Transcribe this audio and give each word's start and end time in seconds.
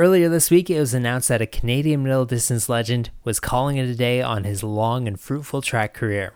Earlier 0.00 0.30
this 0.30 0.50
week, 0.50 0.70
it 0.70 0.80
was 0.80 0.94
announced 0.94 1.28
that 1.28 1.42
a 1.42 1.46
Canadian 1.46 2.02
middle 2.02 2.24
distance 2.24 2.70
legend 2.70 3.10
was 3.22 3.38
calling 3.38 3.76
it 3.76 3.86
a 3.86 3.94
day 3.94 4.22
on 4.22 4.44
his 4.44 4.62
long 4.62 5.06
and 5.06 5.20
fruitful 5.20 5.60
track 5.60 5.92
career. 5.92 6.32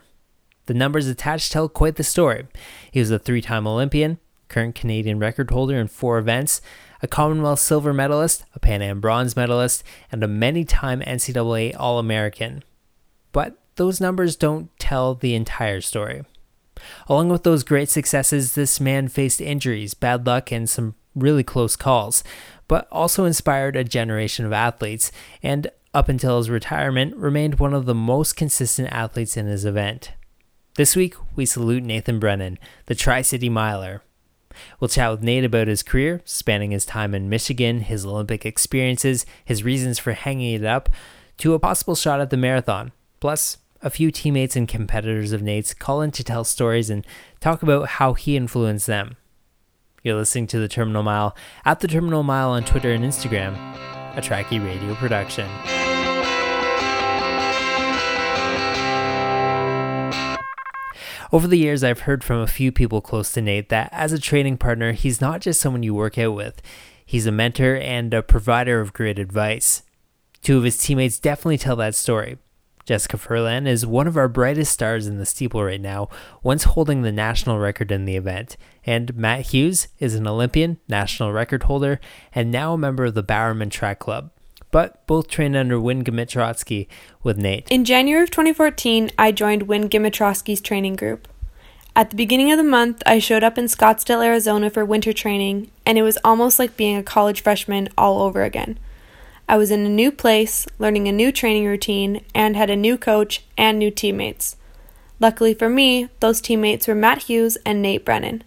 The 0.67 0.75
numbers 0.75 1.07
attached 1.07 1.51
tell 1.51 1.71
quite 1.71 1.97
the 1.97 2.05
story. 2.05 2.47
He 2.91 3.01
was 3.01 3.11
a 3.11 3.19
three 3.19 3.41
time 3.41 3.67
Olympian, 3.67 4.19
current 4.49 4.75
Canadian 4.75 5.19
record 5.19 5.51
holder 5.51 5.79
in 5.79 5.89
four 5.89 6.19
events, 6.19 6.61
a 7.01 7.09
Commonwealth 7.09 7.59
silver 7.59 7.95
medalist, 7.95 8.45
a 8.55 8.61
Pan 8.61 8.83
Am 8.83 9.01
bronze 9.01 9.35
medalist, 9.35 9.83
and 10.13 10.23
a 10.23 10.29
many 10.29 10.67
time 10.67 11.01
NCAA 11.01 11.75
All 11.79 11.99
American. 11.99 12.65
But 13.33 13.57
those 13.77 13.99
numbers 13.99 14.37
don't 14.37 14.79
tell 14.79 15.15
the 15.15 15.35
entire 15.35 15.81
story. 15.81 16.25
Along 17.09 17.31
with 17.31 17.45
those 17.45 17.63
great 17.63 17.89
successes, 17.89 18.57
this 18.57 18.79
man 18.79 19.09
faced 19.09 19.41
injuries, 19.41 19.95
bad 19.95 20.27
luck, 20.27 20.53
and 20.53 20.69
some 20.69 20.97
really 21.15 21.45
close 21.45 21.77
calls 21.77 22.25
but 22.69 22.89
also 22.91 23.25
inspired 23.25 23.77
a 23.77 23.85
generation 23.85 24.45
of 24.45 24.53
athletes, 24.53 25.13
and 25.43 25.71
up 25.93 26.09
until 26.09 26.39
his 26.39 26.51
retirement, 26.51 27.17
remained 27.17 27.59
one 27.59 27.73
of 27.73 27.87
the 27.87 27.95
most 27.95 28.35
consistent 28.35 28.93
athletes 28.93 29.37
in 29.37 29.47
his 29.47 29.65
event. 29.65 30.13
This 30.77 30.97
week, 30.97 31.15
we 31.37 31.47
salute 31.47 31.85
Nathan 31.85 32.19
Brannen, 32.19 32.59
the 32.87 32.97
Tri 32.97 33.23
City 33.23 33.49
Miler. 33.49 34.03
We'll 34.81 34.89
chat 34.89 35.11
with 35.11 35.23
Nate 35.23 35.45
about 35.45 35.69
his 35.69 35.83
career, 35.83 36.21
spanning 36.25 36.73
his 36.73 36.85
time 36.85 37.15
in 37.15 37.29
Michigan, 37.29 37.81
his 37.81 38.05
Olympic 38.05 38.45
experiences, 38.45 39.25
his 39.45 39.63
reasons 39.63 39.99
for 39.99 40.13
hanging 40.13 40.55
it 40.55 40.65
up, 40.65 40.89
to 41.39 41.55
a 41.55 41.59
possible 41.59 41.95
shot 41.95 42.21
at 42.21 42.31
the 42.31 42.37
marathon. 42.37 42.93
Plus, 43.21 43.59
a 43.83 43.91
few 43.91 44.11
teammates 44.11 44.57
and 44.57 44.67
competitors 44.67 45.33
of 45.33 45.43
Nate's 45.43 45.75
call 45.75 46.01
in 46.01 46.11
to 46.13 46.25
tell 46.25 46.45
stories 46.45 46.91
and 46.91 47.07
talk 47.39 47.63
about 47.63 47.89
how 47.89 48.15
he 48.15 48.37
influenced 48.37 48.87
them. 48.87 49.17
You're 50.05 50.17
listening 50.17 50.47
to 50.49 50.59
The 50.59 50.69
Terminal 50.69 51.03
Mile 51.03 51.35
at 51.65 51.81
The 51.81 51.89
Terminal 51.89 52.23
Mile 52.23 52.51
on 52.51 52.63
Twitter 52.63 52.93
and 52.93 53.03
Instagram, 53.03 53.55
a 54.15 54.21
Trackie 54.21 54.63
Radio 54.63 54.95
production. 54.97 55.49
Over 61.33 61.49
the 61.49 61.57
years, 61.57 61.83
I've 61.83 62.01
heard 62.01 62.23
from 62.23 62.41
a 62.41 62.47
few 62.47 62.71
people 62.71 63.01
close 63.01 63.33
to 63.33 63.41
Nate 63.41 63.71
that 63.71 63.89
as 63.93 64.13
a 64.13 64.19
training 64.19 64.59
partner, 64.59 64.93
he's 64.93 65.23
not 65.23 65.41
just 65.41 65.59
someone 65.59 65.83
you 65.83 65.95
work 65.95 66.19
out 66.19 66.35
with, 66.35 66.61
he's 67.07 67.25
a 67.25 67.33
mentor 67.33 67.77
and 67.77 68.13
a 68.13 68.23
provider 68.23 68.83
of 68.83 68.93
great 68.93 69.19
advice. 69.19 69.85
Two 70.43 70.59
of 70.59 70.65
his 70.65 70.77
teammates 70.77 71.19
definitely 71.19 71.57
tell 71.57 71.77
that 71.77 71.95
story. 71.95 72.37
Jessica 72.85 73.17
Furlan 73.17 73.67
is 73.67 73.87
one 73.87 74.07
of 74.07 74.17
our 74.17 74.29
brightest 74.29 74.73
stars 74.73 75.07
in 75.07 75.19
the 75.19 75.25
steeple 75.25 75.65
right 75.65 75.81
now, 75.81 76.09
once 76.43 76.65
holding 76.65 77.03
the 77.03 77.13
national 77.13 77.59
record 77.59 77.91
in 77.91 78.05
the 78.05 78.17
event. 78.17 78.57
And 78.85 79.17
Matt 79.17 79.47
Hughes 79.47 79.89
is 79.99 80.15
an 80.15 80.27
Olympian, 80.27 80.79
national 80.87 81.33
record 81.33 81.63
holder, 81.63 81.99
and 82.35 82.51
now 82.51 82.75
a 82.75 82.79
member 82.79 83.07
of 83.07 83.15
the 83.15 83.23
Bowerman 83.23 83.71
Track 83.71 84.01
Club. 84.01 84.31
But 84.71 85.07
both 85.07 85.29
trained 85.29 85.57
under 85.57 85.81
Wynn 85.81 86.05
Gmitroski 86.05 86.89
with 87.23 87.39
Nate. 87.39 87.71
In 87.71 87.85
January 87.85 88.25
of 88.25 88.31
2014, 88.31 89.11
I 89.19 89.33
joined 89.33 89.63
Wynn 89.63 89.89
Gmitroski's 89.89 90.61
training 90.61 90.97
group. 90.97 91.29
At 91.97 92.11
the 92.11 92.17
beginning 92.17 92.51
of 92.51 92.59
the 92.59 92.65
month, 92.65 93.03
I 93.07 93.21
showed 93.21 93.45
up 93.45 93.57
in 93.57 93.67
Scottsdale, 93.67 94.25
Arizona 94.25 94.69
for 94.69 94.85
winter 94.85 95.13
training, 95.13 95.71
and 95.87 95.97
it 95.97 96.03
was 96.03 96.19
almost 96.25 96.59
like 96.59 96.77
being 96.77 96.97
a 96.97 97.05
college 97.05 97.41
freshman 97.41 97.89
all 97.97 98.21
over 98.21 98.43
again. 98.43 98.79
I 99.49 99.57
was 99.57 99.71
in 99.71 99.85
a 99.85 99.91
new 99.91 100.11
place, 100.11 100.67
learning 100.79 101.07
a 101.07 101.13
new 101.13 101.31
training 101.31 101.67
routine, 101.67 102.25
and 102.35 102.57
had 102.57 102.71
a 102.71 102.77
new 102.77 102.97
coach 102.97 103.45
and 103.59 103.79
new 103.79 103.91
teammates. 103.91 104.57
Luckily 105.21 105.55
for 105.55 105.69
me, 105.69 106.09
those 106.21 106.41
teammates 106.41 106.89
were 106.89 106.95
Matt 106.95 107.25
Hughes 107.25 107.59
and 107.67 107.83
Nate 107.83 108.05
Brannen. 108.05 108.43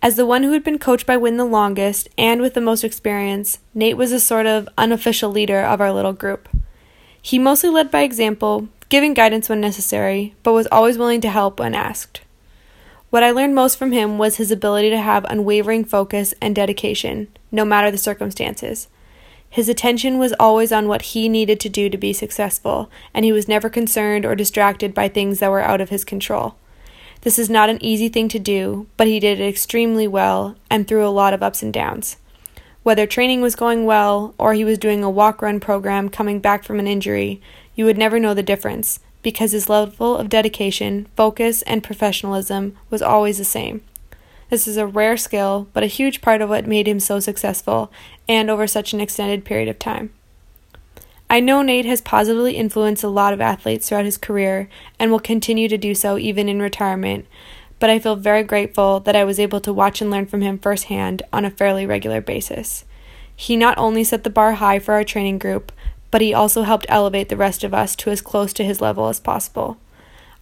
As 0.00 0.16
the 0.16 0.26
one 0.26 0.42
who 0.42 0.52
had 0.52 0.64
been 0.64 0.78
coached 0.78 1.06
by 1.06 1.16
Wynn 1.16 1.36
the 1.36 1.44
longest 1.44 2.08
and 2.16 2.40
with 2.40 2.54
the 2.54 2.60
most 2.60 2.82
experience, 2.82 3.58
Nate 3.74 3.96
was 3.96 4.12
a 4.12 4.18
sort 4.18 4.46
of 4.46 4.68
unofficial 4.78 5.30
leader 5.30 5.60
of 5.62 5.80
our 5.80 5.92
little 5.92 6.12
group. 6.12 6.48
He 7.20 7.38
mostly 7.38 7.70
led 7.70 7.90
by 7.90 8.02
example, 8.02 8.68
giving 8.88 9.14
guidance 9.14 9.48
when 9.48 9.60
necessary, 9.60 10.34
but 10.42 10.52
was 10.52 10.66
always 10.72 10.98
willing 10.98 11.20
to 11.20 11.30
help 11.30 11.60
when 11.60 11.74
asked. 11.74 12.20
What 13.10 13.22
I 13.22 13.30
learned 13.30 13.54
most 13.54 13.78
from 13.78 13.92
him 13.92 14.18
was 14.18 14.36
his 14.36 14.50
ability 14.50 14.90
to 14.90 14.98
have 14.98 15.24
unwavering 15.28 15.84
focus 15.84 16.34
and 16.40 16.54
dedication, 16.54 17.28
no 17.52 17.64
matter 17.64 17.90
the 17.90 17.98
circumstances. 17.98 18.88
His 19.52 19.68
attention 19.68 20.18
was 20.18 20.32
always 20.40 20.72
on 20.72 20.88
what 20.88 21.02
he 21.12 21.28
needed 21.28 21.60
to 21.60 21.68
do 21.68 21.90
to 21.90 21.98
be 21.98 22.14
successful, 22.14 22.90
and 23.12 23.22
he 23.22 23.32
was 23.32 23.46
never 23.46 23.68
concerned 23.68 24.24
or 24.24 24.34
distracted 24.34 24.94
by 24.94 25.08
things 25.08 25.40
that 25.40 25.50
were 25.50 25.60
out 25.60 25.82
of 25.82 25.90
his 25.90 26.06
control. 26.06 26.54
This 27.20 27.38
is 27.38 27.50
not 27.50 27.68
an 27.68 27.76
easy 27.84 28.08
thing 28.08 28.28
to 28.28 28.38
do, 28.38 28.86
but 28.96 29.08
he 29.08 29.20
did 29.20 29.38
it 29.38 29.46
extremely 29.46 30.08
well 30.08 30.56
and 30.70 30.88
through 30.88 31.06
a 31.06 31.12
lot 31.12 31.34
of 31.34 31.42
ups 31.42 31.62
and 31.62 31.70
downs. 31.70 32.16
Whether 32.82 33.06
training 33.06 33.42
was 33.42 33.54
going 33.54 33.84
well 33.84 34.34
or 34.38 34.54
he 34.54 34.64
was 34.64 34.78
doing 34.78 35.04
a 35.04 35.10
walk 35.10 35.42
run 35.42 35.60
program 35.60 36.08
coming 36.08 36.40
back 36.40 36.64
from 36.64 36.80
an 36.80 36.86
injury, 36.86 37.38
you 37.74 37.84
would 37.84 37.98
never 37.98 38.18
know 38.18 38.32
the 38.32 38.42
difference 38.42 39.00
because 39.22 39.52
his 39.52 39.68
level 39.68 40.16
of 40.16 40.30
dedication, 40.30 41.08
focus, 41.14 41.60
and 41.62 41.84
professionalism 41.84 42.74
was 42.88 43.02
always 43.02 43.36
the 43.36 43.44
same. 43.44 43.82
This 44.52 44.68
is 44.68 44.76
a 44.76 44.86
rare 44.86 45.16
skill, 45.16 45.66
but 45.72 45.82
a 45.82 45.86
huge 45.86 46.20
part 46.20 46.42
of 46.42 46.50
what 46.50 46.66
made 46.66 46.86
him 46.86 47.00
so 47.00 47.20
successful 47.20 47.90
and 48.28 48.50
over 48.50 48.66
such 48.66 48.92
an 48.92 49.00
extended 49.00 49.46
period 49.46 49.66
of 49.66 49.78
time. 49.78 50.12
I 51.30 51.40
know 51.40 51.62
Nate 51.62 51.86
has 51.86 52.02
positively 52.02 52.56
influenced 52.56 53.02
a 53.02 53.08
lot 53.08 53.32
of 53.32 53.40
athletes 53.40 53.88
throughout 53.88 54.04
his 54.04 54.18
career 54.18 54.68
and 54.98 55.10
will 55.10 55.20
continue 55.20 55.68
to 55.70 55.78
do 55.78 55.94
so 55.94 56.18
even 56.18 56.50
in 56.50 56.60
retirement, 56.60 57.26
but 57.78 57.88
I 57.88 57.98
feel 57.98 58.14
very 58.14 58.42
grateful 58.42 59.00
that 59.00 59.16
I 59.16 59.24
was 59.24 59.40
able 59.40 59.60
to 59.60 59.72
watch 59.72 60.02
and 60.02 60.10
learn 60.10 60.26
from 60.26 60.42
him 60.42 60.58
firsthand 60.58 61.22
on 61.32 61.46
a 61.46 61.50
fairly 61.50 61.86
regular 61.86 62.20
basis. 62.20 62.84
He 63.34 63.56
not 63.56 63.78
only 63.78 64.04
set 64.04 64.22
the 64.22 64.28
bar 64.28 64.52
high 64.52 64.80
for 64.80 64.92
our 64.92 65.02
training 65.02 65.38
group, 65.38 65.72
but 66.10 66.20
he 66.20 66.34
also 66.34 66.64
helped 66.64 66.84
elevate 66.90 67.30
the 67.30 67.38
rest 67.38 67.64
of 67.64 67.72
us 67.72 67.96
to 67.96 68.10
as 68.10 68.20
close 68.20 68.52
to 68.52 68.64
his 68.64 68.82
level 68.82 69.08
as 69.08 69.18
possible. 69.18 69.78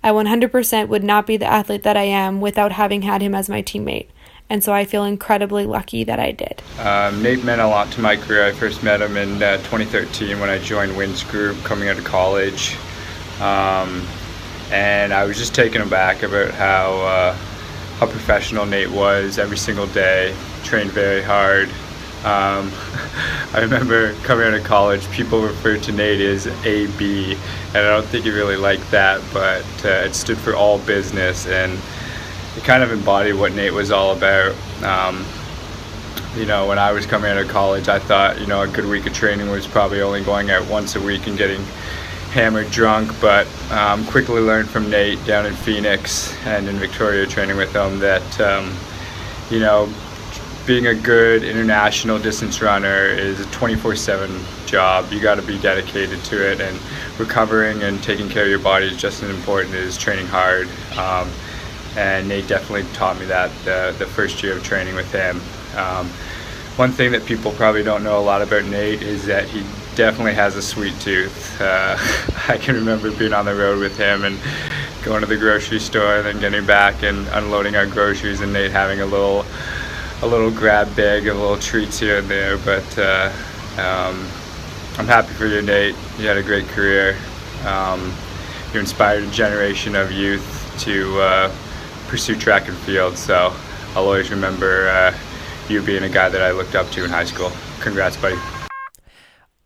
I 0.02 0.10
100% 0.10 0.88
would 0.88 1.04
not 1.04 1.26
be 1.26 1.36
the 1.36 1.46
athlete 1.46 1.82
that 1.82 1.96
I 1.96 2.04
am 2.04 2.40
without 2.40 2.72
having 2.72 3.02
had 3.02 3.20
him 3.20 3.34
as 3.34 3.48
my 3.48 3.62
teammate. 3.62 4.06
And 4.48 4.64
so 4.64 4.72
I 4.72 4.84
feel 4.84 5.04
incredibly 5.04 5.64
lucky 5.64 6.02
that 6.04 6.18
I 6.18 6.32
did. 6.32 6.60
Um, 6.80 7.22
Nate 7.22 7.44
meant 7.44 7.60
a 7.60 7.68
lot 7.68 7.92
to 7.92 8.00
my 8.00 8.16
career. 8.16 8.44
I 8.44 8.52
first 8.52 8.82
met 8.82 9.00
him 9.00 9.16
in 9.16 9.40
uh, 9.40 9.58
2013 9.58 10.40
when 10.40 10.50
I 10.50 10.58
joined 10.58 10.96
Wynn's 10.96 11.22
group 11.22 11.56
coming 11.62 11.88
out 11.88 11.98
of 11.98 12.04
college. 12.04 12.76
Um, 13.40 14.04
and 14.72 15.12
I 15.12 15.24
was 15.24 15.38
just 15.38 15.54
taken 15.54 15.82
aback 15.82 16.22
about 16.22 16.50
how, 16.52 16.92
uh, 17.02 17.32
how 17.98 18.06
professional 18.06 18.66
Nate 18.66 18.90
was 18.90 19.38
every 19.38 19.56
single 19.56 19.86
day, 19.88 20.34
trained 20.64 20.90
very 20.90 21.22
hard. 21.22 21.68
Um, 22.24 22.70
I 23.52 23.60
remember 23.60 24.14
coming 24.22 24.46
out 24.46 24.54
of 24.54 24.64
college, 24.64 25.10
people 25.10 25.42
referred 25.42 25.82
to 25.84 25.92
Nate 25.92 26.20
as 26.20 26.46
AB, 26.66 27.32
and 27.34 27.76
I 27.76 27.82
don't 27.82 28.06
think 28.06 28.24
he 28.24 28.30
really 28.30 28.56
liked 28.56 28.90
that, 28.90 29.22
but 29.32 29.64
uh, 29.84 30.06
it 30.06 30.14
stood 30.14 30.38
for 30.38 30.54
all 30.54 30.78
business, 30.80 31.46
and 31.46 31.78
it 32.56 32.64
kind 32.64 32.82
of 32.82 32.92
embodied 32.92 33.34
what 33.34 33.52
Nate 33.52 33.72
was 33.72 33.90
all 33.90 34.16
about. 34.16 34.54
Um, 34.82 35.24
you 36.36 36.46
know, 36.46 36.66
when 36.66 36.78
I 36.78 36.92
was 36.92 37.06
coming 37.06 37.30
out 37.30 37.38
of 37.38 37.48
college, 37.48 37.88
I 37.88 37.98
thought, 37.98 38.40
you 38.40 38.46
know, 38.46 38.62
a 38.62 38.68
good 38.68 38.86
week 38.86 39.06
of 39.06 39.12
training 39.12 39.50
was 39.50 39.66
probably 39.66 40.00
only 40.00 40.22
going 40.22 40.50
out 40.50 40.68
once 40.68 40.94
a 40.94 41.00
week 41.00 41.26
and 41.26 41.36
getting 41.36 41.62
hammered 42.30 42.70
drunk, 42.70 43.10
but 43.20 43.48
um, 43.72 44.06
quickly 44.06 44.40
learned 44.40 44.68
from 44.68 44.88
Nate 44.88 45.24
down 45.24 45.46
in 45.46 45.54
Phoenix 45.54 46.32
and 46.44 46.68
in 46.68 46.76
Victoria 46.76 47.26
training 47.26 47.56
with 47.56 47.74
him 47.74 47.98
that, 47.98 48.40
um, 48.40 48.72
you 49.50 49.58
know, 49.58 49.92
being 50.66 50.86
a 50.86 50.94
good 50.94 51.42
international 51.42 52.18
distance 52.18 52.60
runner 52.60 53.06
is 53.06 53.40
a 53.40 53.44
24/7 53.44 54.66
job. 54.66 55.10
You 55.12 55.20
got 55.20 55.36
to 55.36 55.42
be 55.42 55.58
dedicated 55.58 56.22
to 56.24 56.52
it, 56.52 56.60
and 56.60 56.78
recovering 57.18 57.82
and 57.82 58.02
taking 58.02 58.28
care 58.28 58.44
of 58.44 58.50
your 58.50 58.58
body 58.58 58.86
is 58.86 58.96
just 58.96 59.22
as 59.22 59.30
important 59.30 59.74
as 59.74 59.96
training 59.96 60.26
hard. 60.26 60.68
Um, 60.96 61.28
and 61.96 62.28
Nate 62.28 62.46
definitely 62.46 62.84
taught 62.92 63.18
me 63.18 63.26
that 63.26 63.50
the, 63.64 63.94
the 63.98 64.06
first 64.06 64.42
year 64.42 64.56
of 64.56 64.62
training 64.62 64.94
with 64.94 65.10
him. 65.12 65.40
Um, 65.76 66.08
one 66.76 66.92
thing 66.92 67.12
that 67.12 67.26
people 67.26 67.52
probably 67.52 67.82
don't 67.82 68.04
know 68.04 68.18
a 68.18 68.22
lot 68.22 68.42
about 68.42 68.64
Nate 68.64 69.02
is 69.02 69.26
that 69.26 69.48
he 69.48 69.64
definitely 69.96 70.34
has 70.34 70.56
a 70.56 70.62
sweet 70.62 70.98
tooth. 71.00 71.60
Uh, 71.60 71.96
I 72.48 72.58
can 72.58 72.74
remember 72.74 73.10
being 73.10 73.32
on 73.32 73.44
the 73.44 73.54
road 73.54 73.80
with 73.80 73.96
him 73.96 74.24
and 74.24 74.38
going 75.04 75.20
to 75.20 75.26
the 75.26 75.36
grocery 75.36 75.80
store 75.80 76.16
and 76.16 76.26
then 76.26 76.40
getting 76.40 76.64
back 76.64 77.02
and 77.02 77.26
unloading 77.28 77.74
our 77.74 77.86
groceries 77.86 78.40
and 78.40 78.52
Nate 78.52 78.70
having 78.70 79.00
a 79.00 79.06
little 79.06 79.44
a 80.22 80.26
little 80.26 80.50
grab 80.50 80.94
bag 80.94 81.26
of 81.26 81.36
little 81.36 81.56
treats 81.56 81.98
here 81.98 82.18
and 82.18 82.28
there. 82.28 82.58
But 82.58 82.98
uh, 82.98 83.32
um, 83.78 84.26
I'm 84.98 85.06
happy 85.06 85.32
for 85.32 85.46
you, 85.46 85.62
Nate. 85.62 85.94
You 86.18 86.26
had 86.26 86.36
a 86.36 86.42
great 86.42 86.66
career. 86.68 87.16
Um, 87.66 88.12
you 88.72 88.80
inspired 88.80 89.24
a 89.24 89.30
generation 89.30 89.96
of 89.96 90.12
youth 90.12 90.74
to 90.80 91.20
uh, 91.20 91.54
pursue 92.08 92.36
track 92.36 92.68
and 92.68 92.76
field. 92.78 93.16
So 93.16 93.52
I'll 93.94 94.04
always 94.04 94.30
remember 94.30 94.88
uh, 94.88 95.16
you 95.68 95.82
being 95.82 96.02
a 96.02 96.08
guy 96.08 96.28
that 96.28 96.42
I 96.42 96.50
looked 96.50 96.74
up 96.74 96.90
to 96.90 97.04
in 97.04 97.10
high 97.10 97.24
school. 97.24 97.50
Congrats, 97.80 98.16
buddy. 98.16 98.36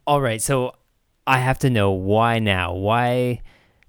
All 0.06 0.20
right, 0.20 0.40
so 0.40 0.74
I 1.26 1.38
have 1.38 1.58
to 1.60 1.70
know 1.70 1.90
why 1.90 2.38
now. 2.38 2.74
Why 2.74 3.42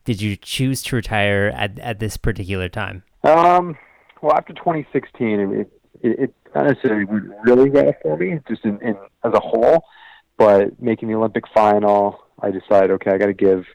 did 0.06 0.22
you 0.22 0.36
choose 0.36 0.82
to 0.84 0.96
retire 0.96 1.52
at, 1.54 1.78
at 1.80 2.00
this 2.00 2.16
particular 2.18 2.70
time? 2.70 3.04
Um, 3.24 3.78
well, 4.22 4.34
after 4.34 4.54
2016, 4.54 5.40
it, 5.40 5.72
it, 6.02 6.20
it 6.20 6.34
not 6.56 6.68
necessarily 6.68 7.04
went 7.06 7.25
really 7.44 7.69
well 7.69 7.94
for 8.02 8.18
me, 8.18 8.40
just 8.48 8.63
in, 8.63 8.81
in 8.81 8.96
as 9.24 9.34
a 9.34 9.40
whole. 9.40 9.84
But 10.38 10.81
making 10.81 11.10
the 11.10 11.16
Olympic 11.16 11.44
final, 11.54 12.19
I 12.40 12.52
decided, 12.52 12.92
okay, 12.92 13.12
I 13.12 13.18
got 13.18 13.28
to 13.28 13.34
give, 13.34 13.66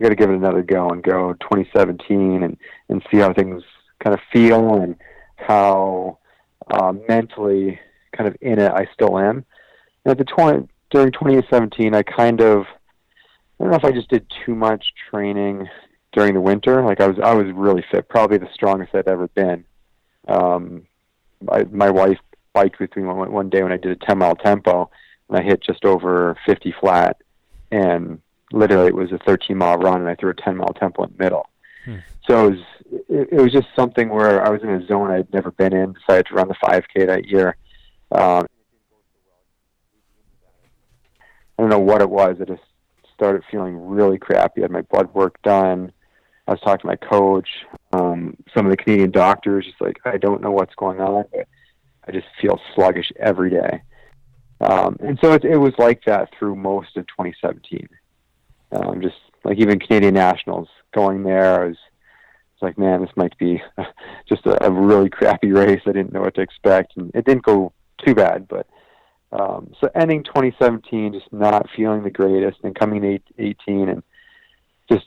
I 0.00 0.04
got 0.04 0.08
to 0.08 0.16
give 0.16 0.30
it 0.30 0.36
another 0.36 0.62
go 0.62 0.88
and 0.88 1.02
go 1.02 1.34
2017 1.34 2.42
and 2.42 2.56
and 2.88 3.02
see 3.10 3.18
how 3.18 3.32
things 3.32 3.62
kind 4.02 4.14
of 4.14 4.20
feel 4.32 4.76
and 4.76 4.96
how 5.36 6.18
uh, 6.70 6.92
mentally 7.08 7.78
kind 8.16 8.28
of 8.28 8.36
in 8.40 8.58
it 8.58 8.72
I 8.72 8.88
still 8.94 9.18
am. 9.18 9.44
And 10.04 10.12
at 10.12 10.18
the 10.18 10.24
20 10.24 10.66
during 10.90 11.12
2017, 11.12 11.94
I 11.94 12.02
kind 12.02 12.40
of 12.40 12.62
I 12.62 13.64
don't 13.64 13.70
know 13.70 13.76
if 13.76 13.84
I 13.84 13.92
just 13.92 14.08
did 14.08 14.26
too 14.46 14.54
much 14.54 14.84
training 15.10 15.68
during 16.12 16.34
the 16.34 16.40
winter. 16.40 16.82
Like 16.82 17.00
I 17.00 17.06
was 17.06 17.18
I 17.22 17.34
was 17.34 17.52
really 17.52 17.84
fit, 17.90 18.08
probably 18.08 18.38
the 18.38 18.48
strongest 18.54 18.94
I've 18.94 19.08
ever 19.08 19.28
been. 19.28 19.64
Um, 20.26 20.86
I, 21.48 21.64
my 21.64 21.90
wife 21.90 22.18
biked 22.60 22.78
with 22.78 22.94
me 22.94 23.02
one, 23.04 23.32
one 23.32 23.48
day 23.48 23.62
when 23.62 23.72
I 23.72 23.78
did 23.78 23.92
a 23.92 24.06
10 24.06 24.18
mile 24.18 24.36
tempo, 24.36 24.90
and 25.28 25.38
I 25.38 25.42
hit 25.42 25.62
just 25.62 25.84
over 25.84 26.36
50 26.44 26.74
flat, 26.80 27.16
and 27.70 28.20
literally 28.52 28.88
it 28.88 28.94
was 28.94 29.12
a 29.12 29.18
13 29.18 29.56
mile 29.56 29.78
run, 29.78 30.00
and 30.00 30.08
I 30.08 30.14
threw 30.14 30.30
a 30.30 30.34
10 30.34 30.56
mile 30.56 30.74
tempo 30.74 31.04
in 31.04 31.14
the 31.16 31.24
middle. 31.24 31.48
Hmm. 31.84 31.96
So 32.26 32.46
it 32.46 32.50
was 32.50 32.60
it, 33.08 33.28
it 33.32 33.40
was 33.40 33.52
just 33.52 33.68
something 33.74 34.10
where 34.10 34.44
I 34.44 34.50
was 34.50 34.62
in 34.62 34.68
a 34.68 34.86
zone 34.86 35.10
I'd 35.10 35.32
never 35.32 35.50
been 35.52 35.74
in. 35.74 35.94
Decided 35.94 36.26
to 36.26 36.34
run 36.34 36.48
the 36.48 36.54
5K 36.54 37.06
that 37.06 37.26
year. 37.26 37.56
Um, 38.12 38.46
I 41.58 41.62
don't 41.62 41.70
know 41.70 41.78
what 41.78 42.02
it 42.02 42.10
was. 42.10 42.36
I 42.40 42.44
just 42.44 42.62
started 43.14 43.42
feeling 43.50 43.76
really 43.88 44.18
crappy. 44.18 44.60
I 44.60 44.64
had 44.64 44.70
my 44.70 44.82
blood 44.82 45.12
work 45.14 45.40
done. 45.42 45.92
I 46.46 46.52
was 46.52 46.60
talking 46.60 46.80
to 46.80 46.86
my 46.88 46.96
coach, 46.96 47.48
um, 47.92 48.36
some 48.54 48.66
of 48.66 48.70
the 48.70 48.76
Canadian 48.76 49.12
doctors, 49.12 49.66
just 49.66 49.80
like, 49.80 49.98
I 50.04 50.16
don't 50.16 50.42
know 50.42 50.50
what's 50.50 50.74
going 50.74 51.00
on, 51.00 51.24
but 51.32 51.46
I 52.10 52.12
just 52.12 52.26
feel 52.40 52.60
sluggish 52.74 53.12
every 53.20 53.50
day. 53.50 53.82
Um, 54.60 54.96
and 55.00 55.18
so 55.22 55.32
it, 55.32 55.44
it 55.44 55.56
was 55.56 55.72
like 55.78 56.02
that 56.06 56.30
through 56.36 56.56
most 56.56 56.96
of 56.96 57.06
2017. 57.06 57.88
Um, 58.72 59.00
just 59.00 59.16
like 59.44 59.58
even 59.58 59.78
Canadian 59.78 60.14
Nationals 60.14 60.68
going 60.92 61.22
there, 61.22 61.62
I 61.62 61.66
was, 61.66 61.76
was 61.76 62.62
like, 62.62 62.78
man, 62.78 63.00
this 63.00 63.16
might 63.16 63.38
be 63.38 63.62
just 64.28 64.44
a, 64.44 64.66
a 64.66 64.70
really 64.70 65.08
crappy 65.08 65.52
race. 65.52 65.82
I 65.86 65.92
didn't 65.92 66.12
know 66.12 66.22
what 66.22 66.34
to 66.34 66.40
expect, 66.40 66.96
and 66.96 67.12
it 67.14 67.24
didn't 67.24 67.44
go 67.44 67.72
too 68.04 68.16
bad. 68.16 68.48
But 68.48 68.66
um, 69.30 69.72
so 69.80 69.88
ending 69.94 70.24
2017, 70.24 71.12
just 71.12 71.32
not 71.32 71.68
feeling 71.76 72.02
the 72.02 72.10
greatest, 72.10 72.58
and 72.64 72.74
coming 72.74 73.02
to 73.02 73.20
18, 73.38 73.88
and 73.88 74.02
just 74.90 75.06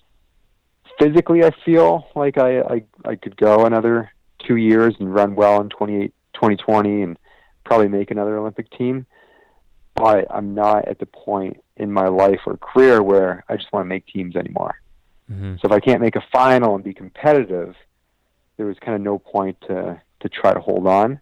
physically, 0.97 1.43
I 1.43 1.51
feel 1.65 2.07
like 2.15 2.37
I, 2.37 2.61
I 2.61 2.83
I 3.03 3.15
could 3.15 3.35
go 3.35 3.65
another 3.65 4.09
two 4.47 4.55
years 4.55 4.95
and 4.99 5.13
run 5.13 5.35
well 5.35 5.59
in 5.61 5.69
28, 5.69 6.13
2020 6.43 7.01
and 7.01 7.19
probably 7.63 7.87
make 7.87 8.11
another 8.11 8.37
Olympic 8.37 8.69
team. 8.71 9.05
But 9.95 10.27
I'm 10.29 10.55
not 10.55 10.87
at 10.87 10.99
the 10.99 11.05
point 11.05 11.57
in 11.77 11.91
my 11.91 12.07
life 12.07 12.41
or 12.45 12.57
career 12.57 13.01
where 13.01 13.43
I 13.47 13.55
just 13.55 13.71
want 13.71 13.85
to 13.85 13.89
make 13.89 14.07
teams 14.07 14.35
anymore. 14.35 14.75
Mm-hmm. 15.31 15.55
So 15.55 15.67
if 15.67 15.71
I 15.71 15.79
can't 15.79 16.01
make 16.01 16.15
a 16.15 16.23
final 16.31 16.75
and 16.75 16.83
be 16.83 16.93
competitive, 16.93 17.75
there 18.57 18.65
was 18.65 18.77
kind 18.79 18.95
of 18.95 19.01
no 19.01 19.17
point 19.19 19.57
to 19.67 20.01
to 20.21 20.29
try 20.29 20.53
to 20.53 20.59
hold 20.59 20.87
on. 20.87 21.19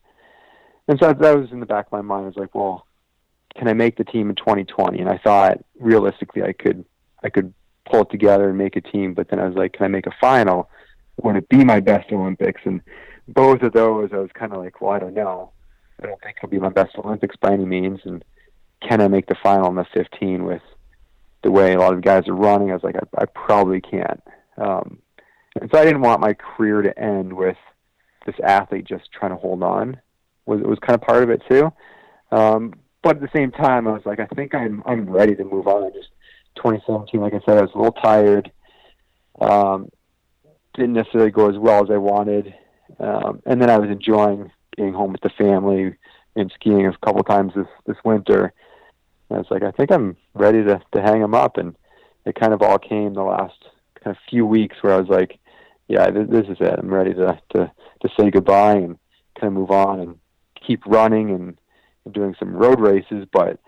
And 0.87 0.99
so 0.99 1.13
that 1.13 1.37
was 1.37 1.51
in 1.51 1.59
the 1.59 1.65
back 1.65 1.87
of 1.87 1.91
my 1.91 2.01
mind. 2.01 2.23
I 2.23 2.27
was 2.27 2.37
like, 2.37 2.55
well, 2.55 2.85
can 3.55 3.67
I 3.67 3.73
make 3.73 3.97
the 3.97 4.03
team 4.03 4.29
in 4.29 4.35
2020? 4.35 4.99
And 4.99 5.09
I 5.09 5.17
thought 5.17 5.63
realistically, 5.79 6.43
I 6.43 6.53
could 6.53 6.85
I 7.23 7.29
could 7.29 7.53
pull 7.85 8.01
it 8.01 8.09
together 8.09 8.49
and 8.49 8.57
make 8.57 8.75
a 8.75 8.81
team. 8.81 9.13
But 9.13 9.29
then 9.29 9.39
I 9.39 9.47
was 9.47 9.55
like, 9.55 9.73
can 9.73 9.85
I 9.85 9.89
make 9.89 10.07
a 10.07 10.15
final? 10.19 10.69
Would 11.21 11.35
it 11.35 11.49
be 11.49 11.63
my 11.63 11.79
best 11.79 12.11
Olympics? 12.11 12.61
And 12.65 12.81
both 13.33 13.61
of 13.61 13.73
those, 13.73 14.09
I 14.13 14.17
was 14.17 14.29
kind 14.33 14.53
of 14.53 14.59
like, 14.59 14.81
well, 14.81 14.91
I 14.91 14.99
don't 14.99 15.13
know. 15.13 15.51
I 16.01 16.07
don't 16.07 16.21
think 16.21 16.37
it'll 16.37 16.49
be 16.49 16.59
my 16.59 16.69
best 16.69 16.95
Olympics 16.97 17.35
by 17.35 17.53
any 17.53 17.65
means. 17.65 17.99
And 18.05 18.23
can 18.81 19.01
I 19.01 19.07
make 19.07 19.27
the 19.27 19.35
final 19.41 19.69
in 19.69 19.75
the 19.75 19.85
15 19.93 20.45
with 20.45 20.61
the 21.43 21.51
way 21.51 21.73
a 21.73 21.79
lot 21.79 21.93
of 21.93 22.01
guys 22.01 22.27
are 22.27 22.35
running? 22.35 22.71
I 22.71 22.73
was 22.73 22.83
like, 22.83 22.95
I, 22.95 23.21
I 23.21 23.25
probably 23.25 23.81
can't. 23.81 24.21
Um, 24.57 24.99
and 25.59 25.69
so 25.71 25.79
I 25.79 25.85
didn't 25.85 26.01
want 26.01 26.21
my 26.21 26.33
career 26.33 26.81
to 26.81 26.97
end 26.97 27.33
with 27.33 27.57
this 28.25 28.35
athlete 28.43 28.85
just 28.85 29.11
trying 29.11 29.31
to 29.31 29.37
hold 29.37 29.63
on. 29.63 29.99
Was 30.45 30.59
it 30.59 30.67
was 30.67 30.79
kind 30.79 30.95
of 30.95 31.01
part 31.01 31.23
of 31.23 31.29
it 31.29 31.41
too. 31.49 31.71
Um, 32.31 32.73
but 33.03 33.17
at 33.17 33.21
the 33.21 33.29
same 33.35 33.51
time, 33.51 33.87
I 33.87 33.91
was 33.91 34.05
like, 34.05 34.19
I 34.19 34.25
think 34.27 34.55
I'm 34.55 34.81
I'm 34.85 35.09
ready 35.09 35.35
to 35.35 35.43
move 35.43 35.67
on. 35.67 35.83
I 35.83 35.89
just 35.89 36.09
2017, 36.55 37.19
like 37.19 37.33
I 37.33 37.39
said, 37.45 37.57
I 37.57 37.61
was 37.61 37.71
a 37.73 37.77
little 37.77 37.93
tired. 37.93 38.51
Um, 39.39 39.89
didn't 40.73 40.93
necessarily 40.93 41.31
go 41.31 41.49
as 41.49 41.57
well 41.57 41.83
as 41.83 41.89
I 41.89 41.97
wanted. 41.97 42.53
Um, 42.99 43.41
and 43.45 43.61
then 43.61 43.69
I 43.69 43.77
was 43.77 43.89
enjoying 43.89 44.51
being 44.75 44.93
home 44.93 45.11
with 45.11 45.21
the 45.21 45.29
family 45.29 45.95
and 46.35 46.51
skiing 46.55 46.85
a 46.85 46.97
couple 47.05 47.23
times 47.23 47.53
this 47.55 47.67
this 47.85 47.97
winter. 48.03 48.53
And 49.29 49.37
I 49.37 49.39
was 49.39 49.47
like, 49.51 49.63
I 49.63 49.71
think 49.71 49.91
I'm 49.91 50.17
ready 50.33 50.63
to 50.63 50.81
to 50.93 51.01
hang 51.01 51.21
them 51.21 51.35
up, 51.35 51.57
and 51.57 51.75
it 52.25 52.35
kind 52.35 52.53
of 52.53 52.61
all 52.61 52.77
came 52.77 53.13
the 53.13 53.23
last 53.23 53.57
kind 54.03 54.15
of 54.15 54.21
few 54.29 54.45
weeks 54.45 54.77
where 54.81 54.93
I 54.93 54.99
was 54.99 55.09
like, 55.09 55.39
yeah, 55.87 56.09
this, 56.09 56.27
this 56.29 56.47
is 56.47 56.57
it. 56.59 56.79
I'm 56.79 56.93
ready 56.93 57.13
to 57.13 57.39
to 57.55 57.71
to 58.01 58.09
say 58.19 58.31
goodbye 58.31 58.75
and 58.75 58.97
kind 59.39 59.47
of 59.47 59.53
move 59.53 59.71
on 59.71 59.99
and 59.99 60.17
keep 60.65 60.85
running 60.85 61.31
and, 61.31 61.57
and 62.05 62.13
doing 62.13 62.35
some 62.39 62.53
road 62.53 62.79
races, 62.79 63.25
but 63.31 63.59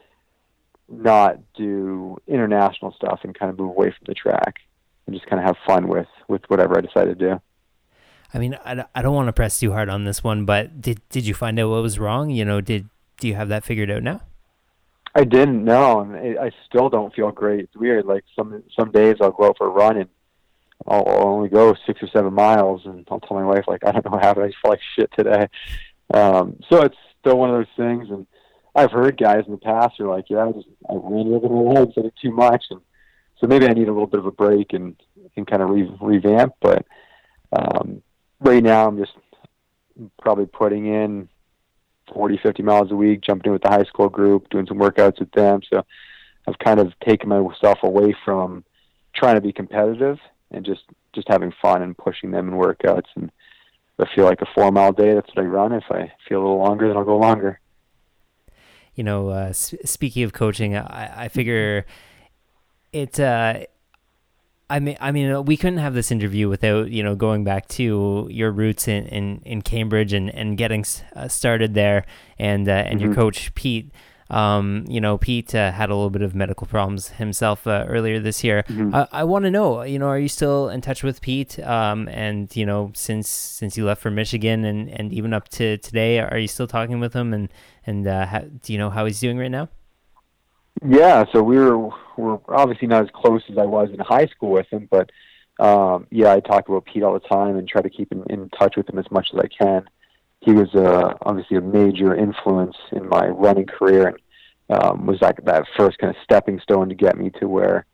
not 0.89 1.37
do 1.55 2.17
international 2.27 2.93
stuff 2.93 3.21
and 3.23 3.37
kind 3.37 3.49
of 3.49 3.57
move 3.57 3.69
away 3.69 3.89
from 3.89 4.05
the 4.05 4.13
track 4.13 4.55
and 5.05 5.15
just 5.15 5.27
kind 5.27 5.39
of 5.39 5.45
have 5.45 5.57
fun 5.65 5.87
with 5.87 6.07
with 6.27 6.41
whatever 6.47 6.77
I 6.77 6.81
decide 6.81 7.05
to 7.05 7.15
do. 7.15 7.41
I 8.33 8.39
mean, 8.39 8.57
I, 8.65 8.83
I 8.95 9.01
don't 9.01 9.13
want 9.13 9.27
to 9.27 9.33
press 9.33 9.59
too 9.59 9.71
hard 9.71 9.89
on 9.89 10.05
this 10.05 10.23
one, 10.23 10.45
but 10.45 10.81
did 10.81 11.01
did 11.09 11.25
you 11.25 11.33
find 11.33 11.59
out 11.59 11.69
what 11.69 11.81
was 11.81 11.99
wrong? 11.99 12.29
You 12.29 12.45
know, 12.45 12.61
did 12.61 12.89
do 13.19 13.27
you 13.27 13.35
have 13.35 13.49
that 13.49 13.63
figured 13.63 13.91
out 13.91 14.03
now? 14.03 14.21
I 15.15 15.23
didn't 15.23 15.63
know, 15.63 15.99
and 15.99 16.39
I 16.39 16.51
still 16.67 16.89
don't 16.89 17.13
feel 17.13 17.31
great. 17.31 17.61
It's 17.61 17.75
weird. 17.75 18.05
Like 18.05 18.23
some 18.35 18.63
some 18.77 18.91
days 18.91 19.17
I'll 19.21 19.31
go 19.31 19.45
out 19.45 19.57
for 19.57 19.67
a 19.67 19.69
run 19.69 19.97
and 19.97 20.09
I'll, 20.87 21.07
I'll 21.07 21.27
only 21.27 21.49
go 21.49 21.75
six 21.85 22.01
or 22.01 22.07
seven 22.07 22.33
miles, 22.33 22.81
and 22.85 23.07
I'll 23.11 23.19
tell 23.19 23.37
my 23.37 23.45
wife 23.45 23.65
like 23.67 23.85
I 23.85 23.91
don't 23.91 24.03
know 24.05 24.11
what 24.11 24.23
happened. 24.23 24.45
I 24.45 24.47
just 24.49 24.61
feel 24.61 24.71
like 24.71 24.81
shit 24.95 25.11
today. 25.15 25.47
Um, 26.13 26.59
so 26.69 26.81
it's 26.81 26.97
still 27.19 27.37
one 27.37 27.51
of 27.51 27.55
those 27.55 27.75
things, 27.77 28.09
and 28.09 28.25
I've 28.75 28.91
heard 28.91 29.17
guys 29.17 29.43
in 29.45 29.51
the 29.51 29.57
past 29.57 29.99
are 29.99 30.07
like, 30.07 30.25
yeah, 30.29 30.45
I 30.45 30.51
just 30.51 30.67
I 30.89 30.93
ran 30.93 31.33
over 31.33 31.49
my 31.49 31.79
legs, 31.79 31.93
I 31.97 32.01
did 32.01 32.13
too 32.21 32.31
much, 32.31 32.65
and 32.71 32.81
so 33.39 33.47
maybe 33.47 33.67
I 33.67 33.73
need 33.73 33.87
a 33.87 33.93
little 33.93 34.07
bit 34.07 34.19
of 34.19 34.25
a 34.25 34.31
break 34.31 34.73
and 34.73 34.95
and 35.35 35.45
kind 35.45 35.61
of 35.61 35.69
re- 35.69 35.97
revamp. 36.01 36.55
But 36.59 36.85
um, 37.51 38.01
right 38.43 38.63
now, 38.63 38.87
I'm 38.87 38.97
just 38.97 39.13
probably 40.21 40.45
putting 40.45 40.87
in 40.87 41.29
40, 42.13 42.39
50 42.41 42.63
miles 42.63 42.91
a 42.91 42.95
week, 42.95 43.21
jumping 43.21 43.47
in 43.47 43.53
with 43.53 43.61
the 43.61 43.69
high 43.69 43.83
school 43.83 44.09
group, 44.09 44.49
doing 44.49 44.67
some 44.67 44.79
workouts 44.79 45.19
with 45.19 45.31
them. 45.31 45.61
So 45.71 45.83
I've 46.47 46.59
kind 46.59 46.79
of 46.79 46.93
taken 46.99 47.29
myself 47.29 47.79
away 47.83 48.15
from 48.25 48.63
trying 49.15 49.35
to 49.35 49.41
be 49.41 49.53
competitive 49.53 50.19
and 50.51 50.65
just 50.65 50.83
just 51.13 51.27
having 51.27 51.53
fun 51.61 51.83
and 51.83 51.97
pushing 51.97 52.31
them 52.31 52.49
in 52.49 52.55
workouts. 52.55 53.07
And 53.15 53.31
I 53.99 54.05
feel 54.15 54.25
like 54.25 54.41
a 54.41 54.47
four 54.55 54.71
mile 54.71 54.91
day, 54.91 55.13
that's 55.13 55.29
what 55.33 55.43
I 55.43 55.47
run. 55.47 55.71
If 55.71 55.85
I 55.89 56.11
feel 56.27 56.39
a 56.39 56.41
little 56.41 56.57
longer, 56.57 56.87
then 56.87 56.97
I'll 56.97 57.05
go 57.05 57.17
longer 57.17 57.59
you 58.95 59.03
know, 59.03 59.29
uh, 59.29 59.53
speaking 59.53 60.23
of 60.23 60.33
coaching, 60.33 60.75
I, 60.75 61.25
I 61.25 61.27
figure 61.27 61.85
it. 62.91 63.19
Uh, 63.19 63.65
I 64.73 64.79
mean, 64.79 64.97
I 64.99 65.11
mean, 65.11 65.45
we 65.45 65.55
couldn't 65.55 65.77
have 65.77 65.93
this 65.93 66.11
interview 66.11 66.49
without 66.49 66.89
you 66.89 67.03
know 67.03 67.13
going 67.13 67.43
back 67.43 67.67
to 67.79 68.27
your 68.31 68.51
roots 68.51 68.87
in 68.87 69.05
in, 69.05 69.41
in 69.45 69.61
Cambridge 69.61 70.13
and 70.13 70.33
and 70.33 70.57
getting 70.57 70.83
uh, 71.15 71.27
started 71.27 71.75
there, 71.75 72.05
and 72.39 72.67
uh, 72.67 72.71
and 72.71 72.99
mm-hmm. 72.99 73.05
your 73.05 73.15
coach 73.15 73.53
Pete. 73.53 73.91
Um, 74.31 74.85
you 74.87 74.99
know, 74.99 75.19
Pete 75.19 75.53
uh, 75.53 75.71
had 75.71 75.91
a 75.91 75.93
little 75.93 76.09
bit 76.09 76.23
of 76.23 76.33
medical 76.33 76.65
problems 76.65 77.09
himself 77.09 77.67
uh, 77.67 77.85
earlier 77.87 78.19
this 78.19 78.43
year. 78.43 78.63
Mm-hmm. 78.63 78.95
I, 78.95 79.07
I 79.11 79.23
want 79.25 79.45
to 79.45 79.51
know, 79.51 79.83
you 79.83 79.99
know, 79.99 80.07
are 80.07 80.17
you 80.17 80.29
still 80.29 80.69
in 80.69 80.81
touch 80.81 81.03
with 81.03 81.21
Pete? 81.21 81.59
Um, 81.59 82.07
and 82.07 82.55
you 82.55 82.65
know, 82.65 82.91
since 82.95 83.29
since 83.29 83.77
you 83.77 83.85
left 83.85 84.01
for 84.01 84.09
Michigan 84.09 84.65
and 84.65 84.89
and 84.89 85.13
even 85.13 85.33
up 85.33 85.49
to 85.49 85.77
today, 85.77 86.17
are 86.17 86.39
you 86.39 86.47
still 86.47 86.67
talking 86.67 86.99
with 86.99 87.13
him? 87.13 87.31
And 87.31 87.49
and 87.85 88.07
uh, 88.07 88.25
how, 88.25 88.39
do 88.39 88.73
you 88.73 88.79
know 88.79 88.89
how 88.89 89.05
he's 89.05 89.19
doing 89.19 89.37
right 89.37 89.51
now? 89.51 89.69
Yeah, 90.85 91.25
so 91.31 91.43
we 91.43 91.57
were 91.57 91.89
we're 92.17 92.39
obviously 92.47 92.87
not 92.87 93.03
as 93.03 93.09
close 93.13 93.41
as 93.49 93.57
I 93.57 93.65
was 93.65 93.89
in 93.91 93.99
high 93.99 94.27
school 94.27 94.51
with 94.51 94.67
him, 94.71 94.87
but 94.89 95.11
um, 95.59 96.07
yeah, 96.09 96.31
I 96.31 96.39
talk 96.39 96.67
about 96.67 96.85
Pete 96.85 97.03
all 97.03 97.13
the 97.13 97.19
time 97.19 97.57
and 97.57 97.67
try 97.67 97.81
to 97.81 97.89
keep 97.89 98.11
in, 98.11 98.23
in 98.29 98.49
touch 98.49 98.75
with 98.75 98.89
him 98.89 98.99
as 98.99 99.09
much 99.11 99.29
as 99.33 99.39
I 99.39 99.47
can 99.47 99.87
he 100.43 100.51
was 100.51 100.73
uh, 100.75 101.13
obviously 101.21 101.57
a 101.57 101.61
major 101.61 102.15
influence 102.15 102.75
in 102.91 103.07
my 103.07 103.27
running 103.27 103.65
career 103.65 104.07
and 104.07 104.17
um, 104.69 105.05
was 105.05 105.21
like 105.21 105.43
that 105.45 105.65
first 105.77 105.97
kind 105.99 106.15
of 106.15 106.21
stepping 106.23 106.59
stone 106.59 106.89
to 106.89 106.95
get 106.95 107.17
me 107.17 107.29
to 107.39 107.47
where 107.47 107.85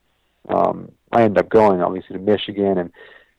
um, 0.49 0.91
I 1.11 1.23
ended 1.23 1.43
up 1.43 1.49
going, 1.49 1.81
obviously, 1.81 2.15
to 2.15 2.21
Michigan. 2.21 2.77
And 2.77 2.91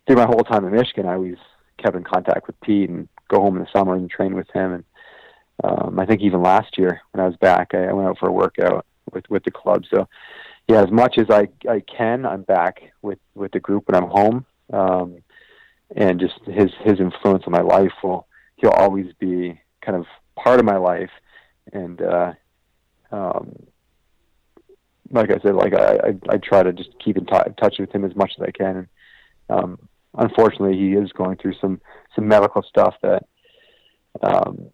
through 0.06 0.16
my 0.16 0.26
whole 0.26 0.44
time 0.44 0.64
in 0.64 0.72
Michigan, 0.72 1.06
I 1.06 1.14
always 1.14 1.38
kept 1.78 1.96
in 1.96 2.04
contact 2.04 2.46
with 2.46 2.60
Pete 2.60 2.88
and 2.88 3.08
go 3.28 3.40
home 3.40 3.56
in 3.56 3.62
the 3.62 3.68
summer 3.72 3.94
and 3.94 4.08
train 4.08 4.34
with 4.34 4.50
him. 4.50 4.74
And 4.74 4.84
um, 5.64 5.98
I 5.98 6.06
think 6.06 6.22
even 6.22 6.42
last 6.42 6.78
year 6.78 7.00
when 7.10 7.24
I 7.24 7.26
was 7.26 7.36
back, 7.36 7.70
I, 7.74 7.86
I 7.86 7.92
went 7.92 8.08
out 8.08 8.18
for 8.18 8.28
a 8.28 8.32
workout 8.32 8.86
with 9.12 9.28
with 9.30 9.44
the 9.44 9.50
club. 9.50 9.84
So 9.92 10.08
yeah, 10.68 10.82
as 10.82 10.90
much 10.90 11.18
as 11.18 11.26
I 11.30 11.48
I 11.68 11.80
can, 11.80 12.26
I'm 12.26 12.42
back 12.42 12.80
with 13.02 13.18
with 13.34 13.52
the 13.52 13.60
group 13.60 13.88
when 13.88 14.02
I'm 14.02 14.10
home. 14.10 14.46
Um, 14.72 15.22
and 15.96 16.20
just 16.20 16.38
his 16.44 16.70
his 16.84 17.00
influence 17.00 17.44
on 17.46 17.52
my 17.52 17.62
life 17.62 17.92
will 18.02 18.26
he'll 18.56 18.70
always 18.70 19.12
be 19.18 19.60
kind 19.80 19.96
of 19.96 20.06
part 20.36 20.60
of 20.60 20.64
my 20.64 20.76
life, 20.76 21.10
and 21.72 22.00
uh, 22.00 22.32
um, 23.10 23.54
like 25.10 25.30
I 25.30 25.38
said, 25.42 25.54
like 25.54 25.74
I, 25.74 25.94
I, 25.94 26.34
I 26.34 26.36
try 26.36 26.62
to 26.62 26.72
just 26.72 26.90
keep 27.04 27.16
in 27.16 27.26
t- 27.26 27.36
touch 27.60 27.76
with 27.78 27.92
him 27.92 28.04
as 28.04 28.14
much 28.14 28.32
as 28.38 28.46
I 28.46 28.50
can. 28.52 28.76
And 28.76 28.88
um, 29.48 29.88
unfortunately, 30.14 30.76
he 30.76 30.92
is 30.92 31.10
going 31.12 31.36
through 31.36 31.54
some 31.60 31.80
some 32.14 32.28
medical 32.28 32.62
stuff 32.62 32.94
that 33.02 33.24
um, 34.22 34.70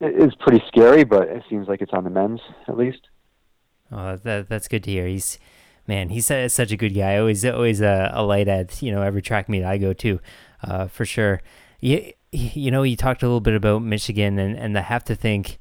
is 0.00 0.34
pretty 0.40 0.62
scary, 0.68 1.04
but 1.04 1.28
it 1.28 1.44
seems 1.48 1.68
like 1.68 1.80
it's 1.80 1.92
on 1.92 2.04
the 2.04 2.10
men's 2.10 2.40
at 2.66 2.76
least. 2.76 3.08
Oh, 3.90 4.16
that, 4.16 4.48
that's 4.48 4.68
good 4.68 4.84
to 4.84 4.90
hear. 4.90 5.06
He's 5.06 5.38
man, 5.86 6.10
he's 6.10 6.26
such 6.26 6.72
a 6.72 6.76
good 6.76 6.94
guy. 6.94 7.18
Always 7.18 7.44
always 7.44 7.80
a, 7.80 8.10
a 8.14 8.22
light 8.22 8.48
at 8.48 8.82
you 8.82 8.92
know 8.92 9.02
every 9.02 9.22
track 9.22 9.48
meet 9.48 9.64
I 9.64 9.78
go 9.78 9.92
to, 9.94 10.20
uh, 10.62 10.86
for 10.86 11.04
sure. 11.04 11.40
You, 11.80 12.12
you 12.32 12.70
know, 12.70 12.82
you 12.82 12.96
talked 12.96 13.22
a 13.22 13.26
little 13.26 13.40
bit 13.40 13.54
about 13.54 13.82
Michigan, 13.82 14.38
and 14.38 14.56
and 14.56 14.76
I 14.76 14.82
have 14.82 15.04
to 15.04 15.14
think 15.14 15.58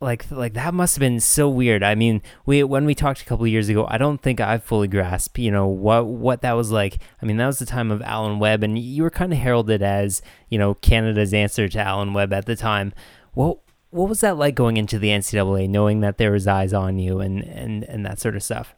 like 0.00 0.30
like 0.30 0.52
that 0.52 0.74
must 0.74 0.96
have 0.96 1.00
been 1.00 1.20
so 1.20 1.48
weird. 1.48 1.82
I 1.82 1.94
mean, 1.94 2.20
we 2.44 2.62
when 2.62 2.84
we 2.84 2.94
talked 2.94 3.22
a 3.22 3.24
couple 3.24 3.46
years 3.46 3.68
ago, 3.68 3.86
I 3.88 3.96
don't 3.96 4.20
think 4.20 4.40
I 4.40 4.58
fully 4.58 4.88
grasped, 4.88 5.38
you 5.38 5.50
know, 5.50 5.66
what 5.66 6.06
what 6.06 6.42
that 6.42 6.52
was 6.52 6.70
like. 6.70 6.98
I 7.22 7.26
mean, 7.26 7.38
that 7.38 7.46
was 7.46 7.58
the 7.58 7.66
time 7.66 7.90
of 7.90 8.02
Alan 8.02 8.38
Webb, 8.38 8.62
and 8.62 8.78
you 8.78 9.02
were 9.02 9.10
kind 9.10 9.32
of 9.32 9.38
heralded 9.38 9.82
as 9.82 10.20
you 10.50 10.58
know 10.58 10.74
Canada's 10.74 11.32
answer 11.32 11.68
to 11.68 11.78
Alan 11.78 12.12
Webb 12.12 12.32
at 12.32 12.46
the 12.46 12.56
time. 12.56 12.92
What 13.32 13.58
what 13.90 14.08
was 14.08 14.20
that 14.20 14.36
like 14.36 14.54
going 14.54 14.76
into 14.76 14.98
the 14.98 15.08
NCAA, 15.08 15.68
knowing 15.68 16.00
that 16.00 16.18
there 16.18 16.32
was 16.32 16.46
eyes 16.46 16.72
on 16.72 16.98
you 16.98 17.20
and 17.20 17.42
and 17.42 17.84
and 17.84 18.04
that 18.04 18.20
sort 18.20 18.36
of 18.36 18.42
stuff? 18.42 18.74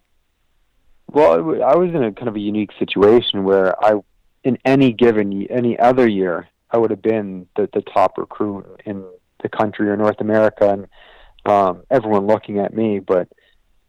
Well, 1.11 1.62
I 1.62 1.75
was 1.75 1.91
in 1.91 2.03
a 2.03 2.12
kind 2.12 2.29
of 2.29 2.37
a 2.37 2.41
unique 2.41 2.71
situation 2.79 3.45
where 3.45 3.83
I, 3.83 4.00
in 4.45 4.59
any 4.65 4.93
given 4.93 5.47
any 5.49 5.79
other 5.79 6.07
year, 6.07 6.49
I 6.71 6.79
would 6.79 6.91
have 6.91 7.03
been 7.03 7.47
the 7.57 7.69
the 7.73 7.83
top 7.83 8.19
recruit 8.19 8.67
in 8.85 9.05
the 9.43 9.49
country 9.49 9.88
or 9.88 9.97
North 9.97 10.21
America, 10.21 10.69
and 10.69 10.87
um, 11.50 11.83
everyone 11.91 12.27
looking 12.27 12.59
at 12.59 12.75
me, 12.75 12.99
but 12.99 13.29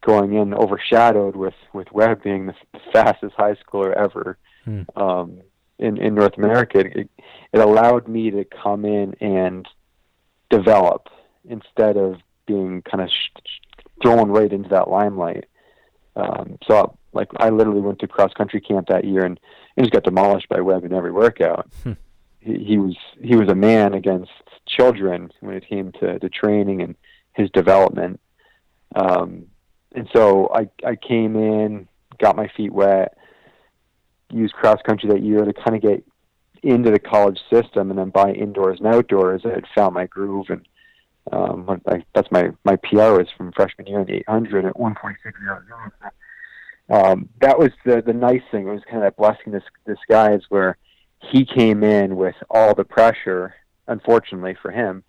going 0.05 0.33
in 0.33 0.53
overshadowed 0.53 1.35
with 1.35 1.55
with 1.73 1.91
Webb 1.91 2.23
being 2.23 2.45
the 2.45 2.55
fastest 2.93 3.35
high 3.35 3.55
schooler 3.55 3.93
ever 3.93 4.38
hmm. 4.63 4.83
um, 4.95 5.41
in 5.77 5.97
in 5.97 6.15
North 6.15 6.38
America. 6.38 6.79
It, 6.79 7.09
it 7.51 7.59
allowed 7.59 8.07
me 8.07 8.31
to 8.31 8.45
come 8.45 8.85
in 8.85 9.15
and 9.15 9.67
develop 10.49 11.07
instead 11.47 11.97
of 11.97 12.17
being 12.45 12.81
kind 12.81 13.01
of 13.01 13.09
sh- 13.09 13.83
thrown 14.01 14.29
right 14.29 14.51
into 14.51 14.69
that 14.69 14.89
limelight. 14.89 15.45
Um, 16.15 16.57
so, 16.67 16.97
like, 17.13 17.29
I 17.37 17.49
literally 17.49 17.81
went 17.81 17.99
to 17.99 18.07
cross 18.07 18.33
country 18.33 18.61
camp 18.61 18.87
that 18.87 19.05
year 19.05 19.25
and, 19.25 19.39
and 19.77 19.85
just 19.85 19.93
got 19.93 20.03
demolished 20.03 20.49
by 20.49 20.59
Webb 20.61 20.83
in 20.83 20.93
every 20.93 21.11
workout. 21.11 21.69
Hmm. 21.83 21.93
He, 22.39 22.63
he 22.63 22.77
was 22.77 22.95
he 23.21 23.35
was 23.35 23.49
a 23.49 23.55
man 23.55 23.93
against 23.93 24.31
children 24.67 25.31
when 25.41 25.55
it 25.55 25.67
came 25.67 25.91
to, 25.93 26.19
to 26.19 26.29
training 26.29 26.81
and 26.81 26.95
his 27.33 27.49
development. 27.51 28.19
Um, 28.95 29.45
and 29.93 30.07
so 30.13 30.49
I, 30.53 30.69
I 30.85 30.95
came 30.95 31.35
in, 31.35 31.87
got 32.19 32.35
my 32.35 32.47
feet 32.55 32.71
wet, 32.71 33.17
used 34.31 34.53
cross 34.53 34.79
country 34.85 35.09
that 35.09 35.23
year 35.23 35.43
to 35.43 35.53
kind 35.53 35.75
of 35.75 35.81
get 35.81 36.05
into 36.63 36.91
the 36.91 36.99
college 36.99 37.39
system, 37.51 37.89
and 37.89 37.99
then 37.99 38.09
by 38.09 38.31
indoors 38.31 38.79
and 38.79 38.93
outdoors, 38.93 39.41
I 39.45 39.49
had 39.49 39.65
found 39.75 39.93
my 39.93 40.05
groove. 40.05 40.47
And 40.49 40.67
um, 41.31 41.81
I, 41.87 42.03
that's 42.13 42.31
my 42.31 42.51
my 42.63 42.75
PR 42.77 43.17
was 43.17 43.27
from 43.37 43.51
freshman 43.51 43.87
year 43.87 43.99
in 43.99 44.07
the 44.07 44.15
800 44.17 44.65
at 44.65 44.73
1.6 44.75 45.15
um, 46.89 47.29
that 47.41 47.57
was 47.59 47.69
the 47.85 48.01
the 48.01 48.13
nice 48.13 48.41
thing. 48.51 48.67
It 48.67 48.71
was 48.71 48.83
kind 48.85 48.97
of 48.97 49.03
that 49.03 49.17
blessing 49.17 49.53
this 49.53 49.63
disguise 49.85 50.41
where 50.49 50.77
he 51.31 51.45
came 51.45 51.83
in 51.83 52.15
with 52.15 52.35
all 52.49 52.73
the 52.73 52.83
pressure 52.83 53.53
unfortunately 53.87 54.55
for 54.61 54.71
him. 54.71 55.03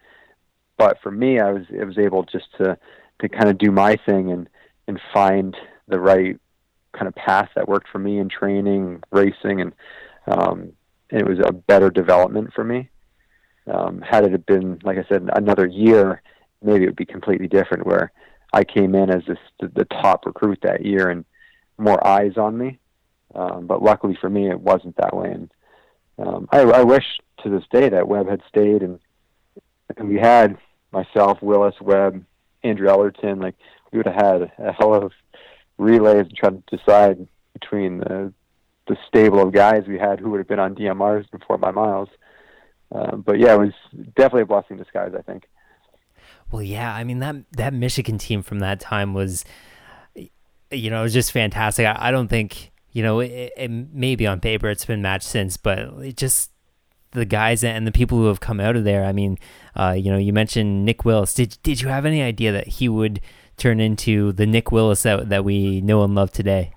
But 0.77 0.99
for 1.03 1.11
me, 1.11 1.39
I 1.39 1.53
was 1.53 1.63
I 1.79 1.85
was 1.85 1.99
able 1.99 2.25
just 2.25 2.47
to 2.59 2.77
to 3.21 3.29
kind 3.29 3.49
of 3.49 3.59
do 3.59 3.71
my 3.71 3.97
thing 4.07 4.31
and 4.31 4.49
and 4.89 5.01
find 5.13 5.57
the 5.89 6.01
right 6.01 6.39
kind 6.93 7.07
of 7.07 7.15
path 7.15 7.51
that 7.55 7.69
worked 7.69 7.89
for 7.89 7.99
me 7.99 8.19
in 8.19 8.29
training, 8.29 9.03
racing, 9.11 9.61
and 9.61 9.73
um, 10.27 10.73
it 11.11 11.27
was 11.27 11.39
a 11.45 11.53
better 11.53 11.91
development 11.91 12.53
for 12.55 12.65
me. 12.65 12.89
Um, 13.67 14.01
had 14.01 14.25
it 14.25 14.47
been, 14.47 14.81
like 14.83 14.99
I 14.99 15.05
said, 15.09 15.29
another 15.35 15.67
year, 15.67 16.23
maybe 16.63 16.85
it 16.85 16.89
would 16.89 16.97
be 16.97 17.05
completely 17.05 17.49
different. 17.49 17.87
Where 17.87 18.13
I 18.53 18.65
came 18.65 18.95
in 18.95 19.11
as 19.11 19.23
this 19.27 19.39
the, 19.61 19.85
top 19.85 20.27
recruit 20.27 20.61
that 20.63 20.85
year 20.85 21.09
and 21.09 21.25
more 21.79 22.05
eyes 22.07 22.37
on 22.37 22.57
me. 22.57 22.79
Um, 23.35 23.67
but 23.67 23.83
luckily 23.83 24.17
for 24.21 24.29
me, 24.29 24.49
it 24.51 24.61
wasn't 24.61 24.97
that 24.97 25.15
way. 25.15 25.31
And 25.31 25.53
um, 26.19 26.49
I, 26.51 26.61
I 26.61 26.83
wish 26.83 27.05
to 27.43 27.51
this 27.51 27.65
day 27.71 27.89
that 27.89 28.09
Webb 28.09 28.29
had 28.29 28.43
stayed 28.49 28.83
and 28.83 28.99
and 29.97 30.09
we 30.09 30.17
had 30.17 30.57
myself, 30.93 31.43
Willis, 31.43 31.75
Webb, 31.81 32.25
Andrew 32.63 32.89
Ellerton. 32.89 33.41
Like 33.41 33.57
we 33.91 33.99
would 33.99 34.07
have 34.07 34.15
had 34.15 34.53
a 34.59 34.73
hell 34.73 34.95
of 34.95 35.13
relays 35.79 36.27
trying 36.37 36.63
to 36.63 36.77
decide 36.77 37.27
between 37.53 37.99
the 37.99 38.33
the 38.91 38.99
stable 39.07 39.41
of 39.41 39.53
guys 39.53 39.85
we 39.87 39.99
had 39.99 40.19
who 40.19 40.31
would 40.31 40.39
have 40.39 40.49
been 40.49 40.59
on 40.59 40.75
DMRs 40.75 41.31
before 41.31 41.57
by 41.57 41.71
miles. 41.71 42.09
Um, 42.91 43.23
but 43.25 43.39
yeah, 43.39 43.55
it 43.55 43.59
was 43.59 43.73
definitely 44.17 44.43
a 44.43 44.47
blessing 44.47 44.77
in 44.77 44.83
disguise. 44.83 45.13
I 45.17 45.23
think. 45.23 45.45
Well, 46.51 46.63
yeah, 46.63 46.93
I 46.93 47.05
mean 47.05 47.21
that 47.21 47.37
that 47.53 47.73
Michigan 47.73 48.19
team 48.19 48.43
from 48.43 48.59
that 48.59 48.81
time 48.81 49.15
was, 49.15 49.45
you 50.17 50.91
know, 50.91 51.01
it 51.01 51.05
was 51.05 51.13
just 51.13 51.31
fantastic. 51.31 51.87
I, 51.87 51.97
I 51.99 52.11
don't 52.11 52.27
think 52.27 52.73
you 52.91 53.05
know 53.05 53.21
it, 53.21 53.53
it 53.57 53.71
maybe 53.71 54.27
on 54.27 54.41
paper 54.41 54.69
it's 54.69 54.85
been 54.85 55.03
matched 55.03 55.29
since, 55.29 55.57
but 55.57 55.79
it 56.03 56.17
just 56.17 56.51
the 57.13 57.25
guys 57.25 57.63
and 57.63 57.87
the 57.87 57.93
people 57.93 58.19
who 58.19 58.27
have 58.27 58.41
come 58.41 58.59
out 58.59 58.75
of 58.75 58.83
there. 58.83 59.05
I 59.05 59.13
mean, 59.13 59.39
uh, 59.77 59.95
you 59.97 60.11
know, 60.11 60.19
you 60.19 60.33
mentioned 60.33 60.85
Nick 60.85 61.05
Willis. 61.05 61.33
Did 61.33 61.59
did 61.63 61.81
you 61.81 61.87
have 61.87 62.05
any 62.05 62.23
idea 62.23 62.51
that 62.51 62.67
he 62.67 62.89
would 62.89 63.21
turn 63.57 63.79
into 63.79 64.33
the 64.33 64.47
Nick 64.47 64.73
Willis 64.73 65.05
that 65.05 65.29
that 65.29 65.45
we 65.45 65.81
know 65.81 66.03
and 66.03 66.17
love 66.17 66.33
today? 66.33 66.73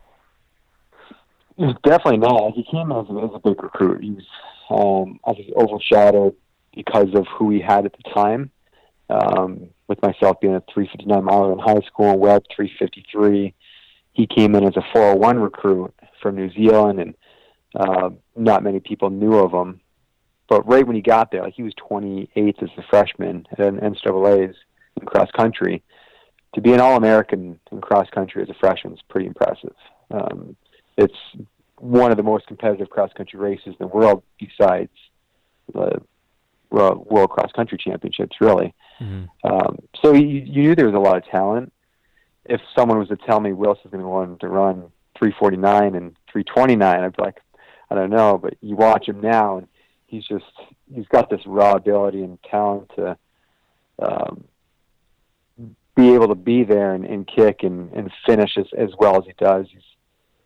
Definitely 1.58 2.18
not. 2.18 2.54
He 2.54 2.64
came 2.64 2.92
as 2.92 3.06
a, 3.10 3.14
as 3.24 3.30
a 3.34 3.40
big 3.40 3.62
recruit. 3.62 4.04
He 4.04 4.12
was 4.12 4.26
um, 4.70 5.20
obviously 5.24 5.54
overshadowed 5.56 6.36
because 6.76 7.10
of 7.14 7.26
who 7.38 7.50
he 7.50 7.62
had 7.62 7.86
at 7.86 7.94
the 7.94 8.10
time. 8.14 8.52
Um, 9.10 9.70
with 9.88 10.02
myself 10.02 10.40
being 10.40 10.56
a 10.56 10.64
359 10.74 11.24
miler 11.24 11.54
in 11.54 11.60
high 11.60 11.86
school, 11.86 12.18
Webb 12.18 12.44
353. 12.56 13.54
He 14.14 14.28
came 14.28 14.56
in 14.56 14.64
as 14.64 14.78
a 14.78 14.84
401 14.94 15.40
recruit 15.40 15.94
from 16.22 16.36
New 16.36 16.52
Zealand, 16.52 17.00
and 17.00 17.16
uh, 17.76 18.10
not 18.36 18.64
many 18.64 18.80
people 18.80 19.10
knew 19.10 19.36
of 19.36 19.52
him 19.52 19.82
but 20.54 20.68
right 20.68 20.86
when 20.86 20.96
he 20.96 21.02
got 21.02 21.32
there, 21.32 21.42
like 21.42 21.56
he 21.56 21.64
was 21.64 21.74
28th 21.90 22.62
as 22.62 22.70
a 22.78 22.84
freshman 22.90 23.48
at 23.52 23.60
an 23.60 23.80
NCAA's 23.80 24.56
in 25.00 25.06
cross 25.08 25.32
country. 25.32 25.82
To 26.56 26.62
be 26.62 26.74
an 26.74 26.80
All 26.80 26.96
American 26.96 27.60
in 27.72 27.82
cross 27.82 28.08
country 28.12 28.44
as 28.44 28.50
a 28.50 28.54
freshman 28.60 28.94
is 28.94 29.00
pretty 29.10 29.26
impressive. 29.26 29.74
Um, 30.12 30.56
it's 30.98 31.18
one 31.78 32.12
of 32.12 32.18
the 32.18 32.24
most 32.24 32.48
competitive 32.48 32.90
cross 32.90 33.12
country 33.14 33.40
races 33.40 33.68
in 33.68 33.76
the 33.80 33.88
world, 33.88 34.24
besides 34.40 34.92
the 35.74 36.02
world, 36.70 37.06
world 37.10 37.30
cross 37.30 37.52
country 37.52 37.78
championships, 37.78 38.38
really. 38.40 38.74
Mm-hmm. 39.02 39.26
Um, 39.52 39.80
so 40.02 40.14
you, 40.14 40.28
you 40.28 40.64
knew 40.64 40.76
there 40.76 40.86
was 40.86 40.96
a 40.96 41.00
lot 41.00 41.18
of 41.18 41.26
talent. 41.26 41.74
If 42.46 42.62
someone 42.78 43.00
was 43.00 43.10
to 43.10 43.18
tell 43.18 43.40
me 43.40 43.54
Willis 43.54 43.80
is 43.86 43.92
going 43.92 44.04
to 44.04 44.10
on 44.10 44.38
to 44.40 44.48
run 44.48 44.92
349 45.18 45.96
and 45.96 46.16
329, 46.32 47.04
I'd 47.04 47.16
be 47.16 47.24
like, 47.24 47.40
I 47.90 47.96
don't 47.96 48.10
know. 48.10 48.38
But 48.38 48.56
you 48.62 48.76
watch 48.76 49.08
him 49.08 49.22
now, 49.22 49.60
and 49.60 49.68
he's 50.08 50.26
just 50.26 50.46
he's 50.94 51.08
got 51.08 51.30
this 51.30 51.42
raw 51.46 51.74
ability 51.74 52.24
and 52.24 52.38
talent 52.44 52.92
to 52.96 53.18
um, 54.02 54.44
be 55.96 56.14
able 56.14 56.28
to 56.28 56.36
be 56.36 56.64
there 56.64 56.94
and, 56.94 57.06
and 57.06 57.28
kick 57.28 57.64
and, 57.64 57.92
and 57.94 58.12
finish 58.26 58.58
as, 58.58 58.66
as 58.78 58.90
well 58.98 59.18
as 59.18 59.26
he 59.26 59.34
does. 59.38 59.68
He's, 59.72 59.82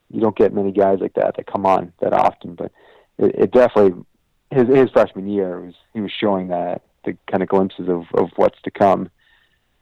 you 0.09 0.21
don't 0.21 0.35
get 0.35 0.53
many 0.53 0.71
guys 0.71 0.99
like 0.99 1.13
that 1.15 1.35
that 1.35 1.47
come 1.47 1.65
on 1.65 1.93
that 1.99 2.13
often, 2.13 2.55
but 2.55 2.71
it, 3.17 3.35
it 3.35 3.51
definitely 3.51 4.03
his 4.51 4.67
his 4.67 4.89
freshman 4.91 5.27
year 5.27 5.59
was 5.59 5.73
he 5.93 6.01
was 6.01 6.11
showing 6.11 6.47
that 6.49 6.81
the 7.05 7.17
kind 7.29 7.43
of 7.43 7.49
glimpses 7.49 7.87
of, 7.89 8.05
of 8.13 8.29
what's 8.35 8.61
to 8.61 8.71
come. 8.71 9.09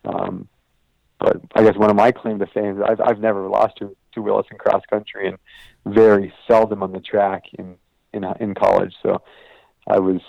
Um, 0.05 0.47
but 1.19 1.41
I 1.55 1.63
guess 1.63 1.75
one 1.75 1.89
of 1.89 1.95
my 1.95 2.11
claim 2.11 2.39
to 2.39 2.47
fame 2.47 2.77
is 2.77 2.83
I've 2.87 3.01
I've 3.01 3.19
never 3.19 3.47
lost 3.47 3.77
to 3.77 3.95
to 4.13 4.21
Willis 4.21 4.47
in 4.51 4.57
cross 4.57 4.83
country 4.89 5.27
and 5.27 5.37
very 5.85 6.33
seldom 6.47 6.83
on 6.83 6.91
the 6.91 6.99
track 6.99 7.43
in 7.53 7.75
in 8.13 8.23
in 8.39 8.53
college. 8.53 8.93
So 9.01 9.21
I 9.87 9.99
was 9.99 10.21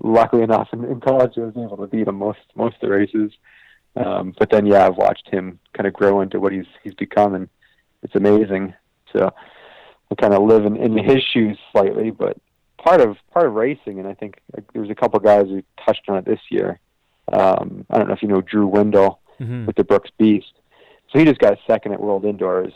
luckily 0.00 0.42
enough 0.42 0.68
in, 0.72 0.84
in 0.84 1.00
college 1.00 1.32
I 1.36 1.40
was 1.40 1.56
able 1.56 1.78
to 1.78 1.86
beat 1.86 2.08
him 2.08 2.16
most 2.16 2.40
most 2.54 2.76
of 2.76 2.80
the 2.82 2.90
races. 2.90 3.32
Um, 3.96 4.34
but 4.38 4.50
then 4.50 4.66
yeah, 4.66 4.86
I've 4.86 4.96
watched 4.96 5.28
him 5.28 5.58
kind 5.72 5.86
of 5.86 5.92
grow 5.92 6.20
into 6.20 6.38
what 6.38 6.52
he's 6.52 6.66
he's 6.82 6.94
become, 6.94 7.34
and 7.34 7.48
it's 8.02 8.14
amazing. 8.14 8.74
So 9.12 9.32
I 10.10 10.14
kind 10.14 10.34
of 10.34 10.42
live 10.42 10.64
in, 10.64 10.76
in 10.76 10.96
his 10.96 11.22
shoes 11.22 11.58
slightly, 11.72 12.10
but 12.10 12.36
part 12.78 13.00
of 13.00 13.16
part 13.32 13.46
of 13.46 13.54
racing, 13.54 13.98
and 13.98 14.08
I 14.08 14.14
think 14.14 14.38
like, 14.54 14.64
was 14.74 14.90
a 14.90 14.94
couple 14.94 15.18
guys 15.20 15.46
who 15.46 15.62
touched 15.84 16.08
on 16.08 16.18
it 16.18 16.24
this 16.24 16.40
year. 16.50 16.78
Um, 17.32 17.86
I 17.90 17.98
don't 17.98 18.08
know 18.08 18.14
if 18.14 18.22
you 18.22 18.28
know 18.28 18.40
Drew 18.40 18.66
Windle 18.66 19.20
mm-hmm. 19.40 19.66
with 19.66 19.76
the 19.76 19.84
Brooks 19.84 20.10
Beast. 20.18 20.52
So 21.12 21.18
he 21.18 21.24
just 21.24 21.40
got 21.40 21.58
second 21.66 21.92
at 21.92 22.00
World 22.00 22.24
Indoors, 22.24 22.72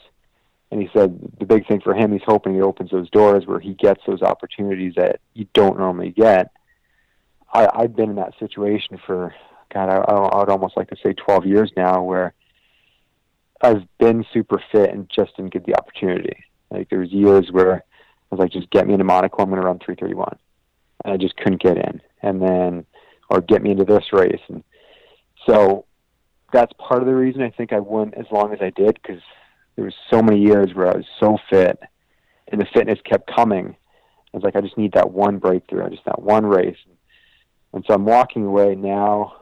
and 0.70 0.80
he 0.80 0.88
said 0.92 1.18
the 1.38 1.46
big 1.46 1.66
thing 1.66 1.80
for 1.80 1.94
him, 1.94 2.12
he's 2.12 2.22
hoping 2.24 2.54
he 2.54 2.60
opens 2.60 2.90
those 2.90 3.10
doors 3.10 3.46
where 3.46 3.60
he 3.60 3.74
gets 3.74 4.00
those 4.06 4.22
opportunities 4.22 4.94
that 4.96 5.20
you 5.34 5.46
don't 5.52 5.78
normally 5.78 6.10
get. 6.10 6.50
I, 7.52 7.68
I've 7.72 7.94
been 7.94 8.10
in 8.10 8.16
that 8.16 8.34
situation 8.38 8.98
for 9.06 9.34
God, 9.74 9.88
I, 9.88 9.96
I 9.96 10.38
would 10.38 10.48
almost 10.48 10.76
like 10.76 10.88
to 10.90 10.96
say 11.02 11.12
12 11.12 11.46
years 11.46 11.72
now, 11.76 12.02
where 12.02 12.32
I've 13.60 13.86
been 13.98 14.24
super 14.32 14.62
fit 14.72 14.90
and 14.90 15.10
just 15.14 15.36
didn't 15.36 15.52
get 15.52 15.64
the 15.64 15.76
opportunity. 15.76 16.44
Like 16.70 16.90
there 16.90 17.00
was 17.00 17.12
years 17.12 17.48
where 17.50 17.76
I 17.76 18.34
was 18.34 18.40
like, 18.40 18.52
just 18.52 18.70
get 18.70 18.86
me 18.86 18.94
into 18.94 19.04
Monaco, 19.04 19.42
I'm 19.42 19.48
going 19.48 19.60
to 19.60 19.66
run 19.66 19.78
331, 19.78 20.38
and 21.04 21.14
I 21.14 21.16
just 21.16 21.36
couldn't 21.36 21.62
get 21.62 21.76
in. 21.76 22.00
And 22.22 22.42
then, 22.42 22.86
or 23.30 23.40
get 23.40 23.62
me 23.62 23.70
into 23.70 23.84
this 23.84 24.12
race, 24.12 24.40
and 24.48 24.64
so 25.46 25.84
that's 26.52 26.72
part 26.78 27.00
of 27.00 27.06
the 27.06 27.14
reason 27.14 27.42
I 27.42 27.50
think 27.50 27.72
I 27.72 27.80
went 27.80 28.14
as 28.14 28.26
long 28.30 28.52
as 28.52 28.60
I 28.60 28.70
did 28.70 28.98
because 29.00 29.22
there 29.76 29.84
was 29.84 29.94
so 30.10 30.22
many 30.22 30.40
years 30.40 30.74
where 30.74 30.88
I 30.88 30.96
was 30.96 31.06
so 31.20 31.36
fit, 31.50 31.78
and 32.48 32.60
the 32.60 32.66
fitness 32.72 32.98
kept 33.04 33.34
coming. 33.34 33.76
I 34.32 34.36
was 34.36 34.42
like, 34.42 34.56
I 34.56 34.60
just 34.60 34.78
need 34.78 34.92
that 34.92 35.10
one 35.10 35.38
breakthrough, 35.38 35.84
I 35.84 35.90
just 35.90 36.04
that 36.06 36.22
one 36.22 36.46
race, 36.46 36.76
and 37.72 37.84
so 37.86 37.94
I'm 37.94 38.04
walking 38.04 38.44
away 38.44 38.74
now, 38.74 39.36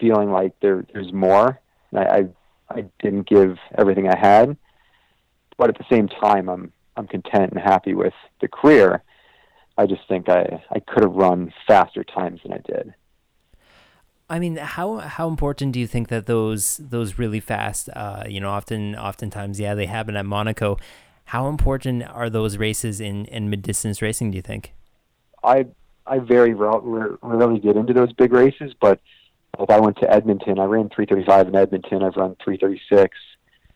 feeling 0.00 0.30
like 0.30 0.52
there 0.60 0.84
there's 0.92 1.12
more. 1.12 1.60
And 1.90 2.00
I, 2.00 2.02
I 2.02 2.28
I 2.70 2.84
didn't 3.00 3.28
give 3.28 3.58
everything 3.76 4.08
I 4.08 4.18
had, 4.18 4.56
but 5.56 5.68
at 5.68 5.78
the 5.78 5.84
same 5.90 6.08
time, 6.08 6.48
I'm 6.48 6.72
I'm 6.96 7.06
content 7.06 7.52
and 7.52 7.60
happy 7.60 7.94
with 7.94 8.14
the 8.40 8.48
career. 8.48 9.02
I 9.78 9.86
just 9.86 10.02
think 10.08 10.28
I 10.28 10.62
I 10.70 10.80
could 10.80 11.02
have 11.02 11.12
run 11.12 11.52
faster 11.66 12.04
times 12.04 12.40
than 12.42 12.52
I 12.52 12.58
did. 12.58 12.94
I 14.28 14.38
mean, 14.38 14.56
how 14.56 14.96
how 14.98 15.28
important 15.28 15.72
do 15.72 15.78
you 15.78 15.86
think 15.86 16.08
that 16.08 16.26
those 16.26 16.78
those 16.78 17.18
really 17.18 17.40
fast, 17.40 17.88
uh, 17.94 18.24
you 18.26 18.40
know, 18.40 18.50
often 18.50 18.96
oftentimes, 18.96 19.60
yeah, 19.60 19.74
they 19.74 19.86
happen 19.86 20.16
at 20.16 20.26
Monaco. 20.26 20.78
How 21.26 21.48
important 21.48 22.02
are 22.02 22.28
those 22.28 22.56
races 22.56 23.00
in 23.00 23.26
in 23.26 23.48
mid 23.50 23.62
distance 23.62 24.02
racing? 24.02 24.32
Do 24.32 24.36
you 24.36 24.42
think? 24.42 24.72
I 25.44 25.66
I 26.06 26.18
very 26.18 26.54
rarely 26.54 27.60
get 27.60 27.76
into 27.76 27.92
those 27.92 28.12
big 28.12 28.32
races, 28.32 28.74
but 28.80 29.00
like 29.58 29.70
I 29.70 29.80
went 29.80 29.98
to 29.98 30.10
Edmonton, 30.10 30.58
I 30.58 30.64
ran 30.64 30.88
335 30.88 31.48
in 31.48 31.56
Edmonton. 31.56 32.02
I've 32.02 32.16
run 32.16 32.36
336 32.42 33.16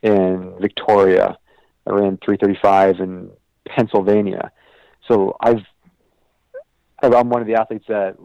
in 0.02 0.54
Victoria. 0.60 1.38
I 1.86 1.90
ran 1.90 2.18
335 2.24 3.00
in 3.00 3.30
Pennsylvania. 3.66 4.52
So 5.08 5.36
I've 5.40 5.64
I'm 7.02 7.30
one 7.30 7.40
of 7.40 7.46
the 7.46 7.54
athletes 7.54 7.86
that 7.88 8.16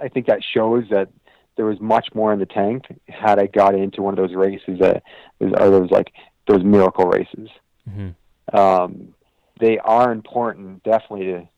I 0.00 0.08
think 0.08 0.26
that 0.26 0.40
shows 0.44 0.84
that 0.90 1.08
there 1.56 1.66
was 1.66 1.80
much 1.80 2.08
more 2.14 2.32
in 2.32 2.38
the 2.38 2.46
tank 2.46 2.84
had 3.08 3.40
I 3.40 3.46
got 3.46 3.74
into 3.74 4.00
one 4.00 4.16
of 4.16 4.18
those 4.18 4.36
races 4.36 4.78
that 4.78 5.02
are 5.40 5.70
those 5.70 5.90
like 5.90 6.12
those 6.46 6.62
miracle 6.62 7.06
races. 7.06 7.48
Mm-hmm. 7.88 8.56
Um, 8.56 9.14
they 9.58 9.78
are 9.78 10.12
important, 10.12 10.84
definitely 10.84 11.26
to 11.26 11.48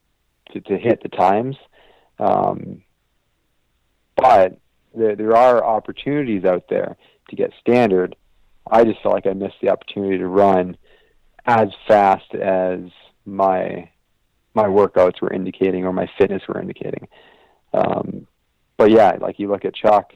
to, 0.53 0.61
to 0.61 0.79
hit 0.79 1.03
the 1.03 1.11
times. 1.11 1.57
Um, 2.19 2.83
but 4.17 4.59
there, 4.95 5.17
there 5.17 5.37
are 5.37 5.65
opportunities 5.65 6.45
out 6.45 6.65
there 6.69 6.97
to 7.29 7.37
get 7.37 7.53
standard. 7.61 8.17
I 8.71 8.85
just 8.85 9.03
felt 9.03 9.15
like 9.15 9.27
I 9.27 9.33
missed 9.33 9.57
the 9.63 9.71
opportunity 9.71 10.19
to 10.19 10.27
run 10.27 10.77
as 11.47 11.69
fast 11.89 12.35
as 12.35 12.81
my 13.25 13.91
my 14.53 14.65
workouts 14.65 15.21
were 15.21 15.33
indicating 15.33 15.85
or 15.85 15.93
my 15.93 16.11
fitness 16.19 16.43
were 16.49 16.61
indicating. 16.61 17.07
Um, 17.73 18.27
but 18.77 18.91
yeah, 18.91 19.17
like 19.21 19.39
you 19.39 19.49
look 19.49 19.65
at 19.65 19.75
Chuck, 19.75 20.13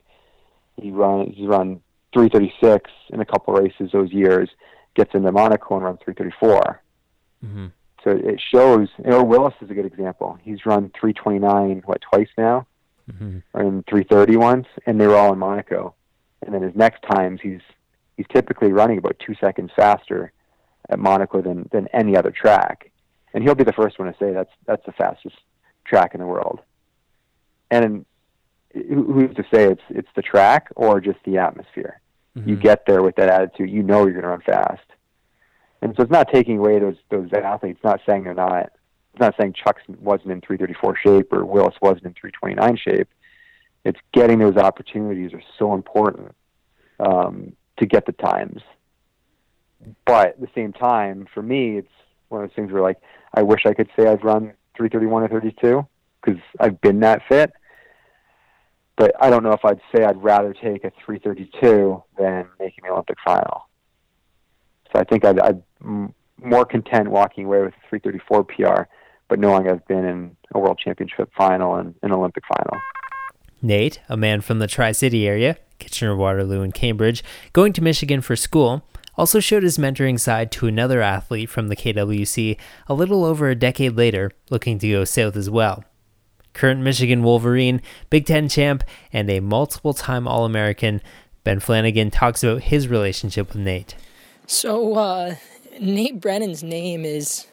he 0.81 0.90
run 0.90 1.33
he's 1.35 1.47
run 1.47 1.81
336 2.14 2.90
in 3.11 3.21
a 3.21 3.25
couple 3.25 3.54
races 3.54 3.90
those 3.93 4.12
years, 4.12 4.49
gets 4.95 5.14
into 5.14 5.31
Monaco 5.31 5.76
and 5.76 5.85
runs 5.85 5.99
334. 6.04 6.83
Mm-hmm. 7.45 7.66
So 8.02 8.11
it 8.11 8.40
shows. 8.52 8.88
Or 9.04 9.25
Willis 9.25 9.54
is 9.61 9.71
a 9.71 9.75
good 9.75 9.87
example. 9.87 10.38
He's 10.43 10.64
run 10.66 10.90
329 11.00 11.83
what 11.85 12.00
twice 12.00 12.28
now, 12.37 12.66
mm-hmm. 13.11 13.39
or 13.53 13.63
in 13.63 13.83
330 13.89 14.37
once, 14.37 14.67
and 14.87 15.01
they 15.01 15.07
were 15.07 15.17
all 15.17 15.33
in 15.33 15.39
Monaco. 15.39 15.95
And 16.43 16.55
then 16.55 16.63
his 16.63 16.75
next 16.75 17.03
times, 17.03 17.41
he's 17.43 17.61
he's 18.17 18.27
typically 18.33 18.73
running 18.73 18.99
about 18.99 19.19
two 19.25 19.35
seconds 19.41 19.71
faster 19.75 20.33
at 20.91 20.99
Monaco 20.99 21.41
than 21.41 21.69
than 21.73 21.89
any 21.89 22.17
other 22.17 22.31
track. 22.31 22.90
And 23.33 23.43
he'll 23.43 23.55
be 23.55 23.64
the 23.64 23.73
first 23.73 23.99
one 23.99 24.12
to 24.12 24.19
say 24.19 24.33
that's 24.33 24.53
that's 24.67 24.85
the 24.87 24.93
fastest 24.93 25.37
track 25.85 26.14
in 26.14 26.21
the 26.21 26.27
world. 26.27 26.61
And 27.71 28.05
who's 28.73 29.35
to 29.37 29.45
say 29.53 29.64
it's 29.64 29.83
it's 29.90 30.09
the 30.14 30.23
track 30.23 30.69
or 30.77 31.01
just 31.01 31.19
the 31.25 31.38
atmosphere? 31.38 32.01
Mm-hmm. 32.37 32.51
You 32.51 32.57
get 32.57 32.87
there 32.87 33.03
with 33.03 33.17
that 33.17 33.29
attitude, 33.29 33.71
you 33.71 33.83
know 33.83 34.05
you're 34.05 34.12
going 34.12 34.23
to 34.23 34.29
run 34.29 34.40
fast. 34.40 34.83
And 35.83 35.95
so 35.97 36.03
it's 36.03 36.12
not 36.12 36.33
taking 36.33 36.59
away 36.59 36.79
those 36.79 36.97
those 37.11 37.33
athletes. 37.33 37.81
Not 37.85 38.01
saying 38.07 38.25
they're 38.25 38.35
not. 38.35 38.73
It's 39.14 39.20
not 39.20 39.37
saying 39.38 39.53
Chuck 39.53 39.77
wasn't 40.00 40.33
in 40.33 40.40
334 40.40 40.96
shape 40.96 41.33
or 41.33 41.44
Willis 41.44 41.77
wasn't 41.81 42.07
in 42.07 42.14
329 42.14 42.77
shape. 42.77 43.09
It's 43.85 44.00
getting 44.12 44.40
those 44.40 44.57
opportunities 44.57 45.33
are 45.33 45.42
so 45.57 45.72
important 45.72 46.35
um, 46.98 47.53
to 47.79 47.87
get 47.87 48.07
the 48.07 48.12
times. 48.12 48.61
But 50.05 50.31
at 50.31 50.40
the 50.40 50.48
same 50.53 50.72
time, 50.72 51.29
for 51.33 51.42
me, 51.42 51.79
it's 51.79 51.92
one 52.29 52.42
of 52.42 52.50
those 52.50 52.57
things 52.57 52.72
where 52.72 52.83
like 52.83 53.00
I 53.33 53.42
wish 53.42 53.66
I 53.66 53.72
could 53.72 53.88
say 53.96 54.09
I've 54.09 54.24
run 54.24 54.53
331 54.77 55.22
or 55.22 55.29
32 55.29 55.87
because 56.20 56.40
I've 56.59 56.81
been 56.81 56.98
that 57.00 57.22
fit. 57.29 57.53
But 58.96 59.14
I 59.20 59.31
don't 59.31 59.44
know 59.44 59.53
if 59.53 59.64
I'd 59.64 59.81
say 59.94 60.03
I'd 60.03 60.20
rather 60.20 60.53
take 60.55 60.83
a 60.83 60.90
332 61.07 62.03
than 62.18 62.48
making 62.59 62.83
the 62.83 62.90
Olympic 62.90 63.18
final. 63.24 63.68
So 64.92 65.00
I 65.00 65.05
think 65.05 65.24
I'd, 65.24 65.38
I'd 65.38 65.62
more 65.81 66.64
content 66.64 67.09
walking 67.09 67.44
away 67.44 67.62
with 67.62 67.74
a 67.74 67.88
334 67.88 68.44
PR, 68.44 68.88
but 69.29 69.39
knowing 69.39 69.69
I've 69.69 69.87
been 69.87 70.05
in 70.05 70.37
a 70.55 70.59
world 70.59 70.79
championship 70.79 71.31
final 71.37 71.75
and 71.77 71.95
an 72.03 72.13
Olympic 72.13 72.45
final. 72.47 72.81
Nate, 73.63 74.01
a 74.09 74.17
man 74.17 74.41
from 74.41 74.59
the 74.59 74.67
Tri 74.67 74.93
City 74.93 75.27
area, 75.27 75.57
Kitchener, 75.79 76.15
Waterloo, 76.15 76.63
and 76.63 76.75
Cambridge, 76.75 77.25
going 77.53 77.73
to 77.73 77.83
Michigan 77.83 78.21
for 78.21 78.37
school, 78.37 78.83
also 79.17 79.41
showed 79.41 79.63
his 79.63 79.79
mentoring 79.79 80.19
side 80.19 80.51
to 80.53 80.67
another 80.67 81.01
athlete 81.01 81.49
from 81.49 81.69
the 81.69 81.77
KWC 81.77 82.57
a 82.89 82.95
little 82.95 83.25
over 83.25 83.49
a 83.49 83.55
decade 83.55 83.97
later, 83.97 84.33
looking 84.51 84.79
to 84.79 84.91
go 84.91 85.05
south 85.05 85.37
as 85.37 85.49
well. 85.49 85.85
Current 86.53 86.83
Michigan 86.83 87.23
Wolverine, 87.23 87.81
Big 88.11 88.27
Ten 88.27 88.49
champ, 88.49 88.85
and 89.13 89.29
a 89.31 89.41
multiple 89.41 89.95
time 89.95 90.29
All 90.29 90.45
American, 90.45 91.01
Ben 91.43 91.61
Flanagan 91.61 92.11
talks 92.11 92.43
about 92.43 92.63
his 92.63 92.89
relationship 92.89 93.49
with 93.49 93.63
Nate. 93.63 93.97
So, 94.47 94.95
uh, 94.95 95.35
Nate 95.81 96.21
Brannen's 96.21 96.63
name 96.63 97.05
is 97.05 97.47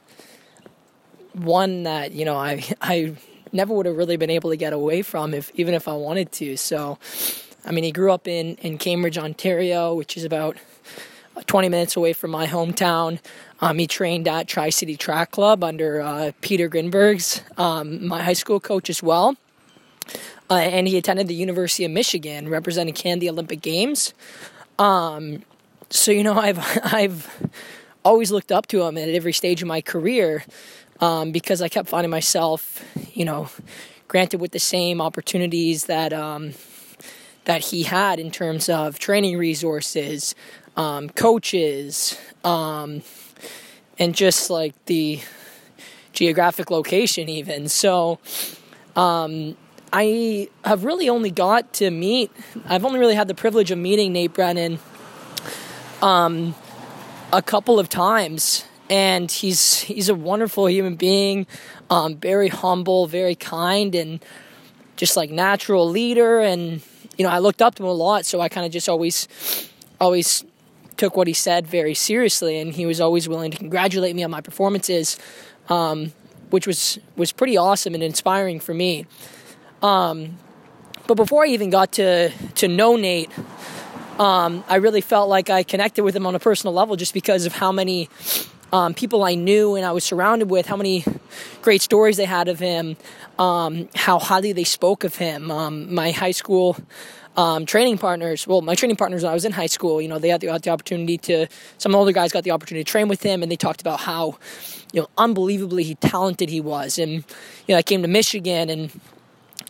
one 1.34 1.84
that 1.84 2.12
you 2.12 2.26
know 2.26 2.36
I 2.36 2.64
I 2.82 3.16
never 3.52 3.74
would 3.74 3.86
have 3.86 3.98
really 3.98 4.18
been 4.18 4.30
able 4.30 4.50
to 4.50 4.58
get 4.58 4.74
away 4.74 5.02
from 5.02 5.34
if 5.34 5.52
even 5.56 5.74
if 5.74 5.88
I 5.88 5.94
wanted 5.94 6.32
to. 6.34 6.58
So, 6.58 6.98
I 7.66 7.72
mean, 7.72 7.84
he 7.84 7.92
grew 7.92 8.12
up 8.12 8.28
in 8.28 8.56
in 8.58 8.78
Cambridge, 8.78 9.18
Ontario, 9.18 9.94
which 9.94 10.18
is 10.18 10.24
about 10.24 10.58
20 11.48 11.70
minutes 11.70 11.96
away 11.96 12.14
from 12.14 12.32
my 12.32 12.48
hometown. 12.48 13.20
Um, 13.62 13.78
he 13.78 13.88
trained 13.88 14.28
at 14.28 14.48
Tri 14.48 14.70
City 14.70 14.96
Track 14.96 15.32
Club 15.32 15.64
under 15.64 16.02
uh, 16.02 16.32
Peter 16.42 16.70
Grinbergs, 16.70 17.42
um, 17.60 18.08
my 18.08 18.22
high 18.22 18.34
school 18.34 18.60
coach 18.60 18.90
as 18.90 19.02
well. 19.04 19.38
Uh, 20.50 20.56
and 20.56 20.88
he 20.88 20.98
attended 20.98 21.28
the 21.28 21.36
University 21.36 21.86
of 21.86 21.92
Michigan, 21.92 22.50
representing 22.50 22.94
Canada 22.94 23.22
the 23.22 23.30
Olympic 23.30 23.62
Games. 23.62 24.14
Um, 24.80 25.44
so 25.90 26.12
you 26.12 26.24
know, 26.24 26.38
I've 26.38 26.60
I've 26.84 27.50
always 28.04 28.32
looked 28.32 28.52
up 28.52 28.68
to 28.68 28.82
him 28.82 28.98
at 28.98 29.10
every 29.10 29.34
stage 29.34 29.62
of 29.62 29.68
my 29.68 29.82
career 29.82 30.44
um, 31.02 31.32
because 31.32 31.62
I 31.62 31.68
kept 31.68 31.90
finding 31.90 32.12
myself, 32.12 32.84
you 33.14 33.26
know, 33.26 33.50
granted 34.08 34.40
with 34.40 34.52
the 34.52 34.60
same 34.60 35.02
opportunities 35.02 35.86
that 35.86 36.14
um, 36.14 36.54
that 37.46 37.66
he 37.66 37.84
had 37.84 38.20
in 38.20 38.32
terms 38.32 38.70
of 38.70 39.00
training 39.00 39.38
resources, 39.38 40.36
um, 40.78 41.10
coaches, 41.10 42.18
um, 42.44 43.02
and 43.98 44.16
just 44.16 44.50
like 44.50 44.74
the 44.86 45.20
geographic 46.14 46.70
location, 46.70 47.30
even. 47.30 47.68
So, 47.68 48.20
um, 48.96 49.58
I 49.94 50.50
have 50.64 50.86
really 50.86 51.10
only 51.10 51.32
got 51.32 51.74
to 51.74 51.92
meet. 51.92 52.32
I've 52.66 52.86
only 52.86 53.00
really 53.00 53.16
had 53.16 53.28
the 53.28 53.36
privilege 53.36 53.72
of 53.72 53.78
meeting 53.78 54.14
Nate 54.14 54.34
Brannen 54.34 54.80
um, 56.02 56.56
a 57.34 57.42
couple 57.42 57.80
of 57.80 57.90
times, 57.90 58.66
and 58.92 59.32
he's 59.32 59.80
he's 59.80 60.10
a 60.10 60.14
wonderful 60.14 60.70
human 60.70 60.96
being, 60.96 61.48
um, 61.90 62.18
very 62.18 62.50
humble, 62.50 63.08
very 63.08 63.36
kind, 63.36 63.96
and 63.96 64.24
just 64.98 65.16
like 65.16 65.32
natural 65.32 65.90
leader. 65.90 66.42
And 66.42 66.82
you 67.18 67.26
know, 67.26 67.32
I 67.32 67.40
looked 67.40 67.62
up 67.62 67.76
to 67.76 67.84
him 67.84 67.90
a 67.90 67.94
lot, 67.94 68.26
so 68.26 68.42
I 68.42 68.50
kind 68.50 68.66
of 68.66 68.72
just 68.74 68.90
always 68.90 69.30
always 70.00 70.44
took 70.98 71.16
what 71.16 71.26
he 71.26 71.34
said 71.34 71.66
very 71.66 71.94
seriously, 71.94 72.60
and 72.60 72.74
he 72.74 72.86
was 72.86 73.00
always 73.00 73.30
willing 73.30 73.50
to 73.52 73.58
congratulate 73.58 74.14
me 74.14 74.24
on 74.24 74.30
my 74.30 74.42
performances, 74.42 75.18
um, 75.70 76.12
which 76.50 76.68
was 76.68 77.00
was 77.16 77.32
pretty 77.32 77.56
awesome 77.56 77.94
and 77.94 78.04
inspiring 78.04 78.60
for 78.60 78.74
me. 78.74 79.06
Um, 79.82 80.38
but 81.08 81.16
before 81.16 81.46
I 81.46 81.48
even 81.48 81.70
got 81.70 81.94
to 81.94 82.30
to 82.56 82.68
know 82.68 82.98
Nate, 82.98 83.32
um, 84.20 84.66
I 84.68 84.76
really 84.76 85.02
felt 85.02 85.30
like 85.30 85.50
I 85.50 85.64
connected 85.64 86.04
with 86.04 86.14
him 86.14 86.28
on 86.28 86.36
a 86.36 86.40
personal 86.40 86.74
level 86.74 86.98
just 86.98 87.14
because 87.14 87.46
of 87.46 87.54
how 87.54 87.72
many 87.72 88.10
um, 88.72 88.94
people 88.94 89.24
I 89.24 89.36
knew 89.36 89.76
and 89.76 89.86
I 89.86 89.92
was 89.92 90.04
surrounded 90.04 90.50
with, 90.50 90.66
how 90.66 90.78
many 90.78 91.04
great 91.62 91.82
stories 91.82 92.18
they 92.18 92.26
had 92.26 92.48
of 92.48 92.60
him, 92.60 92.98
um, 93.38 93.90
how 93.96 94.20
highly 94.20 94.54
they 94.54 94.64
spoke 94.64 95.04
of 95.04 95.16
him. 95.16 95.52
Um, 95.52 95.94
my 95.94 96.12
high 96.12 96.32
school 96.32 96.78
um, 97.38 97.66
training 97.66 97.98
partners, 97.98 98.46
well, 98.46 98.62
my 98.62 98.76
training 98.76 98.98
partners 98.98 99.24
when 99.24 99.32
I 99.32 99.34
was 99.34 99.46
in 99.46 99.52
high 99.54 99.68
school, 99.68 100.02
you 100.02 100.08
know, 100.08 100.20
they 100.20 100.30
had 100.30 100.42
the, 100.42 100.48
had 100.48 100.64
the 100.64 100.70
opportunity 100.70 101.18
to, 101.20 101.48
some 101.78 101.96
older 101.96 102.12
guys 102.12 102.32
got 102.32 102.44
the 102.44 102.52
opportunity 102.52 102.84
to 102.84 102.90
train 102.90 103.08
with 103.08 103.24
him, 103.24 103.42
and 103.42 103.52
they 103.52 103.56
talked 103.56 103.82
about 103.82 104.02
how, 104.02 104.38
you 104.92 105.02
know, 105.02 105.10
unbelievably 105.18 105.96
talented 105.96 106.50
he 106.50 106.60
was. 106.60 106.98
And, 106.98 107.12
you 107.14 107.70
know, 107.70 107.78
I 107.78 107.84
came 107.84 108.02
to 108.02 108.08
Michigan 108.08 108.70
and, 108.70 108.92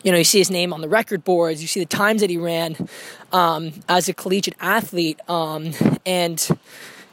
you 0.02 0.10
know, 0.10 0.18
you 0.18 0.24
see 0.24 0.38
his 0.38 0.50
name 0.50 0.72
on 0.72 0.80
the 0.80 0.88
record 0.88 1.22
boards, 1.22 1.62
you 1.62 1.68
see 1.68 1.78
the 1.78 1.86
times 1.86 2.20
that 2.22 2.30
he 2.30 2.36
ran 2.36 2.88
um, 3.30 3.72
as 3.88 4.08
a 4.08 4.14
collegiate 4.14 4.56
athlete, 4.60 5.20
um, 5.28 5.72
and, 6.04 6.48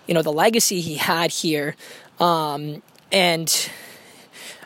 you 0.09 0.15
know, 0.15 0.23
the 0.23 0.33
legacy 0.33 0.81
he 0.81 0.95
had 0.95 1.29
here. 1.29 1.75
Um, 2.19 2.81
and 3.11 3.69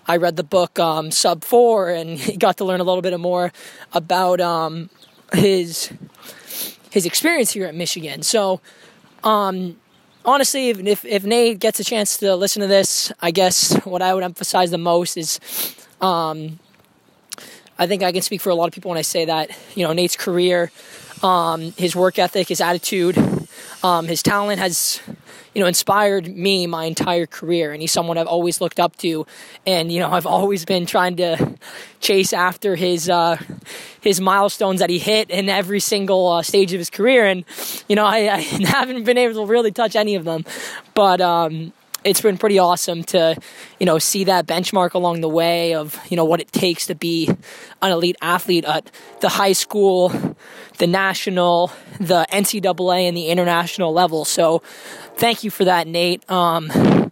I 0.07 0.15
read 0.15 0.37
the 0.37 0.43
book 0.43 0.79
um, 0.79 1.11
Sub 1.11 1.43
Four 1.43 1.89
and 1.89 2.17
got 2.39 2.57
to 2.57 2.65
learn 2.65 2.79
a 2.79 2.85
little 2.85 3.01
bit 3.01 3.19
more 3.19 3.51
about 3.91 4.39
um, 4.39 4.89
his 5.33 5.91
his 6.91 7.05
experience 7.05 7.51
here 7.51 7.65
at 7.65 7.75
Michigan. 7.75 8.23
So, 8.23 8.61
um, 9.25 9.75
honestly, 10.23 10.69
if, 10.69 11.03
if 11.03 11.25
Nate 11.25 11.59
gets 11.59 11.79
a 11.79 11.83
chance 11.83 12.17
to 12.17 12.35
listen 12.35 12.61
to 12.61 12.67
this, 12.67 13.11
I 13.19 13.31
guess 13.31 13.73
what 13.83 14.01
I 14.01 14.13
would 14.13 14.23
emphasize 14.23 14.71
the 14.71 14.77
most 14.77 15.17
is, 15.17 15.39
um, 15.99 16.59
I 17.77 17.87
think 17.87 18.01
I 18.01 18.11
can 18.13 18.21
speak 18.21 18.39
for 18.39 18.51
a 18.51 18.55
lot 18.55 18.67
of 18.67 18.73
people 18.73 18.89
when 18.89 18.97
I 18.97 19.01
say 19.01 19.25
that 19.25 19.49
you 19.75 19.85
know 19.85 19.91
Nate's 19.91 20.15
career, 20.15 20.71
um, 21.21 21.73
his 21.73 21.97
work 21.97 22.17
ethic, 22.17 22.47
his 22.47 22.61
attitude, 22.61 23.17
um, 23.83 24.07
his 24.07 24.23
talent 24.23 24.59
has 24.59 25.01
you 25.53 25.61
know, 25.61 25.67
inspired 25.67 26.27
me 26.35 26.65
my 26.67 26.85
entire 26.85 27.25
career. 27.25 27.71
And 27.71 27.81
he's 27.81 27.91
someone 27.91 28.17
I've 28.17 28.27
always 28.27 28.59
looked 28.59 28.79
up 28.79 28.95
to. 28.97 29.25
And, 29.65 29.91
you 29.91 29.99
know, 29.99 30.11
I've 30.11 30.25
always 30.25 30.65
been 30.65 30.85
trying 30.85 31.17
to 31.17 31.55
chase 31.99 32.33
after 32.33 32.75
his, 32.75 33.09
uh, 33.09 33.37
his 34.01 34.19
milestones 34.19 34.79
that 34.79 34.89
he 34.89 34.99
hit 34.99 35.29
in 35.29 35.49
every 35.49 35.79
single 35.79 36.27
uh, 36.27 36.41
stage 36.41 36.73
of 36.73 36.79
his 36.79 36.89
career. 36.89 37.25
And, 37.25 37.45
you 37.87 37.95
know, 37.95 38.05
I, 38.05 38.33
I, 38.33 38.39
haven't 38.65 39.03
been 39.03 39.17
able 39.17 39.45
to 39.45 39.51
really 39.51 39.71
touch 39.71 39.95
any 39.95 40.15
of 40.15 40.25
them. 40.25 40.45
But, 40.93 41.21
um, 41.21 41.73
it's 42.03 42.21
been 42.21 42.37
pretty 42.37 42.59
awesome 42.59 43.03
to, 43.05 43.37
you 43.79 43.85
know, 43.85 43.99
see 43.99 44.25
that 44.25 44.45
benchmark 44.45 44.93
along 44.93 45.21
the 45.21 45.29
way 45.29 45.73
of, 45.73 45.99
you 46.09 46.17
know, 46.17 46.25
what 46.25 46.41
it 46.41 46.51
takes 46.51 46.87
to 46.87 46.95
be 46.95 47.29
an 47.81 47.91
elite 47.91 48.17
athlete 48.21 48.65
at 48.65 48.89
the 49.21 49.29
high 49.29 49.53
school, 49.53 50.09
the 50.77 50.87
national, 50.87 51.71
the 51.99 52.25
NCAA, 52.31 53.07
and 53.07 53.15
the 53.15 53.27
international 53.27 53.93
level. 53.93 54.25
So, 54.25 54.59
thank 55.15 55.43
you 55.43 55.51
for 55.51 55.65
that, 55.65 55.87
Nate. 55.87 56.29
Um, 56.29 57.11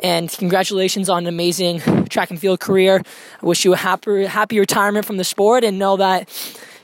and 0.00 0.30
congratulations 0.30 1.08
on 1.08 1.24
an 1.24 1.26
amazing 1.26 1.80
track 2.08 2.30
and 2.30 2.38
field 2.38 2.60
career. 2.60 3.02
I 3.42 3.46
wish 3.46 3.64
you 3.64 3.72
a 3.72 3.76
happy, 3.76 4.26
happy 4.26 4.60
retirement 4.60 5.06
from 5.06 5.16
the 5.16 5.24
sport, 5.24 5.64
and 5.64 5.78
know 5.78 5.96
that, 5.96 6.28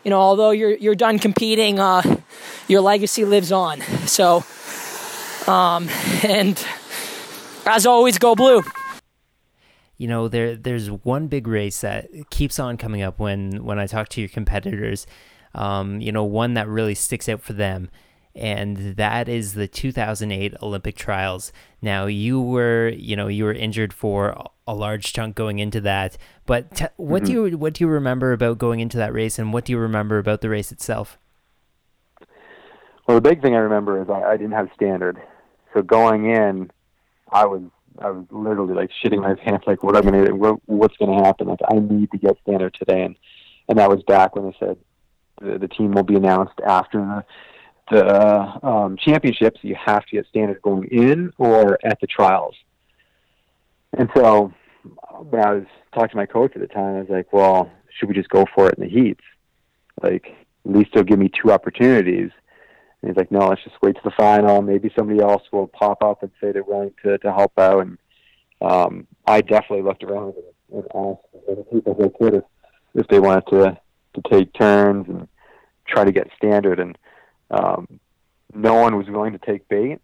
you 0.03 0.11
know, 0.11 0.19
although 0.19 0.51
you're 0.51 0.75
you're 0.75 0.95
done 0.97 1.19
competing, 1.19 1.79
uh, 1.79 2.03
your 2.67 2.81
legacy 2.81 3.25
lives 3.25 3.53
on. 3.53 3.81
So, 4.07 4.45
um, 5.47 5.88
and 6.25 6.64
as 7.66 7.87
always, 7.87 8.18
go 8.18 8.35
blue. 8.35 8.62
You 9.96 10.09
know, 10.09 10.29
there 10.29 10.57
there's 10.57 10.90
one 10.90 11.29
big 11.29 11.46
race 11.46 11.81
that 11.83 12.09
keeps 12.31 12.59
on 12.59 12.77
coming 12.77 13.03
up 13.03 13.18
when 13.18 13.64
when 13.64 13.79
I 13.79 13.87
talk 13.87 14.09
to 14.11 14.20
your 14.20 14.29
competitors. 14.29 15.07
Um, 15.55 16.00
you 16.00 16.11
know, 16.11 16.24
one 16.24 16.55
that 16.55 16.66
really 16.68 16.96
sticks 16.96 17.29
out 17.29 17.40
for 17.40 17.53
them 17.53 17.88
and 18.35 18.96
that 18.96 19.29
is 19.29 19.55
the 19.55 19.68
2008 19.68 20.55
Olympic 20.61 20.96
trials. 20.96 21.53
Now 21.81 22.07
you 22.07 22.40
were, 22.40 22.88
you 22.88 23.14
know, 23.14 23.29
you 23.29 23.44
were 23.44 23.53
injured 23.53 23.92
for 23.92 24.48
a 24.66 24.74
large 24.74 25.12
chunk 25.12 25.37
going 25.37 25.61
into 25.61 25.81
that, 25.83 26.16
but 26.46 26.74
t- 26.74 26.87
what 26.96 27.22
mm-hmm. 27.22 27.27
do 27.27 27.50
you 27.50 27.59
what 27.59 27.74
do 27.74 27.85
you 27.85 27.88
remember 27.88 28.33
about 28.33 28.59
going 28.59 28.81
into 28.81 28.96
that 28.96 29.12
race, 29.12 29.38
and 29.38 29.53
what 29.53 29.64
do 29.64 29.72
you 29.72 29.79
remember 29.79 30.18
about 30.18 30.40
the 30.40 30.48
race 30.48 30.72
itself? 30.72 31.18
Well, 33.07 33.16
the 33.16 33.20
big 33.20 33.42
thing 33.42 33.55
I 33.55 33.59
remember 33.59 34.00
is 34.03 34.09
I, 34.09 34.22
I 34.22 34.37
didn't 34.37 34.53
have 34.53 34.68
standard, 34.74 35.20
so 35.72 35.83
going 35.83 36.31
in, 36.31 36.70
I 37.35 37.44
was 37.44 37.62
I 37.99 38.11
was 38.11 38.25
literally 38.31 38.75
like 38.75 38.90
shitting 39.05 39.20
my 39.20 39.35
pants, 39.35 39.66
like 39.66 39.83
what 39.83 39.97
I'm 39.97 40.05
gonna 40.05 40.35
what, 40.35 40.61
what's 40.66 40.97
gonna 40.97 41.23
happen? 41.25 41.49
Like 41.49 41.61
I 41.70 41.75
need 41.75 42.11
to 42.12 42.18
get 42.18 42.38
standard 42.42 42.75
today, 42.79 43.03
and 43.03 43.16
and 43.68 43.79
that 43.79 43.90
was 43.90 44.03
back 44.05 44.35
when 44.35 44.47
they 44.47 44.57
said 44.59 44.79
the, 45.42 45.59
the 45.59 45.68
team 45.68 45.92
will 45.92 46.05
be 46.05 46.14
announced 46.14 46.61
after 46.66 46.99
the 46.99 47.25
the 47.90 48.66
um, 48.66 48.97
championships, 48.97 49.61
you 49.62 49.75
have 49.75 50.07
to 50.07 50.16
get 50.16 50.27
standard 50.27 50.62
going 50.62 50.85
in 50.85 51.33
or 51.37 51.79
at 51.85 52.01
the 52.01 52.07
trials. 52.07 52.55
And 53.99 54.09
so 54.16 54.53
when 55.18 55.44
I 55.44 55.53
was 55.53 55.64
talking 55.92 56.11
to 56.11 56.16
my 56.16 56.27
coach 56.27 56.53
at 56.55 56.62
the 56.62 56.66
time, 56.66 56.97
I 56.97 57.01
was 57.01 57.11
like, 57.11 57.33
well, 57.33 57.70
should 57.90 58.09
we 58.09 58.14
just 58.14 58.31
go 58.31 58.47
for 58.55 58.68
it 58.68 58.79
in 58.79 58.85
the 58.85 58.90
heats? 58.90 59.20
Like, 60.03 60.35
at 60.64 60.73
least 60.73 60.90
they'll 60.94 61.05
give 61.05 61.18
me 61.18 61.29
two 61.29 61.53
opportunities. 61.53 62.31
And 63.05 63.11
he's 63.11 63.19
like, 63.19 63.31
no, 63.31 63.49
let's 63.49 63.62
just 63.62 63.77
wait 63.83 63.97
to 63.97 64.01
the 64.03 64.11
final. 64.12 64.62
Maybe 64.62 64.90
somebody 64.97 65.21
else 65.21 65.43
will 65.53 65.67
pop 65.67 66.03
up 66.03 66.23
and 66.23 66.33
say 66.40 66.53
they're 66.53 66.62
willing 66.62 66.95
to, 67.03 67.19
to 67.19 67.33
help 67.35 67.53
out. 67.59 67.81
And 67.81 67.99
um, 68.62 69.07
I 69.27 69.43
definitely 69.43 69.83
looked 69.83 70.03
around 70.03 70.33
and, 70.73 70.85
asked 70.95 71.21
the 71.47 71.67
people 71.71 71.93
who 71.93 72.09
could 72.19 72.37
if, 72.37 72.45
if 72.95 73.07
they 73.09 73.21
wanted 73.21 73.47
to, 73.49 73.79
to 74.14 74.23
take 74.31 74.55
turns 74.55 75.07
and 75.07 75.29
try 75.87 76.05
to 76.05 76.12
get 76.12 76.31
standard. 76.35 76.81
And 76.81 76.97
um, 77.51 78.01
no 78.55 78.73
one 78.73 78.97
was 78.97 79.07
willing 79.11 79.33
to 79.33 79.38
take 79.38 79.69
bait 79.69 80.01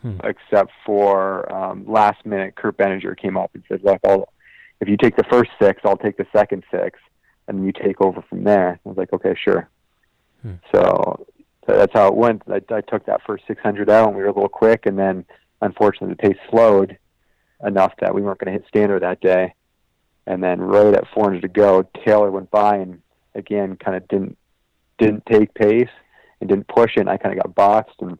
hmm. 0.00 0.16
except 0.24 0.72
for 0.84 1.50
um, 1.54 1.86
last 1.86 2.26
minute. 2.26 2.56
Kurt 2.56 2.76
Benninger 2.76 3.16
came 3.16 3.36
up 3.36 3.52
and 3.54 3.62
said, 3.68 3.84
"Look, 3.84 4.00
I'll, 4.04 4.32
if 4.80 4.88
you 4.88 4.96
take 4.96 5.14
the 5.14 5.24
first 5.30 5.52
six, 5.60 5.80
I'll 5.84 5.96
take 5.96 6.16
the 6.16 6.26
second 6.34 6.64
six, 6.72 6.98
and 7.46 7.64
you 7.64 7.70
take 7.70 8.00
over 8.00 8.20
from 8.28 8.42
there." 8.42 8.80
I 8.84 8.88
was 8.88 8.98
like, 8.98 9.12
"Okay, 9.12 9.36
sure." 9.40 9.68
Hmm. 10.42 10.54
So, 10.74 11.24
so 11.66 11.76
that's 11.76 11.92
how 11.92 12.08
it 12.08 12.14
went. 12.14 12.42
I, 12.48 12.60
I 12.74 12.80
took 12.80 13.06
that 13.06 13.22
first 13.26 13.44
600 13.46 13.88
out, 13.88 14.08
and 14.08 14.16
we 14.16 14.22
were 14.22 14.28
a 14.28 14.34
little 14.34 14.48
quick, 14.48 14.86
and 14.86 14.98
then 14.98 15.24
unfortunately 15.60 16.14
the 16.14 16.28
pace 16.28 16.40
slowed 16.50 16.98
enough 17.64 17.92
that 18.00 18.14
we 18.14 18.22
weren't 18.22 18.38
going 18.38 18.52
to 18.52 18.58
hit 18.58 18.68
standard 18.68 19.02
that 19.02 19.20
day. 19.20 19.54
And 20.26 20.42
then 20.42 20.60
right 20.60 20.94
at 20.94 21.08
400 21.14 21.42
to 21.42 21.48
go, 21.48 21.88
Taylor 22.04 22.30
went 22.30 22.50
by 22.50 22.76
and 22.76 23.00
again 23.34 23.76
kind 23.76 23.96
of 23.96 24.06
didn't 24.08 24.36
didn't 24.98 25.24
take 25.26 25.54
pace 25.54 25.88
and 26.40 26.48
didn't 26.48 26.68
push 26.68 26.96
it. 26.96 27.00
And 27.00 27.10
I 27.10 27.16
kind 27.16 27.36
of 27.36 27.42
got 27.42 27.54
boxed, 27.54 28.00
and 28.00 28.18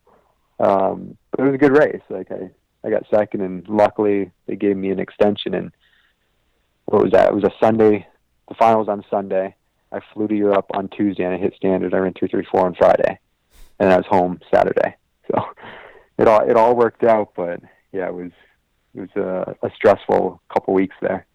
um, 0.59 1.17
but 1.31 1.41
it 1.41 1.45
was 1.45 1.55
a 1.55 1.59
good 1.59 1.77
race. 1.77 2.03
Like 2.09 2.31
I, 2.31 2.51
I 2.85 2.91
got 2.91 3.07
second, 3.11 3.43
and 3.43 3.69
luckily 3.69 4.31
they 4.47 4.57
gave 4.57 4.77
me 4.77 4.91
an 4.91 4.99
extension. 4.99 5.55
And 5.55 5.73
what 6.87 7.03
was 7.03 7.13
that? 7.13 7.29
It 7.29 7.35
was 7.35 7.45
a 7.45 7.53
Sunday. 7.61 8.07
The 8.49 8.55
final 8.55 8.81
was 8.81 8.89
on 8.89 9.05
Sunday. 9.11 9.55
I 9.93 10.01
flew 10.13 10.27
to 10.27 10.35
Europe 10.35 10.67
on 10.75 10.89
Tuesday, 10.89 11.25
and 11.25 11.35
I 11.35 11.39
hit 11.39 11.55
standard. 11.55 11.95
I 11.95 11.99
ran 11.99 12.15
two, 12.15 12.27
three, 12.27 12.47
four 12.51 12.67
on 12.67 12.75
Friday, 12.75 13.19
and 13.79 13.93
I 13.93 13.97
was 13.97 14.07
home 14.09 14.41
Saturday. 14.53 14.97
So 15.31 15.43
it 16.19 16.29
all 16.29 16.49
it 16.49 16.57
all 16.57 16.77
worked 16.77 17.05
out. 17.05 17.33
But 17.37 17.61
yeah, 17.93 18.09
it 18.09 18.15
was 18.15 18.31
it 18.95 19.01
was 19.01 19.11
a, 19.17 19.67
a 19.67 19.71
stressful 19.75 20.41
couple 20.53 20.75
weeks 20.75 20.97
there. 21.01 21.27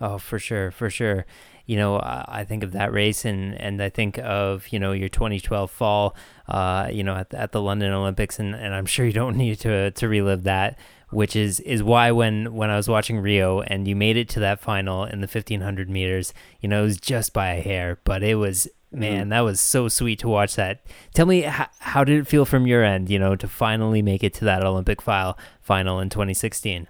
Oh, 0.00 0.18
for 0.18 0.38
sure, 0.38 0.70
for 0.70 0.88
sure 0.88 1.26
you 1.70 1.76
know, 1.76 2.00
I 2.02 2.44
think 2.48 2.64
of 2.64 2.72
that 2.72 2.92
race 2.92 3.24
and, 3.24 3.54
and 3.54 3.80
I 3.80 3.90
think 3.90 4.18
of, 4.18 4.66
you 4.72 4.80
know, 4.80 4.90
your 4.90 5.08
2012 5.08 5.70
fall, 5.70 6.16
uh, 6.48 6.88
you 6.92 7.04
know, 7.04 7.14
at, 7.14 7.32
at 7.32 7.52
the 7.52 7.62
London 7.62 7.92
Olympics. 7.92 8.40
And, 8.40 8.56
and 8.56 8.74
I'm 8.74 8.86
sure 8.86 9.06
you 9.06 9.12
don't 9.12 9.36
need 9.44 9.60
to, 9.60 9.92
to 9.92 10.08
relive 10.08 10.42
that, 10.42 10.80
which 11.10 11.36
is, 11.36 11.60
is 11.60 11.80
why 11.80 12.10
when, 12.10 12.54
when 12.54 12.70
I 12.70 12.76
was 12.76 12.88
watching 12.88 13.20
Rio 13.20 13.60
and 13.60 13.86
you 13.86 13.94
made 13.94 14.16
it 14.16 14.28
to 14.30 14.40
that 14.40 14.58
final 14.58 15.04
in 15.04 15.20
the 15.20 15.28
1500 15.28 15.88
meters, 15.88 16.34
you 16.60 16.68
know, 16.68 16.80
it 16.80 16.86
was 16.86 16.96
just 16.96 17.32
by 17.32 17.52
a 17.54 17.62
hair, 17.62 18.00
but 18.02 18.24
it 18.24 18.34
was, 18.34 18.66
man, 18.92 19.26
mm. 19.26 19.30
that 19.30 19.40
was 19.40 19.60
so 19.60 19.88
sweet 19.88 20.18
to 20.20 20.28
watch 20.28 20.56
that. 20.56 20.84
Tell 21.14 21.26
me, 21.26 21.42
how, 21.42 21.68
how 21.78 22.04
did 22.04 22.18
it 22.18 22.26
feel 22.26 22.44
from 22.44 22.66
your 22.66 22.84
end, 22.84 23.08
you 23.08 23.18
know, 23.18 23.36
to 23.36 23.48
finally 23.48 24.02
make 24.02 24.24
it 24.24 24.34
to 24.34 24.44
that 24.44 24.64
Olympic 24.64 25.00
file 25.00 25.38
final 25.60 26.00
in 26.00 26.08
2016? 26.08 26.88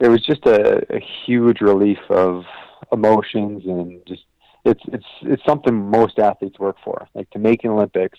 It 0.00 0.08
was 0.08 0.24
just 0.24 0.46
a, 0.46 0.84
a 0.94 1.00
huge 1.26 1.60
relief 1.60 1.98
of 2.08 2.44
emotions 2.92 3.64
and 3.66 4.00
just 4.06 4.22
it's 4.64 4.82
it's 4.92 5.06
it's 5.22 5.42
something 5.44 5.74
most 5.74 6.18
athletes 6.18 6.58
work 6.58 6.76
for. 6.84 7.08
Like 7.14 7.30
to 7.30 7.38
make 7.38 7.64
an 7.64 7.70
Olympics 7.70 8.18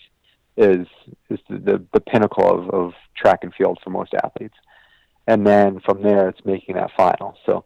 is 0.57 0.87
is 1.29 1.39
the, 1.49 1.57
the, 1.57 1.85
the 1.93 1.99
pinnacle 2.01 2.49
of, 2.49 2.69
of 2.69 2.93
track 3.15 3.39
and 3.43 3.53
field 3.53 3.79
for 3.83 3.91
most 3.91 4.13
athletes. 4.23 4.55
And 5.27 5.45
then 5.45 5.79
from 5.81 6.01
there 6.01 6.27
it's 6.27 6.43
making 6.43 6.75
that 6.75 6.91
final. 6.97 7.37
So 7.45 7.65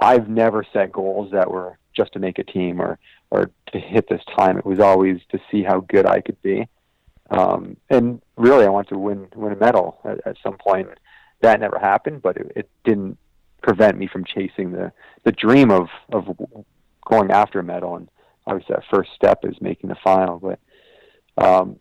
I've 0.00 0.28
never 0.28 0.64
set 0.72 0.92
goals 0.92 1.32
that 1.32 1.50
were 1.50 1.78
just 1.96 2.12
to 2.12 2.18
make 2.18 2.38
a 2.38 2.44
team 2.44 2.80
or 2.80 2.98
or 3.36 3.50
to 3.72 3.78
hit 3.78 4.08
this 4.08 4.22
time. 4.38 4.58
It 4.58 4.66
was 4.66 4.80
always 4.80 5.20
to 5.30 5.38
see 5.50 5.62
how 5.62 5.80
good 5.80 6.06
I 6.06 6.20
could 6.20 6.40
be. 6.42 6.66
Um, 7.30 7.76
and 7.90 8.22
really, 8.36 8.64
I 8.64 8.68
wanted 8.68 8.90
to 8.90 8.98
win 8.98 9.28
win 9.34 9.52
a 9.52 9.56
medal 9.56 9.98
at, 10.04 10.26
at 10.26 10.36
some 10.42 10.56
point. 10.56 10.88
That 11.40 11.60
never 11.60 11.78
happened, 11.78 12.22
but 12.22 12.36
it, 12.36 12.52
it 12.56 12.70
didn't 12.84 13.18
prevent 13.62 13.98
me 13.98 14.06
from 14.06 14.24
chasing 14.24 14.72
the 14.72 14.92
the 15.24 15.32
dream 15.32 15.70
of 15.70 15.88
of 16.12 16.24
going 17.04 17.30
after 17.30 17.58
a 17.58 17.64
medal. 17.64 17.96
And 17.96 18.08
obviously, 18.46 18.76
that 18.76 18.84
first 18.94 19.10
step 19.14 19.40
is 19.42 19.60
making 19.60 19.90
the 19.90 19.96
final. 20.02 20.38
But 20.38 20.60
um, 21.44 21.78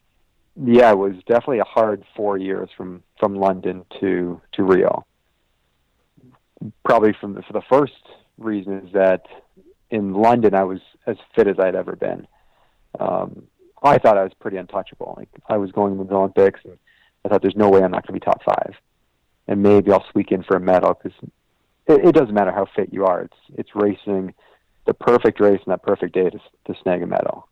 yeah, 0.62 0.92
it 0.92 0.98
was 0.98 1.16
definitely 1.28 1.60
a 1.60 1.66
hard 1.66 2.04
four 2.16 2.38
years 2.38 2.70
from 2.76 3.04
from 3.20 3.36
London 3.36 3.86
to 4.00 4.42
to 4.54 4.64
Rio. 4.64 5.06
Probably 6.84 7.14
from 7.20 7.36
the, 7.36 7.44
for 7.44 7.54
the 7.54 7.62
first 7.70 7.94
reason 8.38 8.80
is 8.80 8.94
that 8.94 9.28
in 9.90 10.14
London 10.14 10.54
I 10.54 10.64
was 10.64 10.80
as 11.06 11.18
fit 11.36 11.48
as 11.48 11.60
I'd 11.60 11.76
ever 11.76 11.96
been. 11.96 12.28
Um, 13.00 13.48
I 13.84 13.98
thought 13.98 14.18
I 14.18 14.24
was 14.24 14.34
pretty 14.40 14.58
untouchable. 14.58 15.16
Like 15.18 15.30
I 15.48 15.58
was 15.58 15.72
going 15.72 15.98
to 15.98 16.04
the 16.04 16.16
Olympics, 16.16 16.62
and 16.64 16.78
I 17.24 17.30
thought 17.30 17.42
there's 17.42 17.56
no 17.56 17.70
way 17.70 17.84
I'm 17.84 17.92
not 17.92 18.06
going 18.08 18.20
to 18.20 18.26
be 18.26 18.32
top 18.32 18.44
five, 18.44 18.74
and 19.48 19.62
maybe 19.62 19.92
I'll 19.92 20.06
squeak 20.10 20.32
in 20.32 20.44
for 20.44 20.58
a 20.58 20.60
medal 20.60 20.94
because 21.02 21.18
it, 21.88 22.06
it 22.06 22.16
doesn't 22.16 22.34
matter 22.34 22.52
how 22.52 22.66
fit 22.76 22.92
you 22.92 23.06
are. 23.06 23.22
It's 23.22 23.38
it's 23.56 23.76
racing 23.76 24.34
the 24.86 24.94
perfect 24.94 25.40
race 25.40 25.60
and 25.66 25.72
that 25.72 25.84
perfect 25.84 26.14
day 26.14 26.30
to 26.30 26.40
to 26.40 26.82
snag 26.82 27.04
a 27.04 27.08
medal. 27.08 27.48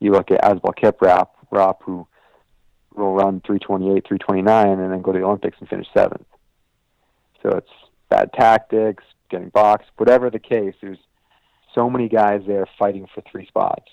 You 0.00 0.12
look 0.12 0.30
at 0.30 0.42
Asbel 0.42 0.74
Kiprop, 0.74 1.28
Rop, 1.50 1.82
who 1.82 2.06
will 2.94 3.14
run 3.14 3.40
328, 3.46 4.06
329, 4.06 4.80
and 4.80 4.92
then 4.92 5.02
go 5.02 5.12
to 5.12 5.18
the 5.18 5.24
Olympics 5.24 5.58
and 5.60 5.68
finish 5.68 5.86
seventh. 5.94 6.26
So 7.42 7.50
it's 7.50 7.70
bad 8.08 8.32
tactics, 8.32 9.04
getting 9.30 9.50
boxed, 9.50 9.90
whatever 9.96 10.30
the 10.30 10.38
case. 10.38 10.74
There's 10.80 10.98
so 11.74 11.88
many 11.88 12.08
guys 12.08 12.42
there 12.46 12.66
fighting 12.78 13.06
for 13.14 13.22
three 13.30 13.46
spots, 13.46 13.90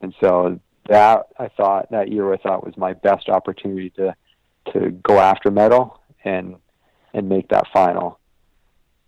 and 0.00 0.14
so 0.20 0.60
that 0.88 1.26
I 1.38 1.48
thought 1.48 1.90
that 1.90 2.10
year 2.10 2.32
I 2.32 2.36
thought 2.36 2.64
was 2.64 2.76
my 2.76 2.92
best 2.92 3.28
opportunity 3.28 3.90
to 3.90 4.14
to 4.72 4.90
go 4.90 5.18
after 5.18 5.50
medal 5.50 6.00
and 6.24 6.56
and 7.14 7.28
make 7.28 7.48
that 7.48 7.66
final. 7.72 8.18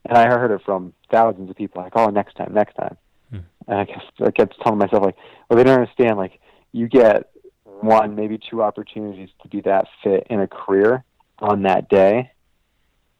And 0.07 0.19
I 0.19 0.29
heard 0.29 0.51
it 0.51 0.61
from 0.65 0.93
thousands 1.11 1.51
of 1.51 1.57
people 1.57 1.83
like, 1.83 1.93
"Oh, 1.97 2.09
next 2.09 2.35
time, 2.35 2.53
next 2.53 2.75
time." 2.75 2.97
Hmm. 3.31 3.39
And 3.67 3.81
I 3.81 3.85
kept 3.85 4.21
I 4.21 4.31
kept 4.31 4.61
telling 4.63 4.79
myself 4.79 5.05
like, 5.05 5.17
"Well, 5.49 5.57
they 5.57 5.65
don't 5.65 5.81
understand. 5.81 6.17
Like, 6.17 6.41
you 6.73 6.89
get 6.89 7.31
one, 7.65 8.15
maybe 8.15 8.39
two 8.39 8.63
opportunities 8.63 9.31
to 9.43 9.49
be 9.49 9.61
that 9.63 9.87
fit 10.03 10.27
in 10.31 10.41
a 10.41 10.47
career 10.47 11.05
on 11.39 11.63
that 11.63 11.89
day. 11.89 12.31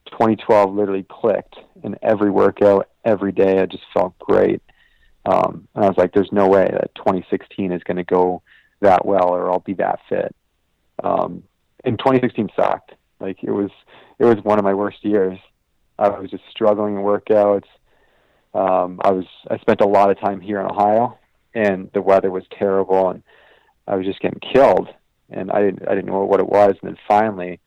2012 0.07 0.73
literally 0.73 1.05
clicked 1.09 1.57
in 1.83 1.95
every 2.01 2.29
workout, 2.29 2.89
every 3.03 3.31
day. 3.31 3.59
I 3.59 3.65
just 3.65 3.83
felt 3.93 4.17
great. 4.19 4.61
Um, 5.25 5.67
and 5.73 5.85
I 5.85 5.87
was 5.87 5.97
like, 5.97 6.13
there's 6.13 6.31
no 6.31 6.47
way 6.47 6.67
that 6.71 6.93
2016 6.95 7.71
is 7.71 7.83
going 7.83 7.97
to 7.97 8.03
go 8.03 8.41
that 8.81 9.05
well 9.05 9.29
or 9.29 9.51
I'll 9.51 9.59
be 9.59 9.73
that 9.73 9.99
fit. 10.07 10.35
Um, 11.03 11.43
and 11.83 11.97
2016 11.97 12.49
sucked. 12.55 12.93
Like 13.19 13.43
it 13.43 13.51
was, 13.51 13.71
it 14.19 14.25
was 14.25 14.37
one 14.43 14.59
of 14.59 14.65
my 14.65 14.73
worst 14.73 15.03
years. 15.03 15.39
I 15.97 16.09
was 16.09 16.29
just 16.29 16.43
struggling 16.51 16.95
in 16.95 17.01
workouts. 17.01 17.67
Um, 18.53 18.99
I 19.03 19.11
was, 19.11 19.25
I 19.49 19.57
spent 19.57 19.81
a 19.81 19.87
lot 19.87 20.11
of 20.11 20.19
time 20.19 20.41
here 20.41 20.59
in 20.59 20.65
Ohio 20.65 21.17
and 21.53 21.89
the 21.93 22.01
weather 22.01 22.29
was 22.29 22.43
terrible 22.57 23.09
and 23.09 23.23
I 23.87 23.95
was 23.95 24.05
just 24.05 24.19
getting 24.19 24.39
killed, 24.39 24.89
and 25.29 25.51
I 25.51 25.61
didn't 25.61 25.87
I 25.87 25.95
didn't 25.95 26.07
know 26.07 26.23
what 26.23 26.39
it 26.39 26.49
was. 26.49 26.75
And 26.81 26.91
then 26.91 26.97
finally, 27.07 27.59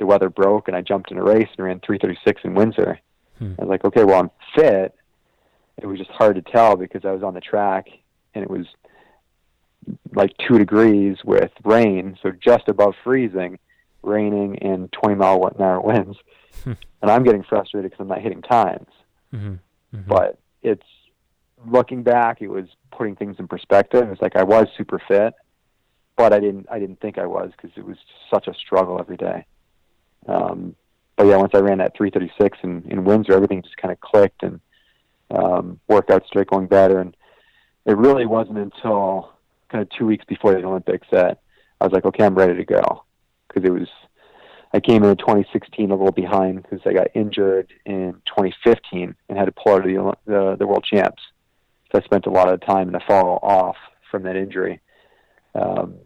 the 0.00 0.06
weather 0.06 0.30
broke, 0.30 0.66
and 0.66 0.76
I 0.76 0.80
jumped 0.80 1.12
in 1.12 1.18
a 1.18 1.22
race 1.22 1.48
and 1.56 1.64
ran 1.64 1.78
3:36 1.80 2.44
in 2.44 2.54
Windsor. 2.54 2.98
Hmm. 3.38 3.52
I 3.58 3.62
was 3.62 3.68
like, 3.68 3.84
okay, 3.84 4.02
well 4.02 4.20
I'm 4.20 4.30
fit. 4.56 4.94
It 5.76 5.86
was 5.86 5.98
just 5.98 6.10
hard 6.10 6.34
to 6.34 6.42
tell 6.42 6.76
because 6.76 7.04
I 7.04 7.12
was 7.12 7.22
on 7.22 7.34
the 7.34 7.40
track, 7.40 7.86
and 8.34 8.42
it 8.42 8.50
was 8.50 8.66
like 10.14 10.32
two 10.46 10.58
degrees 10.58 11.18
with 11.24 11.52
rain, 11.64 12.18
so 12.22 12.32
just 12.32 12.68
above 12.68 12.94
freezing, 13.04 13.58
raining 14.02 14.58
and 14.58 14.92
20 14.92 15.14
mile 15.14 15.46
an 15.46 15.62
hour 15.62 15.80
winds. 15.80 16.18
Hmm. 16.64 16.72
And 17.02 17.10
I'm 17.10 17.22
getting 17.22 17.44
frustrated 17.44 17.90
because 17.90 18.02
I'm 18.02 18.08
not 18.08 18.20
hitting 18.20 18.42
times. 18.42 18.88
Mm-hmm. 19.32 19.54
Mm-hmm. 19.96 20.08
But 20.08 20.38
it's 20.62 20.86
looking 21.66 22.02
back, 22.02 22.42
it 22.42 22.48
was 22.48 22.66
putting 22.90 23.16
things 23.16 23.36
in 23.38 23.48
perspective. 23.48 24.10
It's 24.10 24.20
like 24.20 24.36
I 24.36 24.42
was 24.42 24.66
super 24.76 25.00
fit, 25.08 25.34
but 26.16 26.32
I 26.32 26.40
didn't 26.40 26.66
I 26.70 26.78
didn't 26.78 27.00
think 27.00 27.18
I 27.18 27.26
was 27.26 27.52
because 27.56 27.70
it 27.76 27.84
was 27.84 27.96
such 28.32 28.48
a 28.48 28.54
struggle 28.54 28.98
every 28.98 29.16
day. 29.16 29.46
Um, 30.26 30.74
but 31.16 31.26
yeah, 31.26 31.36
once 31.36 31.52
I 31.54 31.58
ran 31.58 31.78
that 31.78 31.96
336 31.96 32.58
in, 32.62 32.82
in 32.90 33.04
Windsor, 33.04 33.32
everything 33.32 33.62
just 33.62 33.76
kind 33.76 33.92
of 33.92 34.00
clicked 34.00 34.42
and 34.42 34.60
um, 35.30 35.80
workouts 35.88 36.26
started 36.26 36.48
going 36.48 36.66
better. 36.66 36.98
And 36.98 37.16
it 37.86 37.96
really 37.96 38.26
wasn't 38.26 38.58
until 38.58 39.32
kind 39.68 39.82
of 39.82 39.90
two 39.90 40.06
weeks 40.06 40.24
before 40.26 40.52
the 40.52 40.64
Olympics 40.64 41.06
that 41.12 41.40
I 41.80 41.84
was 41.84 41.92
like, 41.92 42.04
okay, 42.04 42.24
I'm 42.24 42.34
ready 42.34 42.54
to 42.54 42.64
go. 42.64 43.04
Because 43.48 43.68
it 43.68 43.72
was, 43.72 43.88
I 44.72 44.80
came 44.80 45.02
in 45.04 45.16
2016 45.16 45.90
a 45.90 45.94
little 45.94 46.12
behind 46.12 46.62
because 46.62 46.80
I 46.86 46.92
got 46.92 47.08
injured 47.14 47.72
in 47.84 48.14
2015 48.26 49.14
and 49.28 49.38
had 49.38 49.46
to 49.46 49.52
pull 49.52 49.74
out 49.74 49.86
of 49.86 50.16
the, 50.24 50.32
the, 50.32 50.56
the 50.60 50.66
world 50.66 50.84
champs. 50.84 51.22
So 51.92 52.00
I 52.00 52.04
spent 52.04 52.26
a 52.26 52.30
lot 52.30 52.48
of 52.48 52.60
time 52.60 52.88
in 52.88 52.92
the 52.92 53.00
fall 53.06 53.40
off 53.42 53.76
from 54.10 54.22
that 54.22 54.36
injury. 54.36 54.80
Um, 55.54 55.96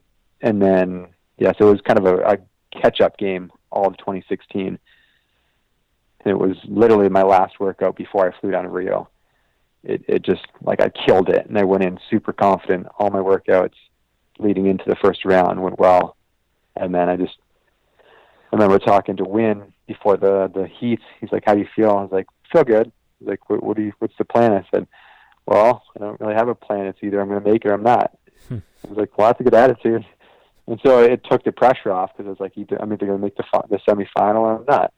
and 0.41 0.61
then 0.61 1.09
yeah, 1.39 1.53
so 1.59 1.69
it 1.69 1.73
was 1.73 1.81
kind 1.83 1.99
of 1.99 2.07
a, 2.07 2.17
a 2.19 2.39
catch-up 2.81 3.17
game 3.19 3.51
all 3.75 3.89
of 3.89 3.99
2016. 3.99 4.67
And 4.69 4.79
it 6.25 6.39
was 6.39 6.57
literally 6.65 7.11
my 7.11 7.23
last 7.23 7.61
workout 7.61 7.97
before 7.97 8.27
I 8.27 8.41
flew 8.41 8.51
down 8.51 8.65
to 8.65 8.71
Rio. 8.71 9.09
It 9.83 10.03
it 10.09 10.23
just 10.23 10.47
like 10.63 10.81
I 10.81 10.89
killed 10.89 11.29
it, 11.29 11.47
and 11.47 11.59
I 11.59 11.65
went 11.65 11.85
in 11.85 11.99
super 12.09 12.33
confident. 12.33 12.87
All 12.99 13.11
my 13.11 13.19
workouts 13.19 13.75
leading 14.39 14.67
into 14.67 14.85
the 14.87 14.97
first 14.97 15.27
round 15.27 15.63
went 15.63 15.79
well, 15.79 16.17
and 16.75 16.95
then 16.95 17.11
I 17.11 17.17
just 17.17 17.37
I 18.51 18.57
remember 18.57 18.79
talking 18.79 19.17
to 19.17 19.25
Wynn 19.25 19.75
before 19.87 20.17
the 20.17 20.51
the 20.55 20.67
heats. 20.67 21.03
He's 21.21 21.31
like, 21.33 21.43
"How 21.45 21.53
do 21.53 21.61
you 21.61 21.69
feel?" 21.77 21.91
I 21.91 22.03
was 22.03 22.13
like, 22.13 22.27
"Feel 22.51 22.65
good." 22.65 22.93
He's 23.19 23.29
like, 23.29 23.51
"What, 23.51 23.63
what 23.63 23.77
do 23.77 23.83
you? 23.83 23.93
What's 23.99 24.17
the 24.17 24.25
plan?" 24.25 24.53
I 24.53 24.65
said, 24.75 24.87
"Well, 25.45 25.83
I 25.95 25.99
don't 25.99 26.19
really 26.19 26.35
have 26.35 26.49
a 26.49 26.55
plan. 26.55 26.87
It's 26.87 27.01
either 27.03 27.21
I'm 27.21 27.29
going 27.29 27.43
to 27.43 27.51
make 27.51 27.67
it 27.67 27.69
or 27.69 27.75
I'm 27.75 27.83
not." 27.83 28.17
Hmm. 28.49 28.59
I 28.85 28.89
was 28.89 28.97
like, 28.97 29.19
"Well, 29.19 29.27
that's 29.27 29.41
a 29.41 29.45
good 29.45 29.55
attitude." 29.55 30.07
And 30.67 30.81
so 30.85 31.03
it 31.03 31.23
took 31.31 31.45
the 31.45 31.53
pressure 31.53 31.93
off 31.93 32.13
because 32.13 32.27
I 32.27 32.31
was 32.31 32.41
like, 32.41 32.57
either, 32.57 32.81
I'm 32.81 32.93
either 32.93 33.07
going 33.07 33.19
to 33.19 33.25
make 33.25 33.37
the 33.37 33.45
the 33.69 33.79
semifinal 33.87 34.37
or 34.37 34.59
I'm 34.59 34.65
not. 34.67 34.93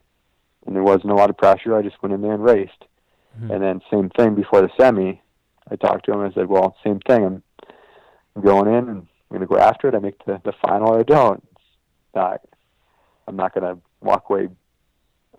And 0.64 0.74
there 0.74 0.82
wasn't 0.82 1.10
a 1.10 1.14
lot 1.14 1.30
of 1.30 1.36
pressure. 1.36 1.76
I 1.76 1.82
just 1.82 2.00
went 2.02 2.14
in 2.14 2.22
there 2.22 2.34
and 2.34 2.44
raced. 2.44 2.84
Mm-hmm. 3.38 3.50
And 3.50 3.62
then 3.62 3.80
same 3.90 4.10
thing 4.10 4.34
before 4.34 4.62
the 4.62 4.70
semi. 4.78 5.20
I 5.70 5.76
talked 5.76 6.06
to 6.06 6.12
him. 6.12 6.20
And 6.20 6.32
I 6.32 6.34
said, 6.34 6.46
well, 6.46 6.76
same 6.84 7.00
thing. 7.00 7.24
I'm, 7.24 7.42
I'm 8.34 8.42
going 8.42 8.68
in 8.68 8.88
and 8.88 8.98
I'm 8.98 9.08
going 9.30 9.40
to 9.40 9.46
go 9.46 9.58
after 9.58 9.88
it. 9.88 9.94
I 9.94 9.98
make 9.98 10.24
the, 10.24 10.40
the 10.44 10.52
final 10.64 10.88
or 10.88 11.00
I 11.00 11.02
don't. 11.02 11.42
It's 11.52 12.14
not, 12.14 12.40
I'm 13.26 13.36
not 13.36 13.54
going 13.54 13.74
to 13.74 13.80
walk 14.00 14.30
away 14.30 14.48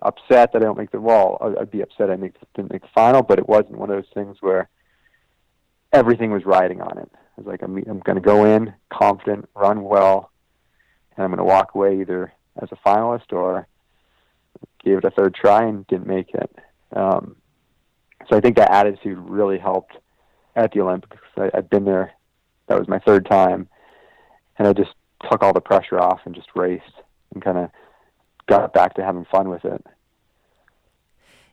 upset 0.02 0.52
that 0.52 0.62
I 0.62 0.64
don't 0.64 0.78
make 0.78 0.90
the 0.90 1.00
wall. 1.00 1.56
I'd 1.60 1.70
be 1.70 1.82
upset 1.82 2.10
I 2.10 2.16
make, 2.16 2.34
didn't 2.54 2.72
make 2.72 2.82
the 2.82 2.88
final, 2.94 3.22
but 3.22 3.38
it 3.38 3.48
wasn't 3.48 3.78
one 3.78 3.90
of 3.90 3.96
those 3.96 4.12
things 4.14 4.36
where 4.40 4.68
everything 5.92 6.30
was 6.30 6.44
riding 6.44 6.80
on 6.80 6.98
it. 6.98 7.10
I 7.38 7.40
was 7.40 7.46
like, 7.46 7.62
I'm, 7.62 7.76
I'm 7.76 8.00
going 8.00 8.16
to 8.16 8.20
go 8.20 8.44
in 8.46 8.74
confident, 8.92 9.48
run 9.54 9.84
well, 9.84 10.32
and 11.16 11.22
I'm 11.22 11.30
going 11.30 11.38
to 11.38 11.44
walk 11.44 11.76
away 11.76 12.00
either 12.00 12.32
as 12.60 12.68
a 12.72 12.88
finalist 12.88 13.32
or 13.32 13.68
gave 14.84 14.98
it 14.98 15.04
a 15.04 15.10
third 15.10 15.36
try 15.36 15.64
and 15.64 15.86
didn't 15.86 16.08
make 16.08 16.34
it. 16.34 16.50
Um, 16.96 17.36
so 18.28 18.36
I 18.36 18.40
think 18.40 18.56
that 18.56 18.72
attitude 18.72 19.18
really 19.18 19.56
helped 19.56 19.96
at 20.56 20.72
the 20.72 20.80
Olympics. 20.80 21.22
I, 21.36 21.48
I've 21.54 21.70
been 21.70 21.84
there. 21.84 22.12
That 22.66 22.76
was 22.76 22.88
my 22.88 22.98
third 22.98 23.24
time, 23.26 23.68
and 24.58 24.66
I 24.66 24.72
just 24.72 24.90
took 25.30 25.44
all 25.44 25.52
the 25.52 25.60
pressure 25.60 26.00
off 26.00 26.20
and 26.24 26.34
just 26.34 26.48
raced 26.56 26.82
and 27.32 27.42
kind 27.42 27.58
of 27.58 27.70
got 28.48 28.72
back 28.72 28.94
to 28.94 29.04
having 29.04 29.26
fun 29.30 29.48
with 29.48 29.64
it 29.64 29.86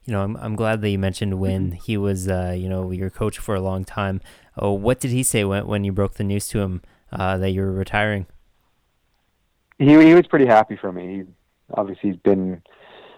you 0.06 0.14
know, 0.14 0.22
I'm, 0.22 0.38
I'm 0.38 0.56
glad 0.56 0.82
that 0.82 0.90
you 0.90 1.00
mentioned 1.00 1.40
Wynn 1.40 1.72
mm-hmm. 1.72 1.80
he 1.84 1.98
was, 1.98 2.28
uh, 2.28 2.56
you 2.56 2.70
know, 2.70 2.92
your 2.92 3.10
coach 3.10 3.40
for 3.40 3.56
a 3.56 3.62
long 3.62 3.84
time. 3.84 4.22
Oh, 4.58 4.72
what 4.72 5.00
did 5.00 5.12
he 5.12 5.24
say 5.24 5.44
when, 5.44 5.68
when 5.68 5.84
you 5.84 5.92
broke 5.92 6.16
the 6.16 6.24
news 6.24 6.48
to 6.50 6.60
him 6.60 6.82
uh, 7.12 7.38
that 7.38 7.52
you 7.52 7.62
were 7.62 7.72
retiring? 7.72 8.28
He, 9.80 9.88
he 9.88 10.14
was 10.14 10.28
pretty 10.28 10.46
happy 10.46 10.78
for 10.80 10.92
me. 10.92 11.16
He, 11.16 11.24
obviously, 11.74 12.12
he's 12.12 12.20
been 12.20 12.62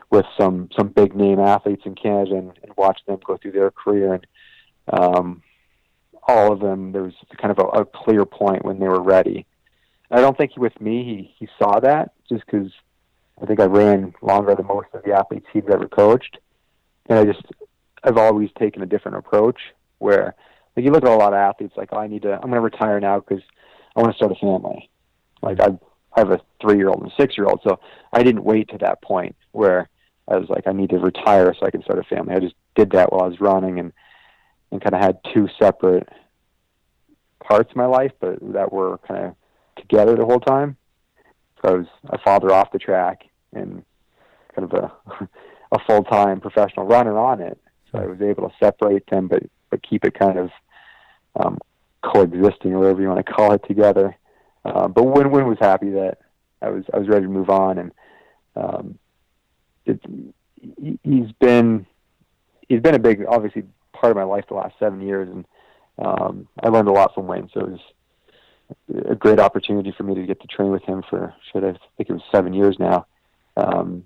with 0.09 0.25
some, 0.39 0.69
some 0.77 0.87
big 0.87 1.13
name 1.13 1.39
athletes 1.39 1.83
in 1.85 1.95
Canada 1.95 2.35
and, 2.35 2.53
and 2.63 2.71
watched 2.77 3.05
them 3.05 3.19
go 3.25 3.37
through 3.37 3.51
their 3.51 3.69
career. 3.69 4.13
And 4.13 4.27
um, 4.91 5.43
all 6.23 6.53
of 6.53 6.61
them, 6.61 6.93
there 6.93 7.03
was 7.03 7.13
kind 7.39 7.51
of 7.51 7.59
a, 7.59 7.81
a 7.81 7.85
clear 7.85 8.25
point 8.25 8.63
when 8.63 8.79
they 8.79 8.87
were 8.87 9.03
ready. 9.03 9.45
I 10.09 10.21
don't 10.21 10.37
think 10.37 10.53
he, 10.53 10.61
with 10.61 10.79
me, 10.79 11.03
he, 11.03 11.35
he 11.37 11.49
saw 11.59 11.81
that 11.81 12.13
just 12.29 12.45
because 12.45 12.71
I 13.41 13.45
think 13.45 13.59
I 13.59 13.65
ran 13.65 14.13
longer 14.21 14.55
than 14.55 14.65
most 14.65 14.87
of 14.93 15.03
the 15.03 15.11
athletes 15.11 15.47
he'd 15.51 15.69
ever 15.69 15.89
coached 15.89 16.37
and 17.09 17.19
I 17.19 17.25
just 17.25 17.43
I've 18.03 18.17
always 18.17 18.49
taken 18.57 18.81
a 18.81 18.85
different 18.85 19.17
approach 19.17 19.59
where 19.99 20.35
like 20.75 20.85
you 20.85 20.91
look 20.91 21.03
at 21.03 21.09
a 21.09 21.15
lot 21.15 21.33
of 21.33 21.39
athletes 21.39 21.75
like 21.77 21.89
oh, 21.91 21.97
I 21.97 22.07
need 22.07 22.23
to 22.23 22.33
I'm 22.33 22.49
going 22.49 22.53
to 22.53 22.61
retire 22.61 22.99
now 22.99 23.19
because 23.19 23.43
I 23.95 24.01
want 24.01 24.13
to 24.13 24.17
start 24.17 24.31
a 24.31 24.35
family. 24.35 24.89
Like 25.41 25.59
I 25.59 25.77
I 26.15 26.19
have 26.21 26.31
a 26.31 26.41
three 26.61 26.77
year 26.77 26.89
old 26.89 27.01
and 27.01 27.11
a 27.11 27.15
six 27.15 27.37
year 27.37 27.47
old, 27.47 27.61
so 27.63 27.79
I 28.13 28.23
didn't 28.23 28.43
wait 28.43 28.69
to 28.69 28.77
that 28.79 29.01
point 29.01 29.35
where 29.51 29.89
I 30.27 30.37
was 30.37 30.49
like 30.49 30.67
I 30.67 30.73
need 30.73 30.89
to 30.91 30.99
retire 30.99 31.53
so 31.53 31.65
I 31.65 31.71
can 31.71 31.83
start 31.83 31.99
a 31.99 32.03
family. 32.03 32.35
I 32.35 32.39
just 32.39 32.55
did 32.75 32.91
that 32.91 33.11
while 33.11 33.23
I 33.23 33.27
was 33.27 33.41
running 33.41 33.79
and 33.79 33.93
and 34.71 34.81
kind 34.81 34.95
of 34.95 35.01
had 35.01 35.19
two 35.33 35.47
separate 35.59 36.09
parts 37.39 37.71
of 37.71 37.77
my 37.77 37.85
life, 37.85 38.11
but 38.19 38.39
that 38.53 38.73
were 38.73 38.97
kind 38.99 39.25
of 39.25 39.35
together 39.77 40.15
the 40.15 40.25
whole 40.25 40.39
time. 40.39 40.75
So 41.61 41.69
I 41.69 41.77
was 41.77 41.87
a 42.09 42.17
father 42.19 42.51
off 42.51 42.71
the 42.71 42.79
track 42.79 43.23
and 43.53 43.83
kind 44.53 44.71
of 44.71 44.73
a 44.73 45.29
a 45.71 45.79
full 45.79 46.03
time 46.03 46.39
professional 46.39 46.85
runner 46.85 47.17
on 47.17 47.41
it. 47.41 47.59
So 47.91 47.99
I 47.99 48.05
was 48.05 48.21
able 48.21 48.49
to 48.49 48.55
separate 48.59 49.07
them, 49.09 49.27
but 49.27 49.43
but 49.69 49.83
keep 49.83 50.05
it 50.05 50.17
kind 50.17 50.37
of 50.37 50.51
um, 51.35 51.57
coexisting 52.03 52.73
or 52.73 52.79
whatever 52.79 53.01
you 53.01 53.07
want 53.07 53.25
to 53.25 53.31
call 53.31 53.53
it 53.53 53.63
together. 53.67 54.15
Uh, 54.63 54.87
but 54.87 55.03
Wynn 55.03 55.31
Wynn 55.31 55.47
was 55.47 55.59
happy 55.59 55.91
that 55.91 56.19
I 56.61 56.69
was 56.69 56.83
I 56.93 56.97
was 56.97 57.07
ready 57.07 57.25
to 57.25 57.31
move 57.31 57.49
on, 57.49 57.77
and 57.77 57.91
um, 58.55 58.99
it, 59.85 60.01
he's 61.03 61.31
been 61.39 61.85
he's 62.67 62.81
been 62.81 62.95
a 62.95 62.99
big 62.99 63.23
obviously 63.27 63.63
part 63.93 64.11
of 64.11 64.17
my 64.17 64.23
life 64.23 64.45
the 64.47 64.55
last 64.55 64.75
seven 64.79 65.01
years, 65.01 65.29
and 65.29 65.45
um, 65.99 66.47
I 66.61 66.69
learned 66.69 66.87
a 66.87 66.91
lot 66.91 67.13
from 67.13 67.27
Wayne. 67.27 67.49
So 67.53 67.61
it 67.61 67.71
was 67.71 67.79
a 69.09 69.15
great 69.15 69.39
opportunity 69.39 69.93
for 69.95 70.03
me 70.03 70.15
to 70.15 70.25
get 70.25 70.41
to 70.41 70.47
train 70.47 70.71
with 70.71 70.83
him 70.83 71.03
for 71.09 71.33
should 71.51 71.63
I 71.63 71.71
think 71.95 72.09
it 72.09 72.13
was 72.13 72.21
seven 72.31 72.53
years 72.53 72.77
now, 72.79 73.05
um, 73.55 74.05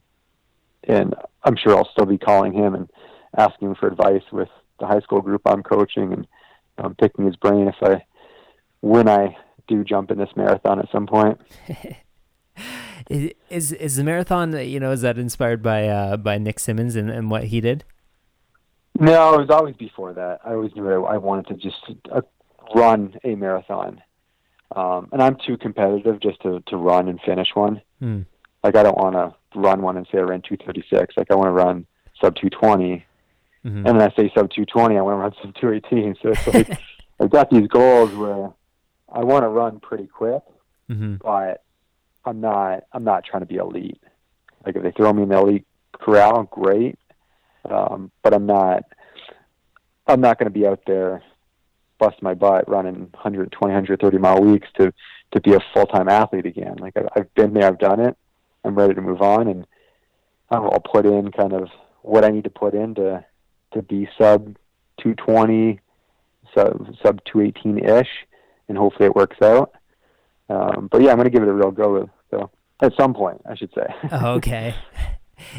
and 0.88 1.15
I'm 1.44 1.56
sure 1.56 1.76
I'll 1.76 1.89
still 1.91 2.06
be 2.06 2.17
calling 2.17 2.54
him 2.54 2.76
and 2.76 2.89
asking 3.38 3.70
him 3.70 3.76
for 3.76 3.88
advice 3.88 4.24
with 4.32 4.50
the 4.80 4.88
high 4.88 5.00
school 5.00 5.22
group 5.22 5.41
I'm 5.46 5.63
coaching 5.63 6.13
and 6.13 6.28
um, 6.78 6.96
picking 6.96 7.26
his 7.26 7.36
brain 7.36 7.67
if 7.67 7.76
I 7.82 8.04
when 8.82 9.08
I 9.08 9.38
do 9.67 9.84
jump 9.84 10.12
in 10.12 10.17
this 10.17 10.30
marathon 10.36 10.80
at 10.80 10.91
some 10.91 11.08
point. 11.08 11.39
is 13.10 13.72
is 13.72 13.96
the 13.96 14.04
marathon 14.04 14.54
you 14.67 14.80
know 14.80 14.91
is 14.91 15.02
that 15.02 15.17
inspired 15.17 15.62
by 15.62 15.88
uh, 15.88 16.17
by 16.17 16.38
Nick 16.38 16.60
Symmonds 16.60 16.96
and, 16.96 17.10
and 17.10 17.30
what 17.30 17.46
he 17.46 17.62
did? 17.62 17.84
No, 19.00 19.36
it 19.36 19.39
was 19.39 19.50
always 19.50 19.76
before 19.76 20.13
that. 20.13 20.41
I 20.44 20.52
always 20.52 20.76
knew 20.76 21.06
I, 21.06 21.13
I 21.13 21.17
wanted 21.17 21.48
to 21.48 21.54
just 21.56 21.78
uh, 22.12 22.22
run 22.76 23.15
a 23.24 23.36
marathon, 23.36 24.02
um, 24.76 25.10
and 25.12 25.22
I'm 25.22 25.38
too 25.46 25.58
competitive 25.58 26.20
just 26.20 26.41
to 26.41 26.62
to 26.67 26.78
run 26.78 27.08
and 27.08 27.20
finish 27.22 27.50
one. 27.54 27.82
Hmm. 28.00 28.22
Like 28.63 28.76
I 28.76 28.84
don't 28.84 28.98
want 28.98 29.15
to 29.15 29.34
run 29.56 29.82
one 29.82 29.98
and 29.98 30.08
say 30.12 30.18
I 30.18 30.22
ran 30.22 30.42
236. 30.42 31.16
Like 31.18 31.32
I 31.32 31.36
want 31.36 31.48
to 31.48 31.52
run 31.52 31.86
sub 32.22 32.36
220, 32.36 33.06
mm-hmm. 33.66 33.78
and 33.78 33.86
then 33.86 34.02
I 34.02 34.10
say 34.16 34.32
sub 34.36 34.50
220, 34.50 34.98
I 34.98 35.02
want 35.02 35.16
to 35.16 35.18
run 35.18 35.34
sub 35.42 35.56
218. 35.56 36.16
So 36.22 36.30
it's 36.30 36.48
like 36.48 36.80
I've 37.20 37.30
got 37.30 37.50
these 37.50 37.68
goals 37.68 38.14
where 38.14 38.52
I 39.12 39.24
want 39.24 39.44
to 39.44 39.50
run 39.50 39.80
pretty 39.80 40.08
quick, 40.08 40.42
mm-hmm. 40.90 41.16
but 41.16 41.64
I'm 42.26 42.42
not. 42.42 42.84
I'm 42.94 43.04
not 43.04 43.26
trying 43.26 43.42
to 43.42 43.48
be 43.48 43.56
elite. 43.56 44.02
Like 44.66 44.76
if 44.76 44.84
they 44.84 44.92
throw 44.92 45.12
me 45.14 45.24
in 45.24 45.30
the 45.30 45.38
elite 45.38 45.66
corral, 45.94 46.44
great. 46.44 46.98
Um, 47.70 48.12
but 48.24 48.34
I'm 48.34 48.46
not. 48.46 48.84
I'm 50.08 50.22
not 50.22 50.40
going 50.40 50.52
to 50.52 50.60
be 50.60 50.66
out 50.66 50.82
there 50.88 51.24
bust 52.02 52.22
my 52.22 52.34
butt 52.34 52.68
running 52.68 53.08
120, 53.14 53.56
130 53.56 54.18
mile 54.18 54.42
weeks 54.42 54.68
to 54.76 54.92
to 55.32 55.40
be 55.40 55.54
a 55.54 55.60
full 55.74 55.86
time 55.86 56.10
athlete 56.10 56.46
again. 56.46 56.76
Like 56.78 56.98
I've, 56.98 57.08
I've 57.16 57.34
been 57.36 57.54
there, 57.54 57.68
I've 57.68 57.80
done 57.80 58.02
it. 58.02 58.18
I'm 58.63 58.76
ready 58.76 58.93
to 58.93 59.02
move 59.02 59.21
on, 59.21 59.47
and 59.47 59.65
I'll 60.50 60.80
put 60.80 61.06
in 61.06 61.32
kind 61.32 61.54
of 61.54 61.69
what 62.02 62.24
I 62.24 62.30
need 62.30 62.43
to 62.43 62.50
put 62.50 62.74
in 62.74 62.95
to 62.95 63.26
to 63.74 63.82
be 63.82 64.08
sub 64.17 64.58
220, 65.02 65.80
sub 66.54 66.88
sub 67.04 67.24
218 67.26 67.80
ish, 67.80 68.08
and 68.67 68.78
hopefully 68.78 69.06
it 69.06 69.15
works 69.15 69.41
out. 69.41 69.74
Um, 70.50 70.89
but 70.91 71.02
yeah, 71.02 71.12
I'm 71.12 71.17
going 71.17 71.26
to 71.26 71.32
give 71.32 71.43
it 71.43 71.50
a 71.50 71.54
real 71.54 71.71
go. 71.71 72.10
So 72.30 72.52
at 72.82 72.93
some 73.00 73.13
point, 73.13 73.41
I 73.50 73.56
should 73.56 73.71
say. 73.74 73.88
Okay. 74.12 74.76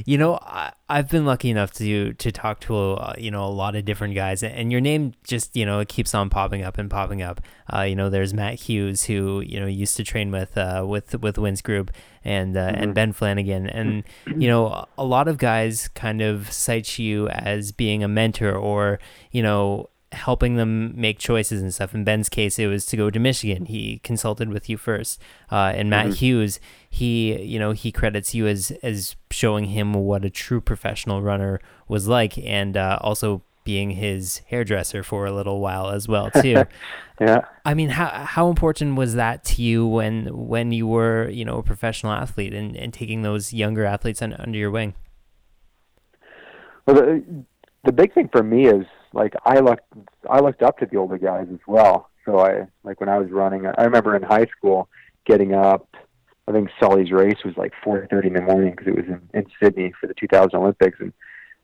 You 0.04 0.18
know, 0.18 0.38
I, 0.42 0.72
have 0.88 1.08
been 1.08 1.24
lucky 1.24 1.50
enough 1.50 1.72
to 1.74 2.12
to 2.12 2.32
talk 2.32 2.60
to 2.60 2.76
a, 2.76 3.14
you 3.18 3.30
know 3.30 3.44
a 3.44 3.50
lot 3.50 3.74
of 3.74 3.84
different 3.84 4.14
guys, 4.14 4.42
and 4.42 4.70
your 4.70 4.80
name 4.80 5.14
just 5.24 5.56
you 5.56 5.64
know 5.64 5.80
it 5.80 5.88
keeps 5.88 6.14
on 6.14 6.30
popping 6.30 6.62
up 6.62 6.78
and 6.78 6.90
popping 6.90 7.22
up. 7.22 7.40
Uh, 7.72 7.82
you 7.82 7.96
know, 7.96 8.10
there's 8.10 8.34
Matt 8.34 8.54
Hughes 8.54 9.04
who 9.04 9.40
you 9.40 9.58
know 9.60 9.66
used 9.66 9.96
to 9.96 10.04
train 10.04 10.30
with 10.30 10.56
uh, 10.56 10.84
with 10.86 11.20
with 11.20 11.38
Wynn's 11.38 11.62
group, 11.62 11.90
and 12.24 12.56
uh, 12.56 12.68
mm-hmm. 12.68 12.82
and 12.82 12.94
Ben 12.94 13.12
Flanagan, 13.12 13.68
and 13.68 14.04
you 14.26 14.48
know 14.48 14.86
a 14.98 15.04
lot 15.04 15.28
of 15.28 15.38
guys 15.38 15.88
kind 15.88 16.20
of 16.20 16.52
cite 16.52 16.98
you 16.98 17.28
as 17.28 17.72
being 17.72 18.02
a 18.02 18.08
mentor 18.08 18.52
or 18.52 18.98
you 19.30 19.42
know 19.42 19.88
helping 20.12 20.56
them 20.56 20.92
make 20.98 21.18
choices 21.18 21.60
and 21.62 21.72
stuff. 21.72 21.94
In 21.94 22.04
Ben's 22.04 22.28
case, 22.28 22.58
it 22.58 22.66
was 22.66 22.86
to 22.86 22.96
go 22.96 23.10
to 23.10 23.18
Michigan. 23.18 23.66
He 23.66 23.98
consulted 24.00 24.50
with 24.50 24.68
you 24.68 24.76
first. 24.76 25.20
Uh, 25.50 25.72
and 25.74 25.90
Matt 25.90 26.06
mm-hmm. 26.06 26.14
Hughes, 26.14 26.60
he 26.94 27.40
you 27.42 27.58
know 27.58 27.72
he 27.72 27.90
credits 27.90 28.34
you 28.34 28.46
as 28.46 28.70
as 28.82 29.16
showing 29.30 29.64
him 29.64 29.94
what 29.94 30.26
a 30.26 30.30
true 30.30 30.60
professional 30.60 31.22
runner 31.22 31.58
was 31.88 32.06
like, 32.06 32.36
and 32.36 32.76
uh, 32.76 32.98
also 33.00 33.42
being 33.64 33.92
his 33.92 34.42
hairdresser 34.48 35.02
for 35.02 35.24
a 35.24 35.32
little 35.32 35.58
while 35.58 35.88
as 35.88 36.06
well 36.06 36.30
too. 36.42 36.64
yeah. 37.18 37.40
I 37.64 37.72
mean, 37.72 37.88
how 37.88 38.08
how 38.08 38.50
important 38.50 38.96
was 38.96 39.14
that 39.14 39.42
to 39.44 39.62
you 39.62 39.86
when 39.86 40.26
when 40.48 40.70
you 40.70 40.86
were 40.86 41.30
you 41.30 41.46
know 41.46 41.56
a 41.56 41.62
professional 41.62 42.12
athlete 42.12 42.52
and, 42.52 42.76
and 42.76 42.92
taking 42.92 43.22
those 43.22 43.54
younger 43.54 43.86
athletes 43.86 44.20
under 44.20 44.58
your 44.58 44.70
wing? 44.70 44.92
Well, 46.84 46.96
the, 46.96 47.44
the 47.84 47.92
big 47.92 48.12
thing 48.12 48.28
for 48.30 48.42
me 48.42 48.66
is 48.66 48.84
like 49.14 49.32
I 49.46 49.60
looked 49.60 49.90
I 50.28 50.40
looked 50.40 50.62
up 50.62 50.76
to 50.80 50.86
the 50.86 50.98
older 50.98 51.16
guys 51.16 51.46
as 51.50 51.60
well. 51.66 52.10
So 52.26 52.38
I 52.38 52.66
like 52.84 53.00
when 53.00 53.08
I 53.08 53.18
was 53.18 53.30
running, 53.30 53.64
I 53.64 53.84
remember 53.84 54.14
in 54.14 54.22
high 54.22 54.46
school 54.58 54.90
getting 55.24 55.54
up. 55.54 55.88
I 56.48 56.52
think 56.52 56.70
Sully's 56.80 57.12
race 57.12 57.44
was 57.44 57.56
like 57.56 57.72
4:30 57.84 58.26
in 58.26 58.32
the 58.34 58.42
morning 58.42 58.72
because 58.72 58.88
it 58.88 58.96
was 58.96 59.06
in, 59.06 59.28
in 59.32 59.46
Sydney 59.62 59.92
for 60.00 60.06
the 60.06 60.14
2000 60.14 60.54
Olympics, 60.54 60.98
and 61.00 61.12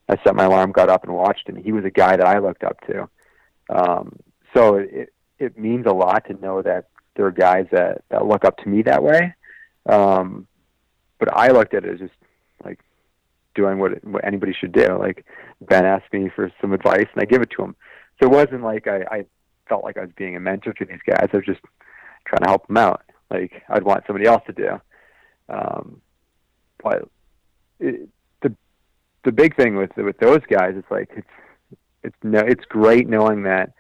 I 0.09 0.17
set 0.25 0.37
my 0.37 0.45
alarm, 0.45 0.73
got 0.73 0.89
up 0.89 1.05
and 1.05 1.13
watched, 1.13 1.49
and 1.49 1.59
he 1.59 1.73
was 1.73 1.85
a 1.85 1.91
guy 1.91 2.17
that 2.17 2.27
I 2.27 2.39
looked 2.39 2.65
up 2.65 2.81
to. 2.87 3.09
Um, 3.71 4.19
so 4.55 4.77
it 4.77 5.13
it 5.39 5.59
means 5.59 5.87
a 5.87 5.93
lot 5.93 6.27
to 6.27 6.35
know 6.35 6.63
that 6.63 6.89
there 7.15 7.27
are 7.27 7.33
guys 7.33 7.67
that 7.73 8.03
that 8.11 8.27
look 8.27 8.45
up 8.45 8.57
to 8.59 8.69
me 8.69 8.83
that 8.83 9.03
way. 9.03 9.35
Um, 9.87 10.47
but 11.19 11.37
I 11.37 11.49
looked 11.49 11.75
at 11.75 11.85
it 11.85 11.95
as 11.95 11.99
just 11.99 12.15
like 12.65 12.81
doing 13.55 13.79
what 13.79 14.05
what 14.05 14.25
anybody 14.25 14.55
should 14.59 14.73
do. 14.73 14.97
Like 14.99 15.27
Ben 15.61 15.85
asked 15.85 16.13
me 16.13 16.31
for 16.35 16.51
some 16.61 16.73
advice, 16.73 17.07
and 17.13 17.21
I 17.21 17.25
give 17.25 17.43
it 17.43 17.51
to 17.57 17.63
him. 17.63 17.77
So 18.21 18.29
it 18.29 18.33
wasn't 18.33 18.63
like 18.63 18.87
I, 18.87 19.03
I 19.11 19.25
felt 19.69 19.85
like 19.85 19.97
I 19.97 20.03
was 20.03 20.11
being 20.17 20.37
a 20.37 20.41
mentor 20.41 20.73
to 20.73 20.85
these 20.85 21.01
guys. 21.07 21.29
I 21.33 21.37
was 21.37 21.47
just 21.47 21.61
trying 22.27 22.43
to 22.43 22.49
help 22.49 22.67
them 22.67 22.77
out, 22.77 23.03
like 23.31 23.63
I'd 23.69 23.85
want 23.85 24.05
somebody 24.07 24.27
else 24.27 24.43
to 24.47 24.53
do. 24.53 24.81
Um, 25.49 26.01
but 26.83 27.09
it, 27.81 28.09
the 28.43 28.55
the 29.25 29.33
big 29.33 29.57
thing 29.57 29.77
with 29.77 29.97
with 29.97 30.19
those 30.19 30.41
guys 30.49 30.75
is 30.77 30.85
like 30.91 31.11
it's 31.17 31.29
it's 32.03 32.17
no 32.23 32.41
it's 32.41 32.65
great 32.67 33.09
knowing 33.09 33.43
that 33.45 33.73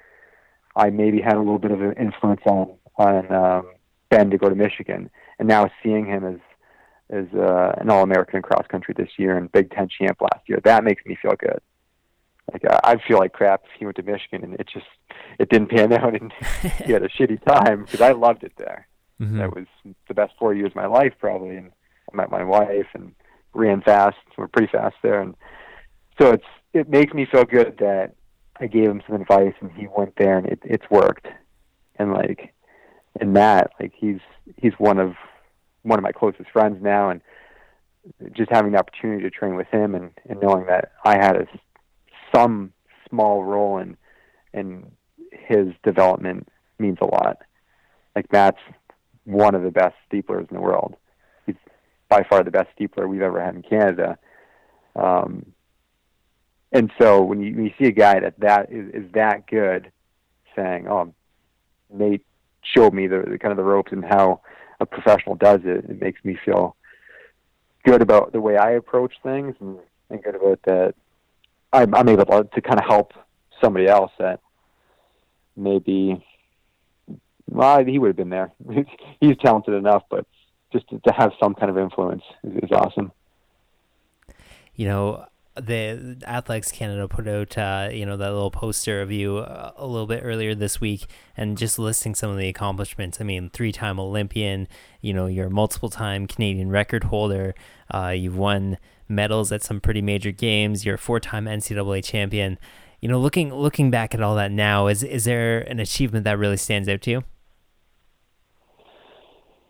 I 0.76 0.90
maybe 0.90 1.20
had 1.20 1.34
a 1.34 1.38
little 1.38 1.58
bit 1.58 1.70
of 1.70 1.82
an 1.82 1.94
influence 1.94 2.40
on 2.46 2.74
on 2.96 3.32
um, 3.32 3.72
Ben 4.10 4.30
to 4.30 4.38
go 4.38 4.48
to 4.48 4.54
Michigan, 4.54 5.10
and 5.38 5.48
now 5.48 5.70
seeing 5.82 6.06
him 6.06 6.24
as 6.24 6.40
as 7.10 7.26
uh, 7.34 7.72
an 7.78 7.90
All 7.90 8.02
American 8.02 8.42
cross 8.42 8.66
country 8.68 8.94
this 8.96 9.10
year 9.16 9.36
and 9.36 9.50
Big 9.50 9.70
Ten 9.70 9.88
champ 9.88 10.20
last 10.20 10.48
year. 10.48 10.60
That 10.64 10.84
makes 10.84 11.04
me 11.06 11.16
feel 11.20 11.34
good. 11.38 11.60
Like 12.52 12.64
uh, 12.64 12.80
I'd 12.84 13.02
feel 13.02 13.18
like 13.18 13.32
crap 13.32 13.62
if 13.64 13.70
he 13.78 13.84
went 13.84 13.96
to 13.96 14.02
Michigan 14.02 14.42
and 14.42 14.54
it 14.54 14.68
just 14.72 14.86
it 15.38 15.50
didn't 15.50 15.70
pan 15.70 15.92
out 16.00 16.14
and 16.14 16.32
he 16.84 16.92
had 16.92 17.02
a 17.02 17.08
shitty 17.08 17.42
time 17.44 17.84
because 17.84 18.00
I 18.00 18.12
loved 18.12 18.44
it 18.44 18.52
there. 18.56 18.86
Mm-hmm. 19.20 19.38
That 19.38 19.54
was 19.54 19.66
the 20.06 20.14
best 20.14 20.32
four 20.38 20.54
years 20.54 20.70
of 20.70 20.76
my 20.76 20.86
life 20.86 21.14
probably, 21.18 21.56
and 21.56 21.72
I 22.12 22.16
met 22.16 22.30
my 22.30 22.44
wife 22.44 22.86
and 22.94 23.12
ran 23.52 23.82
fast. 23.82 24.16
We're 24.36 24.48
pretty 24.48 24.70
fast 24.70 24.96
there, 25.02 25.20
and 25.20 25.34
so 26.20 26.32
it's 26.32 26.46
it 26.72 26.88
makes 26.88 27.14
me 27.14 27.26
feel 27.30 27.44
good 27.44 27.78
that 27.78 28.14
I 28.60 28.66
gave 28.66 28.88
him 28.88 29.02
some 29.06 29.20
advice 29.20 29.54
and 29.60 29.70
he 29.72 29.86
went 29.96 30.14
there 30.16 30.36
and 30.38 30.46
it, 30.46 30.60
it's 30.64 30.88
worked. 30.90 31.26
And 31.96 32.12
like, 32.12 32.54
and 33.20 33.32
Matt, 33.32 33.70
like 33.80 33.92
he's 33.96 34.20
he's 34.56 34.74
one 34.78 34.98
of 34.98 35.14
one 35.82 35.98
of 35.98 36.02
my 36.02 36.12
closest 36.12 36.50
friends 36.50 36.78
now, 36.82 37.10
and 37.10 37.20
just 38.32 38.50
having 38.50 38.72
the 38.72 38.78
opportunity 38.78 39.22
to 39.22 39.30
train 39.30 39.54
with 39.54 39.68
him 39.68 39.94
and, 39.94 40.10
and 40.28 40.40
knowing 40.40 40.66
that 40.66 40.92
I 41.04 41.16
had 41.16 41.36
a, 41.36 41.46
some 42.34 42.72
small 43.08 43.44
role 43.44 43.78
in 43.78 43.96
in 44.52 44.90
his 45.32 45.68
development 45.82 46.48
means 46.78 46.98
a 47.00 47.06
lot. 47.06 47.38
Like 48.14 48.32
Matt's 48.32 48.58
one 49.28 49.54
of 49.54 49.62
the 49.62 49.70
best 49.70 49.94
steeplers 50.10 50.48
in 50.50 50.56
the 50.56 50.60
world. 50.60 50.96
He's 51.46 51.56
by 52.08 52.24
far 52.28 52.42
the 52.42 52.50
best 52.50 52.68
steepler 52.78 53.08
we've 53.08 53.22
ever 53.22 53.42
had 53.42 53.54
in 53.54 53.62
Canada. 53.62 54.18
Um, 54.96 55.52
and 56.72 56.90
so 57.00 57.22
when 57.22 57.40
you, 57.40 57.54
when 57.54 57.64
you 57.66 57.72
see 57.78 57.86
a 57.86 57.92
guy 57.92 58.20
that 58.20 58.40
that 58.40 58.72
is, 58.72 58.92
is 58.94 59.12
that 59.12 59.46
good, 59.46 59.92
saying, 60.56 60.88
"Oh, 60.88 61.12
Nate 61.92 62.24
showed 62.62 62.92
me 62.92 63.06
the, 63.06 63.24
the 63.28 63.38
kind 63.38 63.52
of 63.52 63.56
the 63.56 63.64
ropes 63.64 63.92
and 63.92 64.04
how 64.04 64.40
a 64.80 64.86
professional 64.86 65.34
does 65.34 65.60
it, 65.64 65.84
it 65.88 66.00
makes 66.00 66.24
me 66.24 66.38
feel 66.44 66.76
good 67.84 68.02
about 68.02 68.32
the 68.32 68.40
way 68.40 68.56
I 68.56 68.72
approach 68.72 69.14
things 69.22 69.54
and, 69.60 69.78
and 70.10 70.22
good 70.22 70.34
about 70.34 70.60
that 70.64 70.94
I'm, 71.72 71.94
I'm 71.94 72.08
able 72.08 72.24
to, 72.24 72.44
to 72.44 72.60
kind 72.60 72.78
of 72.78 72.86
help 72.86 73.12
somebody 73.62 73.86
else 73.86 74.12
that 74.18 74.40
maybe 75.56 76.24
well 77.48 77.84
he 77.84 77.98
would 77.98 78.08
have 78.08 78.16
been 78.16 78.30
there. 78.30 78.52
He's 79.20 79.36
talented 79.38 79.74
enough, 79.74 80.04
but 80.10 80.26
just 80.72 80.88
to, 80.90 80.98
to 81.00 81.12
have 81.12 81.32
some 81.40 81.54
kind 81.54 81.70
of 81.70 81.78
influence 81.78 82.22
is, 82.44 82.56
is 82.64 82.72
awesome. 82.72 83.12
You 84.74 84.86
know, 84.86 85.26
the 85.60 86.18
Athletics 86.26 86.70
Canada 86.70 87.08
put 87.08 87.26
out, 87.26 87.58
uh, 87.58 87.88
you 87.92 88.06
know, 88.06 88.16
that 88.16 88.32
little 88.32 88.50
poster 88.50 89.00
of 89.00 89.10
you 89.10 89.38
uh, 89.38 89.72
a 89.76 89.86
little 89.86 90.06
bit 90.06 90.20
earlier 90.22 90.54
this 90.54 90.80
week, 90.80 91.06
and 91.36 91.58
just 91.58 91.78
listing 91.78 92.14
some 92.14 92.30
of 92.30 92.38
the 92.38 92.48
accomplishments. 92.48 93.20
I 93.20 93.24
mean, 93.24 93.50
three-time 93.50 93.98
Olympian. 93.98 94.68
You 95.00 95.14
know, 95.14 95.26
you're 95.26 95.48
a 95.48 95.50
multiple-time 95.50 96.26
Canadian 96.26 96.70
record 96.70 97.04
holder. 97.04 97.54
Uh, 97.92 98.14
you've 98.16 98.36
won 98.36 98.78
medals 99.08 99.50
at 99.50 99.62
some 99.62 99.80
pretty 99.80 100.02
major 100.02 100.30
games. 100.30 100.84
You're 100.84 100.96
a 100.96 100.98
four-time 100.98 101.46
NCAA 101.46 102.04
champion. 102.04 102.58
You 103.00 103.08
know, 103.08 103.18
looking 103.18 103.54
looking 103.54 103.90
back 103.90 104.14
at 104.14 104.22
all 104.22 104.34
that 104.36 104.50
now, 104.50 104.86
is 104.88 105.02
is 105.02 105.24
there 105.24 105.60
an 105.60 105.80
achievement 105.80 106.24
that 106.24 106.38
really 106.38 106.56
stands 106.56 106.88
out 106.88 107.02
to 107.02 107.10
you? 107.10 107.24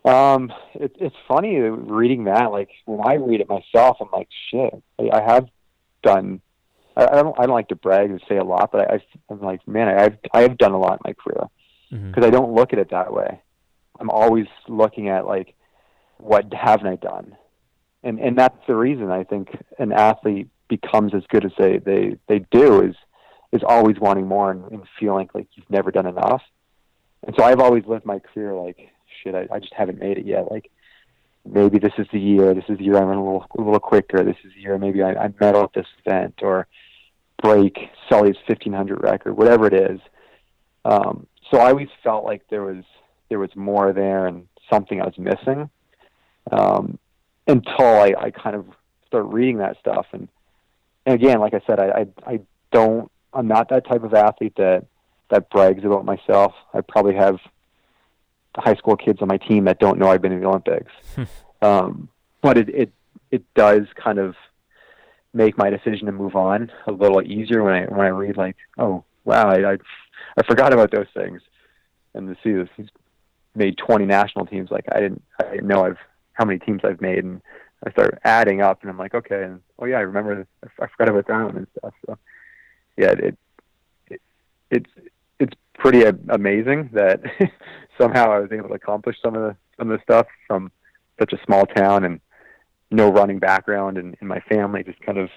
Um, 0.05 0.51
it, 0.75 0.95
it's 0.99 1.15
funny 1.27 1.57
reading 1.57 2.25
that. 2.25 2.51
Like 2.51 2.69
when 2.85 3.01
I 3.05 3.15
read 3.15 3.41
it 3.41 3.49
myself, 3.49 3.97
I'm 3.99 4.09
like, 4.11 4.29
shit. 4.49 4.81
I, 4.99 5.09
I 5.13 5.21
have 5.21 5.47
done. 6.03 6.41
I, 6.95 7.05
I 7.05 7.21
don't. 7.21 7.39
I 7.39 7.45
don't 7.45 7.55
like 7.55 7.69
to 7.69 7.75
brag 7.75 8.09
and 8.09 8.21
say 8.27 8.37
a 8.37 8.43
lot, 8.43 8.71
but 8.71 8.89
I, 8.89 9.03
I'm 9.29 9.41
like, 9.41 9.67
man, 9.67 9.87
I've 9.87 10.17
I 10.33 10.41
have 10.41 10.57
done 10.57 10.71
a 10.71 10.79
lot 10.79 10.93
in 10.93 10.99
my 11.05 11.13
career 11.13 11.47
because 11.89 12.03
mm-hmm. 12.03 12.23
I 12.23 12.29
don't 12.29 12.53
look 12.53 12.73
at 12.73 12.79
it 12.79 12.91
that 12.91 13.13
way. 13.13 13.41
I'm 13.99 14.09
always 14.09 14.47
looking 14.67 15.09
at 15.09 15.25
like, 15.25 15.53
what 16.17 16.53
haven't 16.53 16.87
I 16.87 16.95
done, 16.95 17.35
and 18.03 18.19
and 18.19 18.37
that's 18.37 18.57
the 18.67 18.75
reason 18.75 19.11
I 19.11 19.25
think 19.25 19.49
an 19.77 19.91
athlete 19.91 20.47
becomes 20.69 21.13
as 21.13 21.23
good 21.27 21.45
as 21.45 21.51
they 21.57 21.79
they 21.79 22.17
they 22.27 22.39
do 22.51 22.81
is 22.83 22.95
is 23.51 23.63
always 23.67 23.99
wanting 23.99 24.27
more 24.27 24.51
and, 24.51 24.63
and 24.71 24.83
feeling 24.99 25.29
like 25.33 25.47
you've 25.55 25.69
never 25.69 25.91
done 25.91 26.05
enough. 26.05 26.43
And 27.25 27.35
so 27.37 27.43
I've 27.43 27.59
always 27.59 27.83
lived 27.85 28.05
my 28.05 28.19
career 28.19 28.53
like 28.53 28.89
shit, 29.23 29.35
I, 29.35 29.47
I 29.51 29.59
just 29.59 29.73
haven't 29.73 29.99
made 29.99 30.17
it 30.17 30.25
yet. 30.25 30.51
Like 30.51 30.69
maybe 31.45 31.79
this 31.79 31.93
is 31.97 32.07
the 32.11 32.19
year, 32.19 32.53
this 32.53 32.65
is 32.69 32.77
the 32.77 32.83
year 32.83 32.97
I 32.97 33.01
run 33.01 33.17
a 33.17 33.23
little, 33.23 33.45
a 33.57 33.61
little 33.61 33.79
quicker, 33.79 34.23
this 34.23 34.37
is 34.43 34.53
the 34.53 34.61
year 34.61 34.77
maybe 34.77 35.01
I, 35.01 35.13
I 35.13 35.33
medal 35.39 35.63
at 35.63 35.73
this 35.73 35.87
event 36.05 36.35
or 36.41 36.67
break 37.41 37.77
Sully's 38.09 38.35
1500 38.47 39.01
record, 39.01 39.37
whatever 39.37 39.67
it 39.67 39.73
is. 39.73 39.99
Um, 40.85 41.27
so 41.51 41.59
I 41.59 41.69
always 41.69 41.89
felt 42.03 42.25
like 42.25 42.43
there 42.49 42.63
was 42.63 42.83
there 43.29 43.39
was 43.39 43.55
more 43.55 43.93
there 43.93 44.27
and 44.27 44.47
something 44.69 45.01
I 45.01 45.05
was 45.05 45.17
missing 45.17 45.69
um, 46.51 46.97
until 47.47 47.85
I, 47.85 48.13
I 48.19 48.31
kind 48.31 48.55
of 48.55 48.65
start 49.07 49.25
reading 49.27 49.57
that 49.57 49.77
stuff. 49.79 50.07
And, 50.11 50.27
and 51.05 51.15
again, 51.15 51.39
like 51.39 51.53
I 51.53 51.61
said, 51.65 51.79
I, 51.79 51.89
I, 52.25 52.33
I 52.33 52.39
don't, 52.71 53.11
I'm 53.33 53.47
not 53.47 53.69
that 53.69 53.87
type 53.87 54.03
of 54.03 54.13
athlete 54.13 54.53
that, 54.57 54.85
that 55.29 55.49
brags 55.49 55.83
about 55.83 56.05
myself. 56.05 56.53
I 56.73 56.81
probably 56.81 57.15
have 57.15 57.39
high 58.55 58.75
school 58.75 58.95
kids 58.95 59.21
on 59.21 59.27
my 59.27 59.37
team 59.37 59.65
that 59.65 59.79
don't 59.79 59.99
know 59.99 60.09
I've 60.09 60.21
been 60.21 60.31
in 60.31 60.41
the 60.41 60.47
Olympics. 60.47 60.91
Hmm. 61.15 61.23
um, 61.61 62.09
but 62.41 62.57
it, 62.57 62.69
it 62.69 62.91
it 63.31 63.53
does 63.53 63.83
kind 63.95 64.17
of 64.17 64.35
make 65.33 65.57
my 65.57 65.69
decision 65.69 66.07
to 66.07 66.11
move 66.11 66.35
on 66.35 66.71
a 66.87 66.91
little 66.91 67.21
easier 67.21 67.63
when 67.63 67.73
I 67.73 67.85
when 67.85 68.01
I 68.01 68.09
read 68.09 68.37
like, 68.37 68.57
oh 68.77 69.03
wow, 69.25 69.49
I 69.49 69.73
I, 69.73 69.77
I 70.37 70.43
forgot 70.43 70.73
about 70.73 70.91
those 70.91 71.07
things, 71.13 71.41
and 72.13 72.27
to 72.27 72.41
see 72.43 72.53
this, 72.53 72.69
he's 72.75 72.89
made 73.55 73.77
20 73.77 74.05
national 74.05 74.45
teams. 74.45 74.71
Like 74.71 74.85
I 74.91 74.99
didn't 74.99 75.23
I 75.39 75.51
didn't 75.51 75.67
know 75.67 75.85
I've 75.85 75.97
how 76.33 76.45
many 76.45 76.59
teams 76.59 76.81
I've 76.83 77.01
made, 77.01 77.23
and 77.23 77.41
I 77.85 77.91
start 77.91 78.19
adding 78.23 78.61
up, 78.61 78.81
and 78.81 78.89
I'm 78.89 78.97
like, 78.97 79.13
okay, 79.13 79.43
and 79.43 79.61
oh 79.77 79.85
yeah, 79.85 79.97
I 79.97 80.01
remember 80.01 80.47
I, 80.63 80.83
I 80.83 80.87
forgot 80.87 81.09
about 81.09 81.27
that 81.27 81.43
one 81.45 81.57
and 81.57 81.67
stuff. 81.77 81.93
So 82.05 82.17
yeah, 82.97 83.11
it, 83.11 83.37
it 84.09 84.21
it's 84.71 84.89
it's 85.39 85.53
pretty 85.75 86.03
amazing 86.29 86.89
that 86.93 87.21
somehow 87.99 88.31
I 88.31 88.39
was 88.39 88.51
able 88.51 88.69
to 88.69 88.75
accomplish 88.75 89.17
some 89.23 89.35
of 89.35 89.41
the 89.41 89.55
some 89.77 89.91
of 89.91 89.97
the 89.97 90.03
stuff 90.03 90.27
from 90.47 90.71
such 91.19 91.33
a 91.33 91.45
small 91.45 91.65
town 91.65 92.03
and 92.03 92.19
no 92.91 93.11
running 93.11 93.39
background 93.39 93.97
and 93.97 94.15
in 94.21 94.27
my 94.27 94.39
family 94.41 94.83
just 94.83 94.99
kind 95.01 95.17
of 95.17 95.29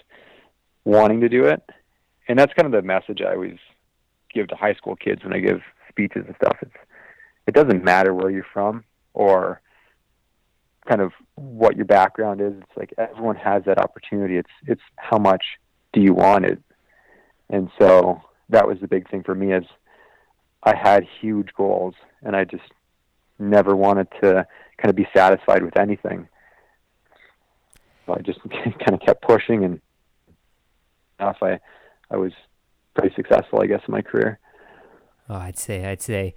wanting 0.85 1.21
to 1.21 1.29
do 1.29 1.45
it. 1.45 1.63
And 2.29 2.39
that's 2.39 2.53
kind 2.55 2.67
of 2.67 2.73
the 2.73 2.87
message 2.87 3.21
I 3.21 3.35
always 3.35 3.59
give 4.33 4.49
to 4.49 4.57
high 4.57 4.75
school 4.75 4.97
kids 4.97 5.23
when 5.23 5.33
I 5.33 5.39
give 5.39 5.61
speeches 5.89 6.25
and 6.27 6.37
stuff. 6.37 6.57
It's 6.63 6.73
it 7.47 7.55
doesn't 7.55 7.85
matter 7.85 8.15
where 8.15 8.31
you're 8.31 8.47
from 8.53 8.85
or 9.15 9.61
kind 10.89 11.01
of 11.01 11.13
what 11.35 11.77
your 11.77 11.85
background 11.85 12.41
is. 12.41 12.53
It's 12.57 12.77
like 12.77 12.95
everyone 12.97 13.37
has 13.37 13.65
that 13.65 13.79
opportunity. 13.79 14.37
It's 14.37 14.51
it's 14.67 14.83
how 14.97 15.19
much 15.19 15.45
do 15.93 16.01
you 16.01 16.15
want 16.15 16.45
it? 16.45 16.63
And 17.51 17.71
so 17.79 18.23
that 18.49 18.67
was 18.67 18.79
the 18.81 18.89
big 18.89 19.11
thing 19.11 19.23
for 19.23 19.35
me 19.35 19.53
is 19.53 19.65
I 20.63 20.77
had 20.77 21.07
huge 21.21 21.49
goals, 21.57 21.95
and 22.23 22.37
I 22.37 22.45
just 22.45 22.63
never 23.39 23.75
wanted 23.75 24.09
to 24.23 24.47
kind 24.77 24.91
of 24.91 24.97
be 24.97 25.09
satisfied 25.15 25.63
with 25.63 25.77
anything. 25.77 26.29
So 28.07 28.15
I 28.15 28.23
just 28.23 28.41
kind 28.51 28.95
of 28.95 29.01
kept 29.01 29.23
pushing, 29.23 29.65
and 29.65 29.81
enough, 31.19 31.39
I 31.43 31.59
I 32.11 32.17
was 32.17 32.33
pretty 32.95 33.15
successful, 33.15 33.61
I 33.63 33.67
guess, 33.67 33.81
in 33.87 33.93
my 33.93 34.03
career. 34.03 34.39
Oh, 35.29 35.37
I'd 35.37 35.59
say, 35.59 35.87
I'd 35.87 36.03
say, 36.03 36.35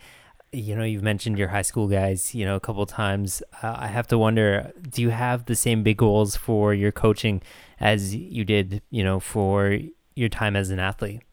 you 0.52 0.76
know, 0.76 0.84
you've 0.84 1.04
mentioned 1.04 1.38
your 1.38 1.50
high 1.50 1.64
school 1.64 1.88
guys, 1.88 2.34
you 2.34 2.46
know, 2.46 2.56
a 2.56 2.60
couple 2.60 2.86
times. 2.86 3.44
Uh, 3.62 3.76
I 3.78 3.88
have 3.88 4.08
to 4.08 4.18
wonder, 4.18 4.72
do 4.90 5.02
you 5.02 5.10
have 5.10 5.46
the 5.46 5.56
same 5.56 5.84
big 5.84 5.98
goals 5.98 6.36
for 6.36 6.74
your 6.74 6.92
coaching 6.92 7.42
as 7.80 8.16
you 8.16 8.46
did, 8.46 8.82
you 8.90 9.04
know, 9.04 9.20
for 9.20 9.80
your 10.16 10.30
time 10.30 10.56
as 10.56 10.70
an 10.70 10.80
athlete? 10.80 11.24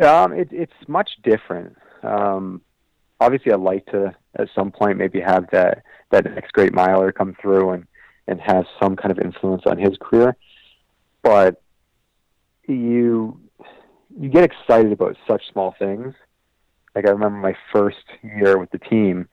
Um, 0.00 0.32
it, 0.32 0.48
it's 0.50 0.72
much 0.88 1.10
different. 1.22 1.76
Um, 2.02 2.62
obviously, 3.20 3.52
I'd 3.52 3.60
like 3.60 3.86
to 3.86 4.14
at 4.36 4.48
some 4.54 4.70
point 4.70 4.98
maybe 4.98 5.20
have 5.20 5.46
that 5.52 5.82
that 6.10 6.24
next 6.24 6.52
great 6.52 6.72
miler 6.72 7.12
come 7.12 7.36
through 7.40 7.70
and 7.70 7.86
and 8.26 8.40
have 8.40 8.64
some 8.80 8.96
kind 8.96 9.10
of 9.10 9.18
influence 9.18 9.62
on 9.66 9.78
his 9.78 9.96
career. 10.00 10.36
But 11.22 11.62
you 12.66 13.40
you 14.18 14.28
get 14.28 14.44
excited 14.44 14.92
about 14.92 15.16
such 15.28 15.42
small 15.52 15.74
things. 15.78 16.14
Like 16.94 17.06
I 17.06 17.10
remember 17.10 17.38
my 17.38 17.56
first 17.72 18.04
year 18.22 18.58
with 18.58 18.70
the 18.70 18.78
team. 18.78 19.28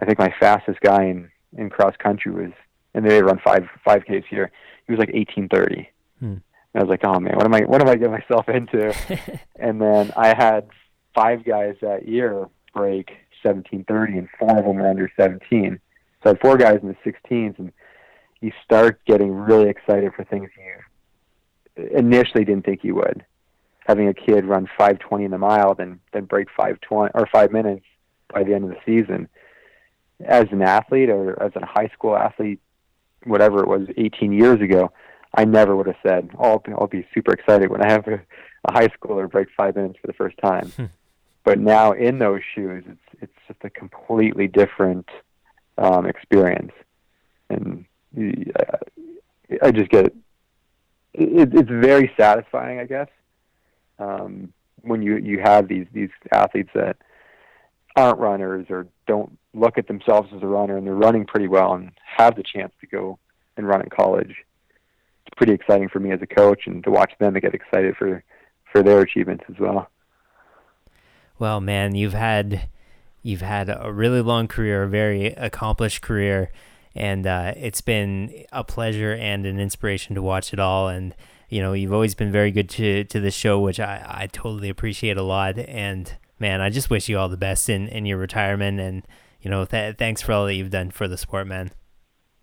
I 0.00 0.04
think 0.04 0.18
my 0.18 0.32
fastest 0.38 0.80
guy 0.80 1.04
in 1.04 1.30
in 1.56 1.70
cross 1.70 1.96
country 1.96 2.32
was, 2.32 2.52
and 2.94 3.08
they 3.08 3.22
run 3.22 3.40
five 3.44 3.64
five 3.84 4.02
Ks 4.04 4.26
here. 4.28 4.50
He 4.86 4.92
was 4.92 4.98
like 4.98 5.10
eighteen 5.12 5.48
thirty. 5.48 5.88
Hmm. 6.20 6.36
I 6.78 6.82
was 6.82 6.90
like, 6.90 7.04
oh 7.04 7.18
man, 7.18 7.36
what 7.36 7.44
am 7.44 7.54
I 7.54 7.60
what 7.62 7.80
am 7.80 7.88
I 7.88 7.96
getting 7.96 8.12
myself 8.12 8.48
into? 8.48 8.94
and 9.56 9.80
then 9.80 10.12
I 10.16 10.28
had 10.28 10.68
five 11.14 11.44
guys 11.44 11.76
that 11.80 12.06
year 12.06 12.48
break 12.74 13.08
1730, 13.42 14.18
and 14.18 14.28
four 14.38 14.58
of 14.58 14.64
them 14.64 14.76
were 14.76 14.88
under 14.88 15.10
17. 15.18 15.80
So 16.22 16.24
I 16.24 16.28
had 16.28 16.40
four 16.40 16.56
guys 16.56 16.78
in 16.82 16.88
the 16.88 17.10
16s, 17.10 17.58
and 17.58 17.72
you 18.40 18.52
start 18.64 19.00
getting 19.06 19.32
really 19.32 19.68
excited 19.68 20.12
for 20.14 20.24
things 20.24 20.50
you 20.56 21.88
initially 21.96 22.44
didn't 22.44 22.64
think 22.64 22.84
you 22.84 22.94
would. 22.94 23.24
Having 23.86 24.08
a 24.08 24.14
kid 24.14 24.44
run 24.44 24.66
520 24.66 25.24
in 25.24 25.30
the 25.30 25.38
mile, 25.38 25.74
then 25.74 26.00
then 26.12 26.24
break 26.24 26.48
520 26.50 27.12
or 27.14 27.26
five 27.32 27.52
minutes 27.52 27.84
by 28.32 28.44
the 28.44 28.54
end 28.54 28.64
of 28.64 28.70
the 28.70 28.80
season. 28.84 29.28
As 30.24 30.46
an 30.50 30.62
athlete 30.62 31.10
or 31.10 31.40
as 31.42 31.52
a 31.54 31.64
high 31.64 31.88
school 31.94 32.16
athlete, 32.16 32.60
whatever 33.24 33.60
it 33.62 33.68
was, 33.68 33.88
18 33.96 34.32
years 34.32 34.60
ago, 34.60 34.92
I 35.34 35.44
never 35.44 35.76
would 35.76 35.86
have 35.86 35.96
said, 36.02 36.30
oh, 36.38 36.52
I'll 36.52 36.58
be, 36.58 36.72
I'll 36.72 36.86
be 36.86 37.06
super 37.12 37.32
excited 37.32 37.70
when 37.70 37.82
I 37.82 37.90
have 37.90 38.06
a, 38.08 38.20
a 38.64 38.72
high 38.72 38.88
schooler 38.88 39.30
break 39.30 39.48
five 39.56 39.76
minutes 39.76 39.98
for 40.00 40.06
the 40.06 40.12
first 40.14 40.36
time. 40.38 40.70
Hmm. 40.76 40.84
but 41.44 41.58
now 41.58 41.92
in 41.92 42.18
those 42.18 42.40
shoes, 42.54 42.84
it's 42.86 43.22
it's 43.22 43.32
just 43.46 43.60
a 43.64 43.70
completely 43.70 44.48
different 44.48 45.08
um, 45.76 46.06
experience, 46.06 46.72
and 47.50 47.84
I, 48.16 49.58
I 49.62 49.70
just 49.70 49.90
get 49.90 50.06
it, 50.06 50.14
it's 51.54 51.70
very 51.70 52.12
satisfying, 52.18 52.78
I 52.78 52.84
guess, 52.84 53.08
um, 53.98 54.52
when 54.82 55.02
you 55.02 55.16
you 55.16 55.40
have 55.40 55.68
these 55.68 55.86
these 55.92 56.10
athletes 56.32 56.70
that 56.74 56.96
aren't 57.96 58.18
runners 58.18 58.66
or 58.70 58.86
don't 59.06 59.38
look 59.54 59.78
at 59.78 59.88
themselves 59.88 60.28
as 60.34 60.42
a 60.42 60.46
runner 60.46 60.76
and 60.76 60.86
they're 60.86 60.94
running 60.94 61.26
pretty 61.26 61.48
well 61.48 61.74
and 61.74 61.90
have 62.04 62.36
the 62.36 62.44
chance 62.44 62.72
to 62.80 62.86
go 62.86 63.18
and 63.56 63.66
run 63.66 63.82
in 63.82 63.88
college 63.88 64.36
pretty 65.38 65.52
exciting 65.52 65.88
for 65.88 66.00
me 66.00 66.10
as 66.10 66.20
a 66.20 66.26
coach 66.26 66.66
and 66.66 66.84
to 66.84 66.90
watch 66.90 67.12
them 67.18 67.32
get 67.34 67.54
excited 67.54 67.96
for 67.96 68.22
for 68.70 68.82
their 68.82 69.00
achievements 69.00 69.44
as 69.48 69.58
well. 69.58 69.88
Well, 71.38 71.60
man, 71.60 71.94
you've 71.94 72.12
had 72.12 72.68
you've 73.22 73.40
had 73.40 73.70
a 73.70 73.90
really 73.90 74.20
long 74.20 74.48
career, 74.48 74.82
a 74.82 74.88
very 74.88 75.26
accomplished 75.26 76.02
career, 76.02 76.50
and 76.94 77.26
uh, 77.26 77.54
it's 77.56 77.80
been 77.80 78.44
a 78.52 78.64
pleasure 78.64 79.14
and 79.14 79.46
an 79.46 79.60
inspiration 79.60 80.16
to 80.16 80.22
watch 80.22 80.52
it 80.52 80.58
all. 80.58 80.88
And 80.88 81.14
you 81.48 81.62
know, 81.62 81.72
you've 81.72 81.92
always 81.92 82.16
been 82.16 82.32
very 82.32 82.50
good 82.50 82.68
to 82.70 83.04
to 83.04 83.20
the 83.20 83.30
show, 83.30 83.60
which 83.60 83.80
I 83.80 84.04
I 84.06 84.26
totally 84.26 84.68
appreciate 84.68 85.16
a 85.16 85.22
lot. 85.22 85.58
And 85.58 86.12
man, 86.40 86.60
I 86.60 86.68
just 86.68 86.90
wish 86.90 87.08
you 87.08 87.16
all 87.16 87.28
the 87.28 87.36
best 87.36 87.68
in 87.68 87.86
in 87.88 88.04
your 88.04 88.18
retirement. 88.18 88.80
And 88.80 89.06
you 89.40 89.50
know, 89.50 89.64
th- 89.64 89.96
thanks 89.96 90.20
for 90.20 90.32
all 90.32 90.46
that 90.46 90.54
you've 90.54 90.70
done 90.70 90.90
for 90.90 91.06
the 91.06 91.16
sport, 91.16 91.46
man. 91.46 91.70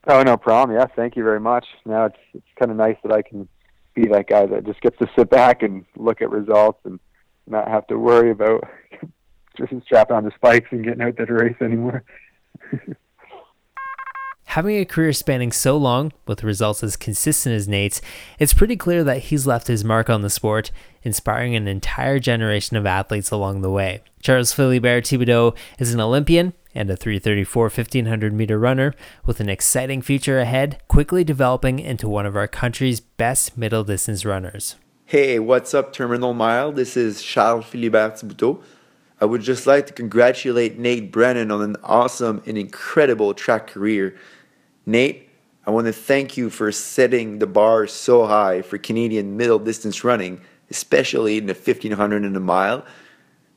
Oh, 0.07 0.21
no 0.21 0.37
problem. 0.37 0.77
Yeah, 0.77 0.85
thank 0.95 1.15
you 1.15 1.23
very 1.23 1.39
much. 1.39 1.65
Now 1.85 2.05
it's 2.05 2.17
it's 2.33 2.45
kind 2.59 2.71
of 2.71 2.77
nice 2.77 2.97
that 3.03 3.11
I 3.11 3.21
can 3.21 3.47
be 3.95 4.07
that 4.09 4.27
guy 4.27 4.45
that 4.45 4.65
just 4.65 4.81
gets 4.81 4.97
to 4.99 5.09
sit 5.17 5.29
back 5.31 5.63
and 5.63 5.85
look 5.95 6.21
at 6.21 6.29
results 6.29 6.79
and 6.85 6.99
not 7.47 7.67
have 7.67 7.87
to 7.87 7.97
worry 7.97 8.31
about 8.31 8.63
just 9.57 9.73
strapping 9.85 10.15
on 10.15 10.25
the 10.25 10.31
spikes 10.35 10.67
and 10.71 10.83
getting 10.83 11.01
out 11.01 11.15
there 11.17 11.25
to 11.25 11.33
race 11.33 11.55
anymore. 11.61 12.03
Having 14.49 14.77
a 14.77 14.85
career 14.85 15.11
spanning 15.11 15.51
so 15.51 15.75
long, 15.75 16.13
with 16.27 16.41
results 16.43 16.81
as 16.81 16.95
consistent 16.95 17.53
as 17.53 17.67
Nate's, 17.67 17.99
it's 18.39 18.53
pretty 18.53 18.77
clear 18.77 19.03
that 19.03 19.23
he's 19.23 19.45
left 19.45 19.67
his 19.67 19.83
mark 19.83 20.09
on 20.09 20.21
the 20.21 20.29
sport, 20.29 20.71
inspiring 21.03 21.55
an 21.55 21.67
entire 21.67 22.19
generation 22.19 22.77
of 22.77 22.85
athletes 22.85 23.31
along 23.31 23.61
the 23.61 23.69
way. 23.69 24.01
Charles 24.21 24.53
Philibert 24.53 25.01
Thibaudeau 25.01 25.57
is 25.77 25.93
an 25.93 25.99
Olympian 25.99 26.53
and 26.75 26.89
a 26.91 26.95
334 26.95 27.63
1500 27.63 28.33
meter 28.33 28.59
runner 28.59 28.93
with 29.25 29.39
an 29.39 29.49
exciting 29.49 30.01
future 30.01 30.39
ahead, 30.39 30.79
quickly 30.87 31.23
developing 31.23 31.79
into 31.79 32.07
one 32.07 32.25
of 32.25 32.35
our 32.35 32.47
country's 32.47 32.99
best 32.99 33.57
middle 33.57 33.83
distance 33.83 34.25
runners. 34.25 34.75
Hey, 35.05 35.39
what's 35.39 35.73
up, 35.73 35.93
Terminal 35.93 36.33
Mile? 36.33 36.71
This 36.71 36.97
is 36.97 37.23
Charles 37.23 37.65
Philibert. 37.65 38.23
I 38.23 38.63
I 39.21 39.25
would 39.25 39.41
just 39.41 39.65
like 39.65 39.87
to 39.87 39.93
congratulate 39.93 40.77
Nate 40.77 41.11
Brannen 41.11 41.49
on 41.49 41.61
an 41.61 41.77
awesome 41.83 42.43
and 42.45 42.57
incredible 42.57 43.33
track 43.33 43.67
career. 43.67 44.15
Nate, 44.85 45.29
I 45.65 45.71
want 45.71 45.87
to 45.87 45.93
thank 45.93 46.37
you 46.37 46.49
for 46.49 46.71
setting 46.71 47.39
the 47.39 47.47
bar 47.47 47.87
so 47.87 48.25
high 48.25 48.61
for 48.61 48.77
Canadian 48.77 49.37
middle 49.37 49.57
distance 49.57 50.03
running, 50.03 50.41
especially 50.69 51.37
in 51.37 51.45
the 51.45 51.53
1500 51.53 52.23
and 52.23 52.35
a 52.35 52.39
mile. 52.39 52.85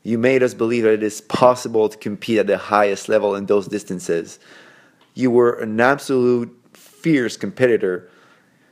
You 0.08 0.16
made 0.16 0.42
us 0.42 0.54
believe 0.54 0.84
that 0.84 0.94
it 0.94 1.02
is 1.02 1.20
possible 1.20 1.90
to 1.90 1.98
compete 1.98 2.38
at 2.38 2.46
the 2.46 2.56
highest 2.56 3.10
level 3.10 3.34
in 3.34 3.44
those 3.44 3.68
distances. 3.68 4.38
You 5.12 5.30
were 5.30 5.52
an 5.60 5.78
absolute 5.78 6.58
fierce 6.72 7.36
competitor, 7.36 8.08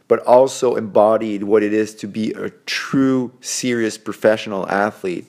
but 0.08 0.20
also 0.20 0.76
embodied 0.76 1.42
what 1.42 1.62
it 1.62 1.74
is 1.74 1.94
to 1.96 2.06
be 2.06 2.32
a 2.32 2.48
true, 2.64 3.34
serious 3.42 3.98
professional 3.98 4.66
athlete. 4.70 5.26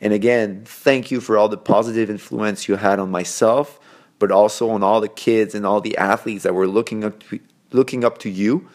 And 0.00 0.12
again, 0.12 0.62
thank 0.64 1.10
you 1.10 1.20
for 1.20 1.36
all 1.36 1.48
the 1.48 1.58
positive 1.58 2.08
influence 2.08 2.68
you 2.68 2.76
had 2.76 3.00
on 3.00 3.10
myself, 3.10 3.80
but 4.20 4.30
also 4.30 4.70
on 4.70 4.84
all 4.84 5.00
the 5.00 5.08
kids 5.08 5.56
and 5.56 5.66
all 5.66 5.80
the 5.80 5.98
athletes 5.98 6.44
that 6.44 6.54
were 6.54 6.68
looking 6.68 7.02
up 7.02 7.18
to, 7.30 7.40
looking 7.72 8.04
up 8.04 8.18
to 8.18 8.30
you 8.30 8.68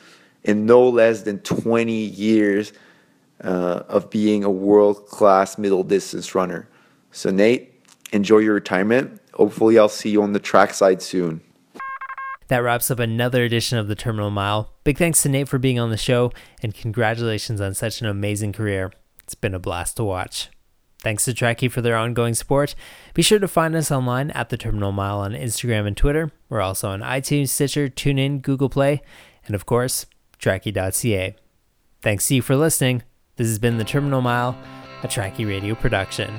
in 0.44 0.66
no 0.66 0.90
less 0.90 1.22
than 1.22 1.40
20 1.40 1.94
years 1.94 2.74
uh, 3.42 3.84
of 3.88 4.10
being 4.10 4.44
a 4.44 4.52
world 4.52 5.06
class 5.08 5.58
middle 5.58 5.86
distance 5.86 6.36
runner. 6.36 6.68
So, 7.14 7.30
Nate, 7.30 7.74
enjoy 8.11 8.39
your 8.39 8.55
retirement. 8.55 9.22
Hopefully, 9.36 9.80
I'll 9.80 9.88
see 9.88 10.09
you 10.09 10.22
on 10.22 10.34
the 10.34 10.39
trackside 10.39 11.01
soon. 11.01 11.41
That 12.49 12.57
wraps 12.57 12.91
up 12.91 12.99
another 12.99 13.43
edition 13.43 13.78
of 13.78 13.88
the 13.88 13.95
Terminal 13.95 14.30
Mile. 14.30 14.74
Big 14.84 14.97
thanks 14.97 15.24
to 15.24 15.30
Nate 15.30 15.47
for 15.47 15.57
being 15.57 15.80
on 15.80 15.89
the 15.89 15.97
show, 15.97 16.32
and 16.61 16.76
congratulations 16.76 17.61
on 17.61 17.74
such 17.74 18.01
an 18.01 18.07
amazing 18.07 18.51
career. 18.51 18.91
It's 19.24 19.36
been 19.36 19.55
a 19.55 19.59
blast 19.59 19.95
to 19.97 20.03
watch. 20.03 20.49
Thanks 20.99 21.26
to 21.26 21.34
Trackie 21.34 21.72
for 21.72 21.82
their 21.82 21.97
ongoing 21.97 22.34
support. 22.34 22.76
Be 23.14 23.22
sure 23.22 23.39
to 23.39 23.47
find 23.47 23.76
us 23.76 23.91
online 23.91 24.32
at 24.32 24.49
the 24.49 24.57
Terminal 24.57 24.91
Mile 24.91 25.20
on 25.20 25.34
Instagram 25.34 25.86
and 25.86 25.97
Twitter. 25.97 26.32
We're 26.49 26.61
also 26.61 26.89
on 26.89 27.01
iTunes, 27.01 27.49
Stitcher, 27.49 27.89
TuneIn, 27.89 28.41
Google 28.41 28.70
Play, 28.70 29.01
and 29.45 29.55
of 29.55 29.66
course, 29.66 30.05
Trackie.ca. 30.39 31.36
Thanks 32.01 32.28
to 32.28 32.36
you 32.36 32.41
for 32.41 32.55
listening. 32.55 33.03
This 33.36 33.47
has 33.47 33.59
been 33.59 33.78
the 33.78 33.84
Terminal 33.84 34.22
Mile, 34.22 34.57
a 35.01 35.07
Trackie 35.07 35.47
Radio 35.47 35.76
production. 35.76 36.34